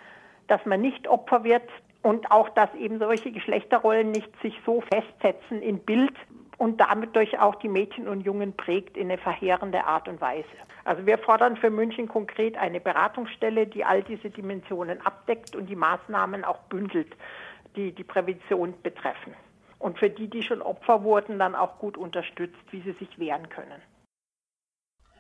dass 0.46 0.64
man 0.66 0.80
nicht 0.80 1.09
Opfer 1.09 1.42
wird, 1.42 1.68
und 2.03 2.30
auch, 2.30 2.48
dass 2.50 2.74
eben 2.74 2.98
solche 2.98 3.32
Geschlechterrollen 3.32 4.11
nicht 4.11 4.30
sich 4.42 4.55
so 4.66 4.82
festsetzen 4.92 5.62
in 5.62 5.78
Bild 5.78 6.14
und 6.59 6.80
damit 6.80 7.16
durch 7.16 7.38
auch 7.38 7.57
die 7.57 7.68
Mädchen 7.68 8.09
und 8.09 8.20
Jungen 8.20 8.57
prägt 8.57 8.96
in 8.96 9.11
eine 9.11 9.18
verheerende 9.18 9.84
Art 9.84 10.09
und 10.09 10.20
Weise. 10.20 10.48
Also 10.84 11.07
wir 11.07 11.18
fordern 11.18 11.57
für 11.57 11.70
München 11.70 12.09
konkret 12.09 12.57
eine 12.57 12.80
Beratungsstelle, 12.80 13.66
die 13.66 13.84
all 13.84 14.03
diese 14.03 14.30
Dimensionen 14.30 15.00
abdeckt 15.00 15.57
und 15.57 15.66
die 15.66 15.76
Maßnahmen 15.76 16.44
auch 16.44 16.59
bündelt, 16.68 17.14
die 17.76 17.92
die 17.92 18.05
Prävention 18.05 18.74
betreffen. 18.82 19.34
Und 19.78 19.98
für 19.98 20.11
die, 20.11 20.28
die 20.28 20.42
schon 20.42 20.62
Opfer 20.62 21.03
wurden, 21.03 21.38
dann 21.38 21.55
auch 21.55 21.78
gut 21.78 21.96
unterstützt, 21.96 22.62
wie 22.70 22.82
sie 22.82 22.92
sich 22.92 23.18
wehren 23.18 23.48
können. 23.48 23.82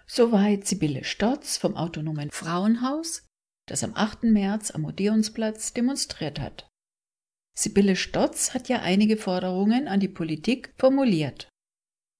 Soweit 0.06 0.66
Sibylle 0.66 1.04
Stotz 1.04 1.56
vom 1.56 1.76
Autonomen 1.76 2.30
Frauenhaus, 2.30 3.26
das 3.66 3.82
am 3.82 3.94
8. 3.94 4.24
März 4.24 4.70
am 4.72 4.84
Odeonsplatz 4.84 5.72
demonstriert 5.72 6.38
hat. 6.40 6.68
Sibylle 7.54 7.96
Stotz 7.96 8.54
hat 8.54 8.68
ja 8.68 8.80
einige 8.80 9.16
Forderungen 9.16 9.88
an 9.88 10.00
die 10.00 10.08
Politik 10.08 10.72
formuliert. 10.78 11.48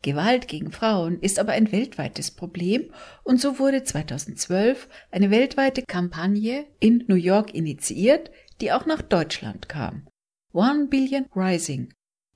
Gewalt 0.03 0.49
gegen 0.49 0.73
Frauen 0.73 1.21
ist 1.21 1.39
aber 1.39 1.53
ein 1.53 1.71
weltweites 1.71 2.33
Problem 2.33 2.93
und 3.23 3.41
so 3.41 3.59
wurde 3.59 3.85
2012 3.85 4.89
eine 5.13 5.31
weltweite 5.31 5.83
Kampagne 5.83 6.67
in 6.81 7.05
New 7.07 7.15
York 7.15 7.55
initiiert, 7.55 8.31
die 8.61 8.73
auch 8.73 8.85
nach 8.85 9.01
Deutschland 9.01 9.69
kam. 9.69 10.09
One 10.53 10.89
Billion 10.89 11.27
Rising. 11.35 11.95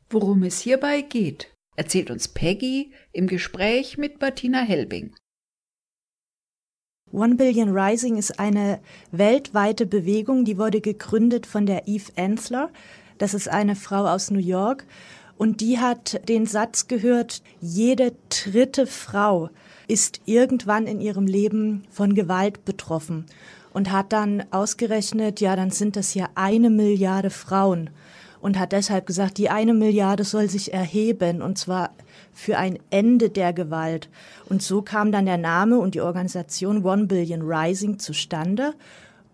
Worum 0.08 0.44
es 0.44 0.60
hierbei 0.60 1.02
geht, 1.02 1.52
erzählt 1.74 2.10
uns 2.10 2.28
Peggy 2.28 2.94
im 3.12 3.26
Gespräch 3.26 3.98
mit 3.98 4.20
Martina 4.20 4.60
Helbing. 4.62 5.14
One 7.16 7.36
Billion 7.36 7.74
Rising 7.74 8.18
ist 8.18 8.38
eine 8.38 8.78
weltweite 9.10 9.86
Bewegung, 9.86 10.44
die 10.44 10.58
wurde 10.58 10.82
gegründet 10.82 11.46
von 11.46 11.64
der 11.64 11.88
Eve 11.88 12.12
Ensler. 12.14 12.68
Das 13.16 13.32
ist 13.32 13.48
eine 13.48 13.74
Frau 13.74 14.06
aus 14.06 14.30
New 14.30 14.38
York. 14.38 14.84
Und 15.38 15.62
die 15.62 15.78
hat 15.78 16.20
den 16.28 16.44
Satz 16.44 16.88
gehört, 16.88 17.42
jede 17.58 18.12
dritte 18.28 18.86
Frau 18.86 19.48
ist 19.88 20.20
irgendwann 20.26 20.86
in 20.86 21.00
ihrem 21.00 21.26
Leben 21.26 21.84
von 21.90 22.14
Gewalt 22.14 22.66
betroffen 22.66 23.24
und 23.72 23.90
hat 23.90 24.12
dann 24.12 24.44
ausgerechnet, 24.50 25.40
ja, 25.40 25.56
dann 25.56 25.70
sind 25.70 25.96
das 25.96 26.12
ja 26.12 26.28
eine 26.34 26.68
Milliarde 26.68 27.30
Frauen 27.30 27.88
und 28.42 28.58
hat 28.58 28.72
deshalb 28.72 29.06
gesagt, 29.06 29.38
die 29.38 29.48
eine 29.48 29.72
Milliarde 29.72 30.24
soll 30.24 30.50
sich 30.50 30.74
erheben 30.74 31.40
und 31.40 31.56
zwar 31.56 31.94
für 32.36 32.58
ein 32.58 32.78
Ende 32.90 33.30
der 33.30 33.52
Gewalt. 33.52 34.10
Und 34.48 34.62
so 34.62 34.82
kam 34.82 35.10
dann 35.10 35.26
der 35.26 35.38
Name 35.38 35.78
und 35.78 35.94
die 35.94 36.02
Organisation 36.02 36.84
One 36.84 37.06
Billion 37.06 37.42
Rising 37.42 37.98
zustande. 37.98 38.74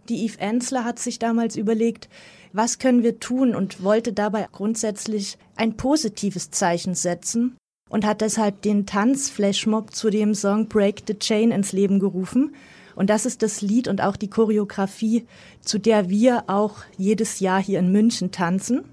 Die 0.09 0.25
Eve 0.25 0.39
Ensler 0.41 0.85
hat 0.85 0.99
sich 0.99 1.19
damals 1.19 1.57
überlegt, 1.57 2.09
was 2.53 2.79
können 2.79 3.03
wir 3.03 3.19
tun 3.19 3.55
und 3.55 3.83
wollte 3.83 4.13
dabei 4.13 4.47
grundsätzlich 4.51 5.37
ein 5.57 5.77
positives 5.77 6.51
Zeichen 6.51 6.95
setzen 6.95 7.57
und 7.89 8.07
hat 8.07 8.21
deshalb 8.21 8.63
den 8.63 8.87
Tanz-Flashmob 8.87 9.95
zu 9.95 10.09
dem 10.09 10.35
Song 10.35 10.69
Break 10.69 11.03
the 11.07 11.19
Chain 11.19 11.51
ins 11.51 11.73
Leben 11.73 11.99
gerufen. 11.99 12.55
Und 12.95 13.11
das 13.11 13.27
ist 13.27 13.43
das 13.43 13.63
Lied 13.63 13.89
und 13.89 14.01
auch 14.01 14.17
die 14.17 14.31
Choreografie, 14.31 15.27
zu 15.61 15.79
der 15.79 16.09
wir 16.09 16.45
auch 16.47 16.79
jedes 16.97 17.41
Jahr 17.41 17.61
hier 17.61 17.79
in 17.79 17.91
München 17.91 18.31
tanzen. 18.31 18.85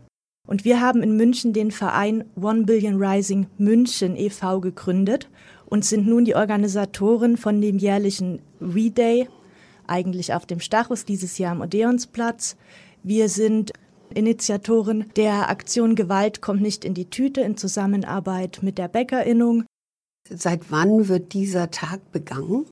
Und 0.49 0.65
wir 0.65 0.81
haben 0.81 1.03
in 1.03 1.15
München 1.15 1.53
den 1.53 1.69
Verein 1.69 2.23
One 2.35 2.63
Billion 2.63 2.99
Rising 2.99 3.45
München 3.59 4.15
e.V. 4.15 4.61
gegründet 4.61 5.29
und 5.67 5.85
sind 5.85 6.07
nun 6.07 6.25
die 6.25 6.33
Organisatoren 6.33 7.37
von 7.37 7.61
dem 7.61 7.77
jährlichen 7.77 8.41
We-Day, 8.59 9.29
eigentlich 9.85 10.33
auf 10.33 10.47
dem 10.47 10.59
Stachus, 10.59 11.05
dieses 11.05 11.37
Jahr 11.37 11.51
am 11.51 11.61
Odeonsplatz. 11.61 12.57
Wir 13.03 13.29
sind 13.29 13.73
Initiatorin 14.15 15.05
der 15.15 15.51
Aktion 15.51 15.93
Gewalt 15.93 16.41
kommt 16.41 16.61
nicht 16.63 16.83
in 16.83 16.95
die 16.95 17.11
Tüte 17.11 17.41
in 17.41 17.55
Zusammenarbeit 17.55 18.61
mit 18.63 18.79
der 18.79 18.87
Bäckerinnung. 18.87 19.65
Seit 20.27 20.71
wann 20.71 21.07
wird 21.07 21.33
dieser 21.33 21.69
Tag 21.69 22.11
begangen? 22.11 22.65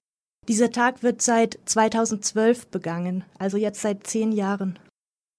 Dieser 0.48 0.72
Tag 0.72 1.04
wird 1.04 1.22
seit 1.22 1.60
2012 1.66 2.70
begangen, 2.70 3.24
also 3.38 3.56
jetzt 3.56 3.82
seit 3.82 4.08
zehn 4.08 4.32
Jahren. 4.32 4.80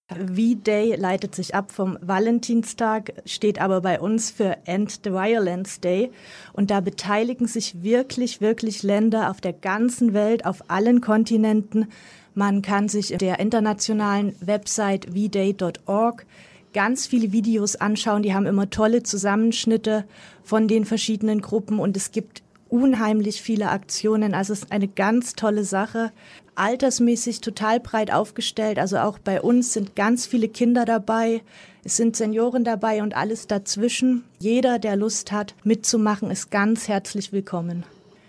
V-Day 0.09 0.97
leitet 0.97 1.35
sich 1.35 1.55
ab 1.55 1.71
vom 1.71 1.99
Valentinstag, 2.01 3.13
steht 3.27 3.61
aber 3.61 3.83
bei 3.83 4.01
uns 4.01 4.31
für 4.31 4.57
End 4.65 5.01
the 5.05 5.13
Violence 5.13 5.81
Day. 5.81 6.11
Und 6.55 6.71
da 6.71 6.81
beteiligen 6.81 7.47
sich 7.47 7.83
wirklich, 7.83 8.41
wirklich 8.41 8.83
Länder 8.83 9.31
auf 9.31 9.43
der 9.43 9.53
ganzen 9.53 10.15
Welt, 10.15 10.47
auf 10.47 10.71
allen 10.71 11.03
Kontinenten. 11.03 11.89
Man 12.35 12.63
kann 12.63 12.89
sich 12.89 13.09
der 13.19 13.39
internationalen 13.39 14.35
Website 14.41 15.15
vday.org 15.15 16.25
ganz 16.73 17.07
viele 17.07 17.33
Videos 17.33 17.77
anschauen. 17.77 18.23
Die 18.23 18.35
haben 18.35 18.47
immer 18.47 18.71
tolle 18.71 19.03
Zusammenschnitte 19.03 20.05
von 20.43 20.69
den 20.69 20.87
verschiedenen 20.87 21.43
Gruppen 21.43 21.79
und 21.79 21.97
es 21.97 22.13
gibt 22.13 22.43
unheimlich 22.69 23.43
viele 23.43 23.71
Aktionen. 23.71 24.35
Also 24.35 24.53
es 24.53 24.61
ist 24.61 24.73
eine 24.73 24.89
ganz 24.89 25.35
tolle 25.35 25.65
Sache. 25.65 26.13
Altersmäßig 26.59 27.41
total 27.41 27.79
breit 27.79 28.13
aufgestellt. 28.13 28.79
Also 28.79 28.99
auch 28.99 29.19
bei 29.19 29.41
uns 29.41 29.73
sind 29.73 29.95
ganz 29.95 30.27
viele 30.27 30.49
Kinder 30.49 30.85
dabei. 30.85 31.43
Es 31.85 31.97
sind 31.97 32.17
Senioren 32.17 32.65
dabei 32.65 33.03
und 33.03 33.17
alles 33.17 33.47
dazwischen. 33.47 34.25
Jeder, 34.41 34.79
der 34.79 34.97
Lust 34.97 35.31
hat, 35.31 35.55
mitzumachen, 35.63 36.31
ist 36.31 36.51
ganz 36.51 36.89
herzlich 36.89 37.33
willkommen. 37.33 37.85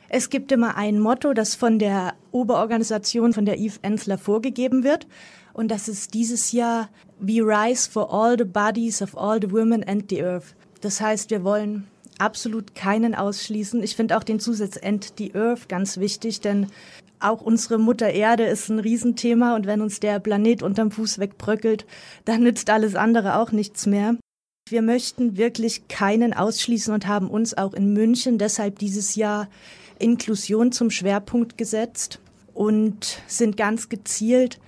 Es 0.10 0.30
gibt 0.30 0.52
immer 0.52 0.76
ein 0.78 1.00
Motto, 1.00 1.34
das 1.34 1.56
von 1.56 1.80
der 1.80 2.14
Oberorganisation, 2.32 3.34
von 3.34 3.46
der 3.46 3.58
Eve 3.58 3.80
Ensler 3.82 4.18
vorgegeben 4.18 4.84
wird. 4.84 5.08
Und 5.54 5.70
das 5.70 5.88
ist 5.88 6.14
dieses 6.14 6.52
Jahr 6.52 6.90
We 7.20 7.42
Rise 7.42 7.90
for 7.90 8.14
all 8.14 8.38
the 8.38 8.46
bodies 8.46 9.02
of 9.02 9.18
all 9.18 9.40
the 9.42 9.52
women 9.52 9.84
and 9.84 10.06
the 10.10 10.24
earth. 10.24 10.56
Das 10.82 11.02
heißt, 11.02 11.32
wir 11.32 11.44
wollen 11.44 11.88
absolut 12.20 12.76
keinen 12.76 13.16
ausschließen. 13.16 13.82
Ich 13.82 13.96
finde 13.96 14.18
auch 14.18 14.24
den 14.24 14.40
Zusatz 14.40 14.78
End 14.78 15.14
the 15.18 15.34
Earth 15.34 15.68
ganz 15.68 15.98
wichtig, 15.98 16.42
denn 16.42 16.68
auch 17.20 17.42
unsere 17.42 17.78
Mutter 17.78 18.10
Erde 18.10 18.46
ist 18.46 18.70
ein 18.70 18.80
Riesenthema 18.80 19.56
und 19.56 19.66
wenn 19.66 19.82
uns 19.82 20.00
der 20.00 20.20
Planet 20.20 20.64
unterm 20.64 20.92
Fuß 20.92 21.20
wegbröckelt, 21.20 21.86
dann 22.26 22.44
nützt 22.44 22.70
alles 22.70 22.96
andere 22.96 23.38
auch 23.38 23.52
nichts 23.52 23.86
mehr. 23.86 24.16
Wir 24.70 24.82
möchten 24.82 25.36
wirklich 25.36 25.88
keinen 25.88 26.34
ausschließen 26.34 26.94
und 26.94 27.08
haben 27.08 27.30
uns 27.30 27.58
auch 27.58 27.74
in 27.74 27.94
München 27.94 28.38
deshalb 28.38 28.80
dieses 28.80 29.16
Jahr 29.16 29.50
Inklusion 29.98 30.72
zum 30.72 30.92
Schwerpunkt 30.92 31.58
gesetzt 31.58 32.20
und 32.54 33.22
sind 33.28 33.58
ganz 33.58 33.90
gezielt 33.90 34.60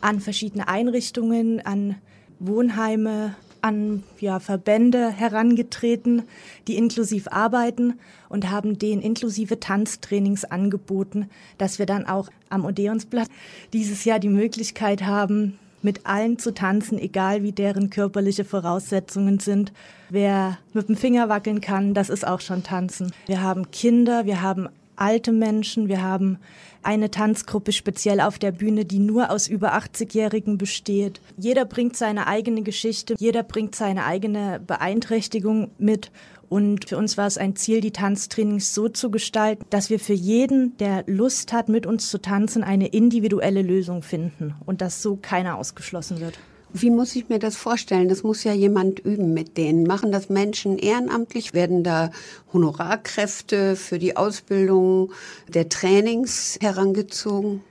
an 0.00 0.20
verschiedene 0.20 0.66
Einrichtungen, 0.68 1.64
an 1.64 1.96
Wohnheime, 2.38 3.34
an 3.62 4.02
ja, 4.18 4.40
Verbände 4.40 5.10
herangetreten, 5.10 6.22
die 6.66 6.76
inklusiv 6.76 7.28
arbeiten 7.28 7.98
und 8.28 8.50
haben 8.50 8.78
denen 8.78 9.02
inklusive 9.02 9.60
Tanztrainings 9.60 10.44
angeboten, 10.44 11.28
dass 11.58 11.78
wir 11.78 11.86
dann 11.86 12.06
auch 12.06 12.28
am 12.48 12.64
Odeonsplatz 12.64 13.28
dieses 13.72 14.04
Jahr 14.04 14.18
die 14.18 14.28
Möglichkeit 14.28 15.02
haben, 15.02 15.58
mit 15.82 16.06
allen 16.06 16.38
zu 16.38 16.52
tanzen, 16.52 16.98
egal 16.98 17.42
wie 17.42 17.52
deren 17.52 17.90
körperliche 17.90 18.44
Voraussetzungen 18.44 19.40
sind. 19.40 19.72
Wer 20.10 20.58
mit 20.72 20.88
dem 20.88 20.96
Finger 20.96 21.28
wackeln 21.28 21.60
kann, 21.60 21.94
das 21.94 22.10
ist 22.10 22.26
auch 22.26 22.40
schon 22.40 22.62
tanzen. 22.62 23.12
Wir 23.26 23.42
haben 23.42 23.70
Kinder, 23.70 24.26
wir 24.26 24.42
haben 24.42 24.68
alte 25.00 25.32
Menschen, 25.32 25.88
wir 25.88 26.02
haben 26.02 26.38
eine 26.82 27.10
Tanzgruppe 27.10 27.72
speziell 27.72 28.20
auf 28.20 28.38
der 28.38 28.52
Bühne, 28.52 28.84
die 28.84 28.98
nur 28.98 29.30
aus 29.30 29.48
über 29.48 29.74
80-Jährigen 29.74 30.58
besteht. 30.58 31.20
Jeder 31.36 31.64
bringt 31.64 31.96
seine 31.96 32.26
eigene 32.26 32.62
Geschichte, 32.62 33.14
jeder 33.18 33.42
bringt 33.42 33.74
seine 33.74 34.04
eigene 34.04 34.60
Beeinträchtigung 34.66 35.70
mit. 35.78 36.10
Und 36.48 36.88
für 36.88 36.96
uns 36.96 37.16
war 37.16 37.26
es 37.26 37.38
ein 37.38 37.54
Ziel, 37.54 37.80
die 37.80 37.92
Tanztrainings 37.92 38.74
so 38.74 38.88
zu 38.88 39.10
gestalten, 39.10 39.64
dass 39.70 39.88
wir 39.88 40.00
für 40.00 40.14
jeden, 40.14 40.76
der 40.78 41.04
Lust 41.06 41.52
hat, 41.52 41.68
mit 41.68 41.86
uns 41.86 42.10
zu 42.10 42.18
tanzen, 42.18 42.64
eine 42.64 42.88
individuelle 42.88 43.62
Lösung 43.62 44.02
finden 44.02 44.54
und 44.66 44.80
dass 44.80 45.00
so 45.00 45.16
keiner 45.16 45.56
ausgeschlossen 45.56 46.20
wird. 46.20 46.40
Wie 46.72 46.90
muss 46.90 47.16
ich 47.16 47.28
mir 47.28 47.40
das 47.40 47.56
vorstellen? 47.56 48.08
Das 48.08 48.22
muss 48.22 48.44
ja 48.44 48.52
jemand 48.52 49.00
üben 49.00 49.34
mit 49.34 49.56
denen. 49.56 49.84
Machen 49.84 50.12
das 50.12 50.28
Menschen 50.28 50.78
ehrenamtlich? 50.78 51.52
Werden 51.52 51.82
da 51.82 52.10
Honorarkräfte 52.52 53.74
für 53.74 53.98
die 53.98 54.16
Ausbildung 54.16 55.12
der 55.48 55.68
Trainings 55.68 56.58
herangezogen? 56.60 57.62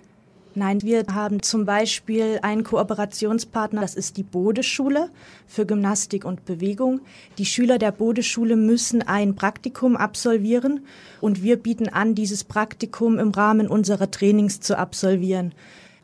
Nein, 0.54 0.82
wir 0.82 1.06
haben 1.14 1.41
zum 1.41 1.64
Beispiel 1.64 2.39
einen 2.41 2.66
Kooperationspartner, 2.66 3.80
das 3.80 3.95
ist 3.95 4.18
die 4.18 4.24
Bodeschule 4.24 5.10
für 5.47 5.66
Gymnastik 5.66 6.26
und 6.26 6.43
Bewegung. 6.43 7.00
Die 7.38 7.45
Schüler 7.45 7.78
der 7.78 7.93
Bodeschule 7.93 8.58
müssen 8.58 9.02
ein 9.02 9.36
Praktikum 9.36 9.95
absolvieren 9.95 10.86
und 11.22 11.41
wir 11.41 11.56
bieten 11.56 11.88
an, 11.88 12.16
dieses 12.16 12.43
Praktikum 12.43 13.20
im 13.20 13.30
Rahmen 13.30 13.70
unserer 13.70 14.12
Trainings 14.12 14.60
zu 14.60 14.78
absolvieren. 14.78 15.54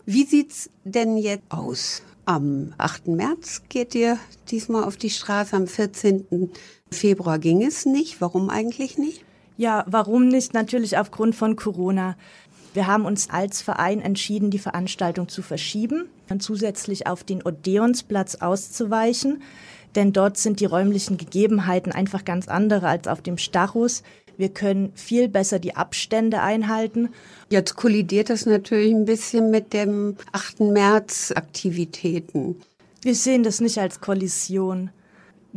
Wie 0.05 0.23
sieht's 0.23 0.69
denn 0.85 1.17
jetzt 1.17 1.43
aus? 1.49 2.01
Am 2.27 2.73
8. 2.79 3.09
März 3.09 3.61
geht 3.69 3.93
ihr 3.93 4.17
diesmal 4.49 4.83
auf 4.83 4.97
die 4.97 5.11
Straße. 5.11 5.55
Am 5.55 5.67
14. 5.67 6.49
Februar 6.89 7.37
ging 7.37 7.63
es 7.63 7.85
nicht. 7.85 8.19
Warum 8.19 8.49
eigentlich 8.49 8.97
nicht? 8.97 9.23
Ja, 9.57 9.85
warum 9.87 10.27
nicht? 10.27 10.55
Natürlich 10.55 10.97
aufgrund 10.97 11.35
von 11.35 11.55
Corona. 11.55 12.17
Wir 12.73 12.87
haben 12.87 13.05
uns 13.05 13.29
als 13.29 13.61
Verein 13.61 14.01
entschieden, 14.01 14.49
die 14.49 14.57
Veranstaltung 14.57 15.29
zu 15.29 15.43
verschieben 15.43 16.05
und 16.27 16.41
zusätzlich 16.41 17.05
auf 17.05 17.23
den 17.23 17.43
Odeonsplatz 17.43 18.35
auszuweichen, 18.35 19.43
denn 19.93 20.11
dort 20.11 20.37
sind 20.37 20.59
die 20.59 20.65
räumlichen 20.65 21.17
Gegebenheiten 21.17 21.91
einfach 21.91 22.25
ganz 22.25 22.47
andere 22.47 22.87
als 22.87 23.07
auf 23.07 23.21
dem 23.21 23.37
Stachus. 23.37 24.01
Wir 24.37 24.49
können 24.49 24.91
viel 24.95 25.27
besser 25.27 25.59
die 25.59 25.75
Abstände 25.75 26.41
einhalten. 26.41 27.09
Jetzt 27.49 27.75
kollidiert 27.75 28.29
das 28.29 28.45
natürlich 28.45 28.93
ein 28.93 29.05
bisschen 29.05 29.51
mit 29.51 29.73
dem 29.73 30.15
8. 30.31 30.61
März 30.61 31.33
Aktivitäten. 31.35 32.57
Wir 33.01 33.15
sehen 33.15 33.43
das 33.43 33.61
nicht 33.61 33.77
als 33.77 34.01
Kollision. 34.01 34.89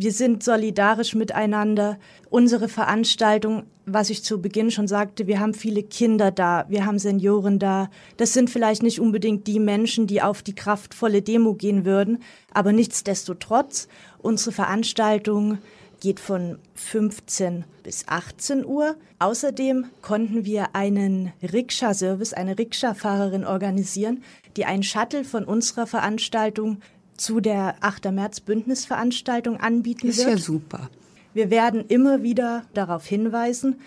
Wir 0.01 0.13
sind 0.13 0.45
solidarisch 0.45 1.17
miteinander. 1.17 1.99
Unsere 2.31 2.69
Veranstaltung, 2.69 3.65
was 3.85 4.11
ich 4.11 4.23
zu 4.23 4.41
Beginn 4.41 4.71
schon 4.71 4.87
sagte, 4.87 5.27
wir 5.27 5.41
haben 5.41 5.55
viele 5.55 5.83
Kinder 5.83 6.31
da, 6.31 6.67
wir 6.69 6.87
haben 6.87 7.01
Senioren 7.01 7.59
da. 7.59 7.91
Das 8.17 8.33
sind 8.33 8.49
vielleicht 8.49 8.85
nicht 8.85 9.01
unbedingt 9.01 9.49
die 9.49 9.59
Menschen, 9.59 10.07
die 10.07 10.23
auf 10.23 10.43
die 10.43 10.55
kraftvolle 10.55 11.21
Demo 11.21 11.55
gehen 11.55 11.85
würden, 11.85 12.23
aber 12.55 12.73
nichtsdestotrotz, 12.73 13.89
unsere 14.19 14.53
Veranstaltung 14.53 15.59
geht 16.01 16.21
von 16.21 16.59
15 16.75 17.65
bis 17.83 18.07
18 18.07 18.65
Uhr. 18.65 18.97
Außerdem 19.19 19.87
konnten 20.03 20.45
wir 20.45 20.75
einen 20.75 21.33
Rikscha-Service, 21.43 22.33
eine 22.33 22.59
Rikscha-Fahrerin 22.59 23.45
organisieren, 23.45 24.23
die 24.57 24.65
einen 24.65 24.83
Shuttle 24.83 25.25
von 25.25 25.45
unserer 25.45 25.87
Veranstaltung 25.87 26.81
zu 27.17 27.41
der 27.41 27.77
8. 27.81 28.13
März 28.13 28.41
Bündnisveranstaltung 28.41 29.59
anbieten 29.59 30.09
ist 30.09 30.19
wird. 30.19 30.29
Ist 30.29 30.35
ja 30.35 30.39
super. 30.45 30.91
Wir 31.35 31.51
werden 31.51 31.85
immer 31.89 32.23
wieder 32.23 32.65
darauf 32.75 33.07
hinweisen, 33.07 33.81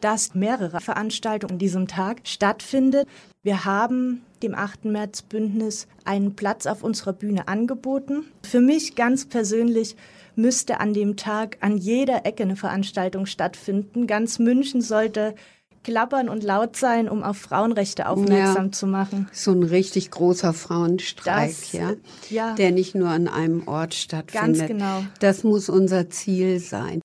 dass 0.00 0.34
mehrere 0.34 0.80
Veranstaltungen 0.80 1.52
an 1.52 1.58
diesem 1.58 1.88
Tag 1.88 2.20
stattfinden. 2.24 3.06
Wir 3.42 3.64
haben 3.64 4.22
dem 4.44 4.54
8. 4.54 4.84
März 4.86 5.22
Bündnis 5.22 5.88
einen 6.04 6.36
Platz 6.36 6.66
auf 6.66 6.82
unserer 6.84 7.12
Bühne 7.12 7.48
angeboten. 7.48 8.24
Für 8.42 8.60
mich 8.60 8.94
ganz 8.94 9.26
persönlich 9.26 9.96
müsste 10.36 10.80
an 10.80 10.94
dem 10.94 11.16
Tag 11.16 11.58
an 11.60 11.76
jeder 11.76 12.26
Ecke 12.26 12.42
eine 12.44 12.56
Veranstaltung 12.56 13.26
stattfinden. 13.26 14.06
Ganz 14.06 14.38
München 14.38 14.80
sollte 14.82 15.34
klappern 15.82 16.28
und 16.30 16.42
laut 16.42 16.76
sein, 16.76 17.08
um 17.10 17.22
auf 17.22 17.36
Frauenrechte 17.36 18.08
aufmerksam 18.08 18.66
Ja. 18.66 18.72
zu 18.72 18.86
machen. 18.86 19.28
So 19.32 19.52
ein 19.52 19.62
richtig 19.62 20.10
großer 20.10 20.52
Frauenstreik, 20.54 21.50
Das- 21.50 21.72
ja, 21.72 21.92
ja. 22.30 22.54
der 22.54 22.70
nicht 22.72 22.94
nur 22.94 23.08
an 23.08 23.28
einem 23.28 23.68
Ort 23.68 23.94
stattfindet. 23.94 24.58
Ganz 24.60 24.68
genau. 24.68 25.04
Das 25.20 25.44
muss 25.44 25.68
unser 25.68 26.08
Ziel 26.10 26.58
sein. 26.58 27.00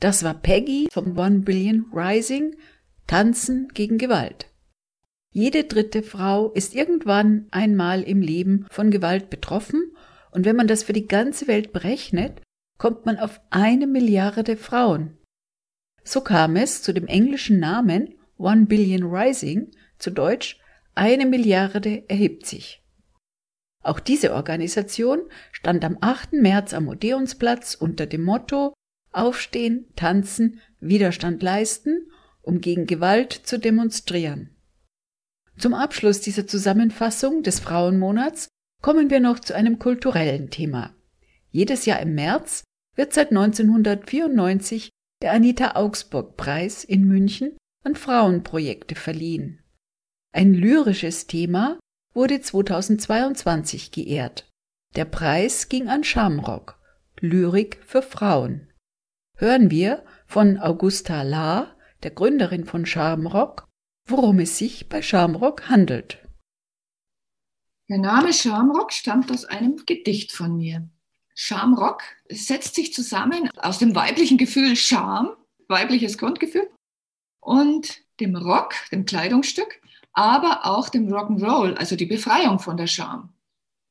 Das 0.00 0.22
war 0.22 0.34
Peggy 0.34 0.88
vom 0.92 1.16
One 1.18 1.40
Billion 1.40 1.86
Rising, 1.92 2.54
Tanzen 3.06 3.68
gegen 3.74 3.98
Gewalt. 3.98 4.46
Jede 5.36 5.64
dritte 5.64 6.04
Frau 6.04 6.52
ist 6.52 6.76
irgendwann 6.76 7.48
einmal 7.50 8.02
im 8.02 8.22
Leben 8.22 8.66
von 8.70 8.92
Gewalt 8.92 9.30
betroffen 9.30 9.92
und 10.30 10.44
wenn 10.44 10.54
man 10.54 10.68
das 10.68 10.84
für 10.84 10.92
die 10.92 11.08
ganze 11.08 11.48
Welt 11.48 11.72
berechnet, 11.72 12.40
kommt 12.78 13.04
man 13.04 13.18
auf 13.18 13.40
eine 13.50 13.88
Milliarde 13.88 14.56
Frauen. 14.56 15.18
So 16.04 16.20
kam 16.20 16.54
es 16.54 16.82
zu 16.82 16.94
dem 16.94 17.08
englischen 17.08 17.58
Namen 17.58 18.14
One 18.38 18.66
Billion 18.66 19.02
Rising, 19.02 19.72
zu 19.98 20.12
Deutsch 20.12 20.60
eine 20.94 21.26
Milliarde 21.26 22.08
erhebt 22.08 22.46
sich. 22.46 22.84
Auch 23.82 23.98
diese 23.98 24.34
Organisation 24.34 25.22
stand 25.50 25.84
am 25.84 25.98
8. 26.00 26.34
März 26.34 26.74
am 26.74 26.86
Odeonsplatz 26.86 27.74
unter 27.74 28.06
dem 28.06 28.22
Motto 28.22 28.72
Aufstehen, 29.10 29.86
tanzen, 29.96 30.60
Widerstand 30.78 31.42
leisten, 31.42 32.08
um 32.40 32.60
gegen 32.60 32.86
Gewalt 32.86 33.32
zu 33.32 33.58
demonstrieren. 33.58 34.53
Zum 35.58 35.74
Abschluss 35.74 36.20
dieser 36.20 36.46
Zusammenfassung 36.46 37.42
des 37.42 37.60
Frauenmonats 37.60 38.48
Kommen 38.84 39.08
wir 39.08 39.20
noch 39.20 39.38
zu 39.38 39.54
einem 39.54 39.78
kulturellen 39.78 40.50
Thema. 40.50 40.94
Jedes 41.50 41.86
Jahr 41.86 42.00
im 42.00 42.14
März 42.14 42.64
wird 42.96 43.14
seit 43.14 43.30
1994 43.30 44.90
der 45.22 45.32
Anita 45.32 45.76
Augsburg 45.76 46.36
Preis 46.36 46.84
in 46.84 47.06
München 47.08 47.56
an 47.82 47.96
Frauenprojekte 47.96 48.94
verliehen. 48.94 49.64
Ein 50.32 50.52
lyrisches 50.52 51.26
Thema 51.26 51.78
wurde 52.12 52.42
2022 52.42 53.90
geehrt. 53.90 54.50
Der 54.96 55.06
Preis 55.06 55.70
ging 55.70 55.88
an 55.88 56.04
Shamrock, 56.04 56.78
Lyrik 57.20 57.78
für 57.86 58.02
Frauen. 58.02 58.70
Hören 59.38 59.70
wir 59.70 60.04
von 60.26 60.58
Augusta 60.58 61.22
Lahr, 61.22 61.74
der 62.02 62.10
Gründerin 62.10 62.66
von 62.66 62.84
Shamrock, 62.84 63.64
worum 64.06 64.38
es 64.40 64.58
sich 64.58 64.88
bei 64.88 65.02
Shamrock 65.02 65.68
handelt. 65.68 66.18
Der 67.88 67.98
Name 67.98 68.32
Shamrock 68.32 68.92
stammt 68.92 69.30
aus 69.30 69.44
einem 69.44 69.84
Gedicht 69.86 70.32
von 70.32 70.56
mir. 70.56 70.88
Schamrock 71.34 72.02
setzt 72.30 72.74
sich 72.74 72.94
zusammen 72.94 73.50
aus 73.56 73.78
dem 73.78 73.94
weiblichen 73.94 74.38
Gefühl 74.38 74.76
Scham, 74.76 75.30
weibliches 75.68 76.16
Grundgefühl, 76.16 76.70
und 77.40 78.02
dem 78.20 78.36
Rock, 78.36 78.74
dem 78.90 79.04
Kleidungsstück, 79.04 79.80
aber 80.12 80.64
auch 80.64 80.88
dem 80.88 81.08
Rock'n'Roll, 81.08 81.74
also 81.74 81.96
die 81.96 82.06
Befreiung 82.06 82.58
von 82.58 82.76
der 82.76 82.86
Scham. 82.86 83.34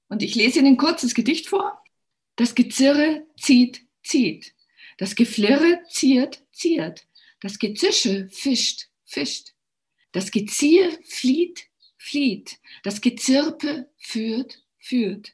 Und 0.07 0.23
ich 0.23 0.35
lese 0.35 0.59
Ihnen 0.59 0.73
ein 0.73 0.77
kurzes 0.77 1.13
Gedicht 1.13 1.47
vor. 1.47 1.83
Das 2.35 2.55
Gezirre 2.55 3.27
zieht, 3.37 3.85
zieht. 4.03 4.55
Das 4.97 5.15
Geflirre 5.15 5.81
ziert, 5.89 6.43
ziert. 6.51 7.05
Das 7.41 7.59
Gezische 7.59 8.29
fischt, 8.29 8.87
fischt. 9.05 9.52
Das 10.13 10.31
Geziehe 10.31 10.97
flieht, 11.03 11.65
flieht. 11.97 12.59
Das 12.83 13.01
Gezirpe 13.01 13.89
führt, 13.97 14.63
führt. 14.79 15.33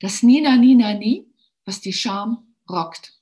Das 0.00 0.22
Nina, 0.22 0.56
Nina, 0.56 0.94
Nie 0.94 1.26
was 1.64 1.80
die 1.80 1.92
Scham 1.92 2.54
rockt. 2.68 3.12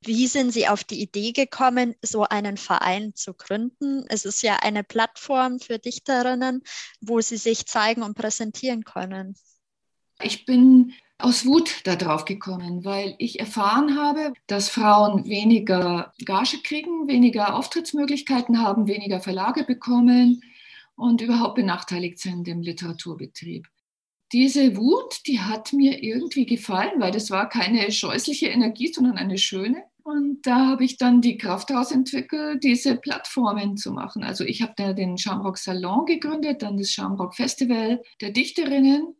Wie 0.00 0.26
sind 0.26 0.52
Sie 0.52 0.68
auf 0.68 0.84
die 0.84 1.00
Idee 1.00 1.32
gekommen, 1.32 1.94
so 2.02 2.24
einen 2.24 2.58
Verein 2.58 3.14
zu 3.14 3.32
gründen? 3.32 4.04
Es 4.08 4.26
ist 4.26 4.42
ja 4.42 4.56
eine 4.56 4.84
Plattform 4.84 5.60
für 5.60 5.78
Dichterinnen, 5.78 6.62
wo 7.00 7.20
sie 7.22 7.38
sich 7.38 7.64
zeigen 7.66 8.02
und 8.02 8.14
präsentieren 8.14 8.84
können. 8.84 9.34
Ich 10.20 10.44
bin 10.44 10.92
aus 11.18 11.46
Wut 11.46 11.82
darauf 11.84 12.24
gekommen, 12.24 12.84
weil 12.84 13.14
ich 13.18 13.40
erfahren 13.40 13.96
habe, 13.96 14.32
dass 14.46 14.68
Frauen 14.68 15.26
weniger 15.26 16.12
Gage 16.24 16.58
kriegen, 16.62 17.08
weniger 17.08 17.54
Auftrittsmöglichkeiten 17.54 18.60
haben, 18.60 18.86
weniger 18.86 19.20
Verlage 19.20 19.64
bekommen 19.64 20.42
und 20.96 21.20
überhaupt 21.20 21.54
benachteiligt 21.54 22.18
sind 22.18 22.48
im 22.48 22.60
Literaturbetrieb 22.60 23.68
diese 24.34 24.76
Wut, 24.76 25.20
die 25.28 25.38
hat 25.38 25.72
mir 25.72 26.02
irgendwie 26.02 26.44
gefallen, 26.44 27.00
weil 27.00 27.12
das 27.12 27.30
war 27.30 27.48
keine 27.48 27.92
scheußliche 27.92 28.48
Energie, 28.48 28.92
sondern 28.92 29.16
eine 29.16 29.38
schöne. 29.38 29.84
Und 30.02 30.42
da 30.42 30.66
habe 30.66 30.84
ich 30.84 30.98
dann 30.98 31.20
die 31.20 31.38
Kraft 31.38 31.70
daraus 31.70 31.92
entwickelt, 31.92 32.64
diese 32.64 32.96
Plattformen 32.96 33.76
zu 33.76 33.92
machen. 33.92 34.24
Also 34.24 34.44
ich 34.44 34.60
habe 34.60 34.74
da 34.76 34.92
den 34.92 35.18
Shamrock 35.18 35.56
Salon 35.56 36.04
gegründet, 36.04 36.62
dann 36.62 36.76
das 36.76 36.90
Shamrock 36.90 37.36
Festival 37.36 38.02
der 38.20 38.30
Dichterinnen. 38.30 39.14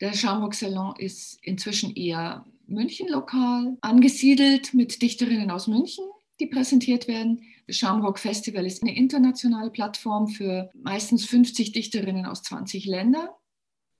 Der 0.00 0.14
Shamrock 0.14 0.54
Salon 0.54 0.94
ist 0.96 1.38
inzwischen 1.42 1.94
eher 1.94 2.46
München 2.66 3.08
lokal 3.08 3.76
angesiedelt 3.82 4.72
mit 4.72 5.02
Dichterinnen 5.02 5.50
aus 5.50 5.66
München, 5.66 6.04
die 6.40 6.46
präsentiert 6.46 7.06
werden. 7.06 7.42
Das 7.66 7.76
Shamrock 7.76 8.18
Festival 8.18 8.64
ist 8.64 8.82
eine 8.82 8.96
internationale 8.96 9.70
Plattform 9.70 10.28
für 10.28 10.70
meistens 10.74 11.26
50 11.26 11.72
Dichterinnen 11.72 12.24
aus 12.24 12.42
20 12.42 12.86
Ländern. 12.86 13.28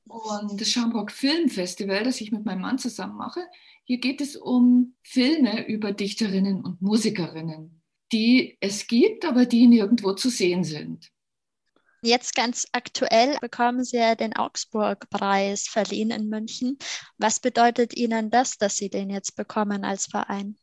Und 0.06 0.60
das 0.60 0.70
Schaumburg 0.70 1.12
Filmfestival, 1.12 2.02
das 2.02 2.20
ich 2.20 2.32
mit 2.32 2.44
meinem 2.44 2.62
Mann 2.62 2.78
zusammen 2.78 3.16
mache, 3.16 3.40
hier 3.84 3.98
geht 3.98 4.20
es 4.20 4.36
um 4.36 4.94
Filme 5.02 5.68
über 5.68 5.92
Dichterinnen 5.92 6.64
und 6.64 6.82
Musikerinnen, 6.82 7.82
die 8.12 8.56
es 8.60 8.86
gibt, 8.86 9.24
aber 9.24 9.46
die 9.46 9.66
nirgendwo 9.66 10.14
zu 10.14 10.30
sehen 10.30 10.64
sind. 10.64 11.12
Jetzt 12.02 12.34
ganz 12.34 12.66
aktuell 12.72 13.36
bekommen 13.40 13.84
Sie 13.84 13.98
ja 13.98 14.14
den 14.14 14.34
Augsburg-Preis 14.34 15.68
verliehen 15.68 16.10
in 16.10 16.28
München. 16.28 16.78
Was 17.18 17.40
bedeutet 17.40 17.94
Ihnen 17.94 18.30
das, 18.30 18.56
dass 18.56 18.76
Sie 18.76 18.88
den 18.88 19.10
jetzt 19.10 19.36
bekommen 19.36 19.84
als 19.84 20.06
Verein? 20.06 20.56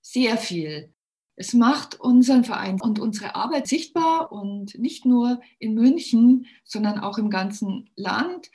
Sehr 0.00 0.36
viel. 0.36 0.94
Es 1.34 1.52
macht 1.52 1.98
unseren 1.98 2.44
Verein 2.44 2.80
und 2.80 2.98
unsere 2.98 3.34
Arbeit 3.34 3.66
sichtbar 3.66 4.30
und 4.30 4.78
nicht 4.78 5.04
nur 5.04 5.40
in 5.58 5.74
München, 5.74 6.46
sondern 6.64 7.00
auch 7.00 7.18
im 7.18 7.30
ganzen 7.30 7.90
Land 7.96 8.50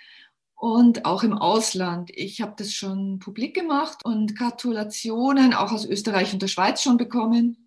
und 0.55 1.03
auch 1.03 1.23
im 1.23 1.33
Ausland. 1.33 2.09
Ich 2.13 2.41
habe 2.41 2.53
das 2.57 2.71
schon 2.73 3.19
publik 3.19 3.55
gemacht 3.55 4.05
und 4.05 4.37
Gratulationen 4.37 5.53
auch 5.53 5.71
aus 5.71 5.85
Österreich 5.85 6.31
und 6.31 6.41
der 6.41 6.47
Schweiz 6.47 6.81
schon 6.81 6.97
bekommen. 6.97 7.64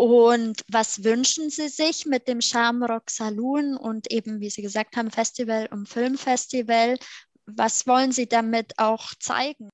Und 0.00 0.64
was 0.66 1.04
wünschen 1.04 1.50
Sie 1.50 1.68
sich 1.68 2.06
mit 2.06 2.26
dem 2.26 2.40
Shamrock 2.40 3.10
Saloon 3.10 3.76
und 3.76 4.10
eben, 4.10 4.40
wie 4.40 4.48
Sie 4.48 4.62
gesagt 4.62 4.96
haben, 4.96 5.10
Festival 5.10 5.68
und 5.70 5.90
Filmfestival? 5.90 6.96
Was 7.44 7.86
wollen 7.86 8.10
Sie 8.10 8.26
damit 8.26 8.78
auch 8.78 9.12
zeigen? 9.16 9.68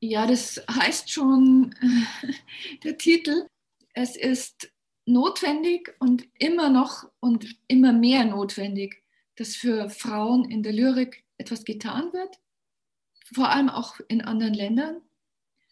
Ja, 0.00 0.26
das 0.26 0.58
heißt 0.70 1.10
schon 1.10 1.74
der 2.82 2.96
Titel. 2.96 3.46
Es 3.92 4.16
ist 4.16 4.72
notwendig 5.04 5.94
und 5.98 6.26
immer 6.38 6.70
noch 6.70 7.04
und 7.20 7.46
immer 7.66 7.92
mehr 7.92 8.24
notwendig, 8.24 9.04
dass 9.36 9.54
für 9.54 9.90
Frauen 9.90 10.50
in 10.50 10.62
der 10.62 10.72
Lyrik 10.72 11.26
etwas 11.36 11.66
getan 11.66 12.10
wird, 12.14 12.38
vor 13.34 13.50
allem 13.50 13.68
auch 13.68 14.00
in 14.08 14.22
anderen 14.22 14.54
Ländern. 14.54 15.02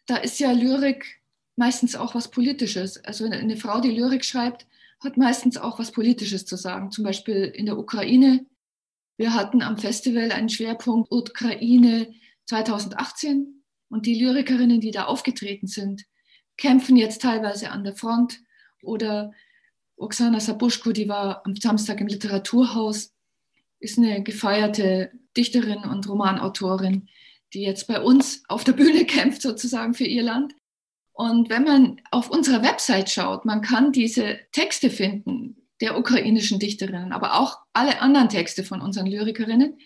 Da 0.05 0.19
ist 0.19 0.39
ja 0.39 0.53
Lyrik 0.53 1.23
meistens 1.57 1.97
auch 1.97 2.15
was 2.15 2.31
Politisches. 2.31 3.03
Also 3.05 3.25
eine 3.25 3.57
Frau, 3.57 3.81
die 3.81 3.91
Lyrik 3.91 4.25
schreibt, 4.25 4.67
hat 5.03 5.17
meistens 5.17 5.57
auch 5.57 5.79
was 5.79 5.93
Politisches 5.93 6.47
zu 6.47 6.57
sagen. 6.57 6.91
Zum 6.91 7.05
Beispiel 7.05 7.45
in 7.55 7.67
der 7.67 7.79
Ukraine. 7.79 8.47
Wir 9.17 9.35
hatten 9.35 9.63
am 9.63 9.79
Festival 9.79 10.31
einen 10.31 10.49
Schwerpunkt 10.49 11.11
Ukraine 11.11 12.15
2018 12.47 13.65
und 13.89 14.07
die 14.07 14.21
Lyrikerinnen, 14.21 14.81
die 14.81 14.91
da 14.91 15.05
aufgetreten 15.05 15.67
sind, 15.67 16.05
kämpfen 16.57 16.97
jetzt 16.97 17.23
teilweise 17.23 17.71
an 17.71 17.85
der 17.85 17.95
Front. 17.95 18.41
Oder 18.83 19.33
Oksana 19.97 20.41
Sabuschko, 20.41 20.93
die 20.93 21.09
war 21.09 21.45
am 21.47 21.57
Samstag 21.57 22.01
im 22.01 22.07
Literaturhaus, 22.07 23.15
ist 23.79 23.99
eine 23.99 24.23
gefeierte 24.23 25.11
Dichterin 25.37 25.85
und 25.85 26.09
Romanautorin, 26.09 27.09
die 27.53 27.63
jetzt 27.63 27.87
bei 27.87 28.01
uns 28.01 28.43
auf 28.49 28.65
der 28.65 28.73
Bühne 28.73 29.05
kämpft, 29.07 29.43
sozusagen 29.43 29.95
für 29.95 30.05
ihr 30.05 30.23
Land. 30.23 30.55
Und 31.17 31.49
wenn 31.49 31.65
man 31.65 32.01
auf 32.11 32.29
unserer 32.29 32.63
Website 32.63 33.09
schaut, 33.09 33.47
man 33.47 33.63
kann 33.63 33.91
diese 33.91 34.39
Texte 34.53 34.91
finden 34.91 35.67
der 35.81 35.99
ukrainischen 35.99 36.59
Dichterinnen, 36.59 37.13
aber 37.13 37.41
auch 37.41 37.59
alle 37.73 38.03
anderen 38.03 38.29
Texte 38.29 38.65
von 38.65 38.83
unseren 38.83 39.07
Lyrikerinnen. 39.07 39.79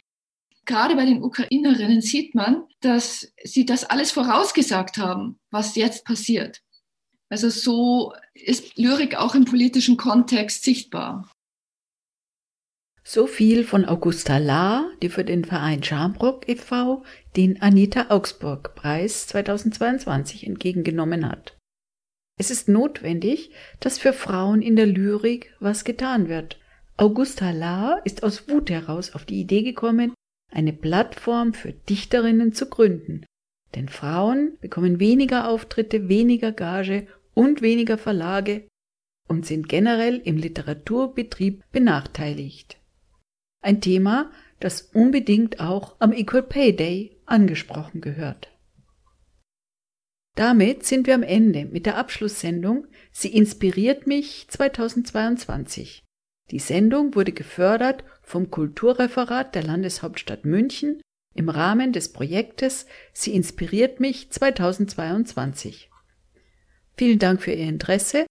Gerade 0.66 0.96
bei 0.96 1.04
den 1.04 1.22
Ukrainerinnen 1.22 2.00
sieht 2.00 2.34
man, 2.34 2.64
dass 2.80 3.32
sie 3.44 3.64
das 3.64 3.84
alles 3.84 4.10
vorausgesagt 4.10 4.98
haben, 4.98 5.38
was 5.52 5.76
jetzt 5.76 6.04
passiert. 6.04 6.62
Also 7.28 7.48
so 7.48 8.12
ist 8.34 8.76
Lyrik 8.76 9.14
auch 9.14 9.36
im 9.36 9.44
politischen 9.44 9.96
Kontext 9.96 10.64
sichtbar. 10.64 11.30
So 13.02 13.26
viel 13.26 13.64
von 13.64 13.86
Augusta 13.86 14.38
Lahr, 14.38 14.90
die 15.02 15.08
für 15.08 15.24
den 15.24 15.44
Verein 15.44 15.82
Schamrock 15.82 16.48
e.V. 16.48 17.02
den 17.36 17.60
Anita 17.62 18.06
Augsburg 18.10 18.74
Preis 18.74 19.26
2022 19.28 20.46
entgegengenommen 20.46 21.28
hat. 21.28 21.56
Es 22.38 22.50
ist 22.50 22.68
notwendig, 22.68 23.50
dass 23.80 23.98
für 23.98 24.12
Frauen 24.12 24.62
in 24.62 24.76
der 24.76 24.86
Lyrik 24.86 25.54
was 25.60 25.84
getan 25.84 26.28
wird. 26.28 26.58
Augusta 26.96 27.50
Lahr 27.50 28.00
ist 28.04 28.22
aus 28.22 28.48
Wut 28.48 28.70
heraus 28.70 29.14
auf 29.14 29.24
die 29.24 29.40
Idee 29.40 29.62
gekommen, 29.62 30.12
eine 30.50 30.72
Plattform 30.72 31.54
für 31.54 31.72
Dichterinnen 31.72 32.52
zu 32.52 32.68
gründen. 32.68 33.24
Denn 33.74 33.88
Frauen 33.88 34.58
bekommen 34.60 35.00
weniger 35.00 35.48
Auftritte, 35.48 36.08
weniger 36.08 36.52
Gage 36.52 37.06
und 37.34 37.62
weniger 37.62 37.98
Verlage 37.98 38.66
und 39.28 39.46
sind 39.46 39.68
generell 39.68 40.16
im 40.16 40.36
Literaturbetrieb 40.36 41.62
benachteiligt. 41.72 42.79
Ein 43.60 43.80
Thema, 43.80 44.30
das 44.58 44.82
unbedingt 44.82 45.60
auch 45.60 45.96
am 45.98 46.12
Equal 46.12 46.42
Pay 46.42 46.74
Day 46.74 47.20
angesprochen 47.26 48.00
gehört. 48.00 48.48
Damit 50.36 50.84
sind 50.84 51.06
wir 51.06 51.14
am 51.14 51.22
Ende 51.22 51.66
mit 51.66 51.86
der 51.86 51.96
Abschlusssendung 51.96 52.86
Sie 53.12 53.34
inspiriert 53.34 54.06
mich 54.06 54.46
2022. 54.48 56.04
Die 56.50 56.58
Sendung 56.58 57.14
wurde 57.14 57.32
gefördert 57.32 58.04
vom 58.22 58.50
Kulturreferat 58.50 59.54
der 59.54 59.62
Landeshauptstadt 59.62 60.44
München 60.44 61.00
im 61.34 61.48
Rahmen 61.48 61.92
des 61.92 62.12
Projektes 62.12 62.86
Sie 63.12 63.34
inspiriert 63.34 64.00
mich 64.00 64.30
2022. 64.30 65.90
Vielen 66.96 67.18
Dank 67.18 67.42
für 67.42 67.52
Ihr 67.52 67.68
Interesse. 67.68 68.26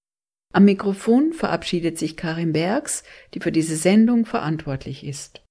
Am 0.52 0.66
Mikrofon 0.66 1.34
verabschiedet 1.34 2.00
sich 2.00 2.18
Karin 2.18 2.54
Bergs, 2.54 3.04
die 3.34 3.40
für 3.40 3.52
diese 3.52 3.76
Sendung 3.76 4.26
verantwortlich 4.26 5.06
ist. 5.06 5.44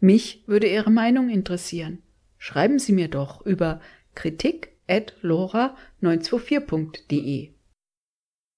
Mich 0.00 0.44
würde 0.46 0.66
Ihre 0.66 0.90
Meinung 0.90 1.30
interessieren. 1.30 2.02
Schreiben 2.36 2.78
Sie 2.78 2.92
mir 2.92 3.08
doch 3.08 3.40
über 3.44 3.80
kritik 4.14 4.76
at 4.86 5.14
lora924.de. 5.22 7.54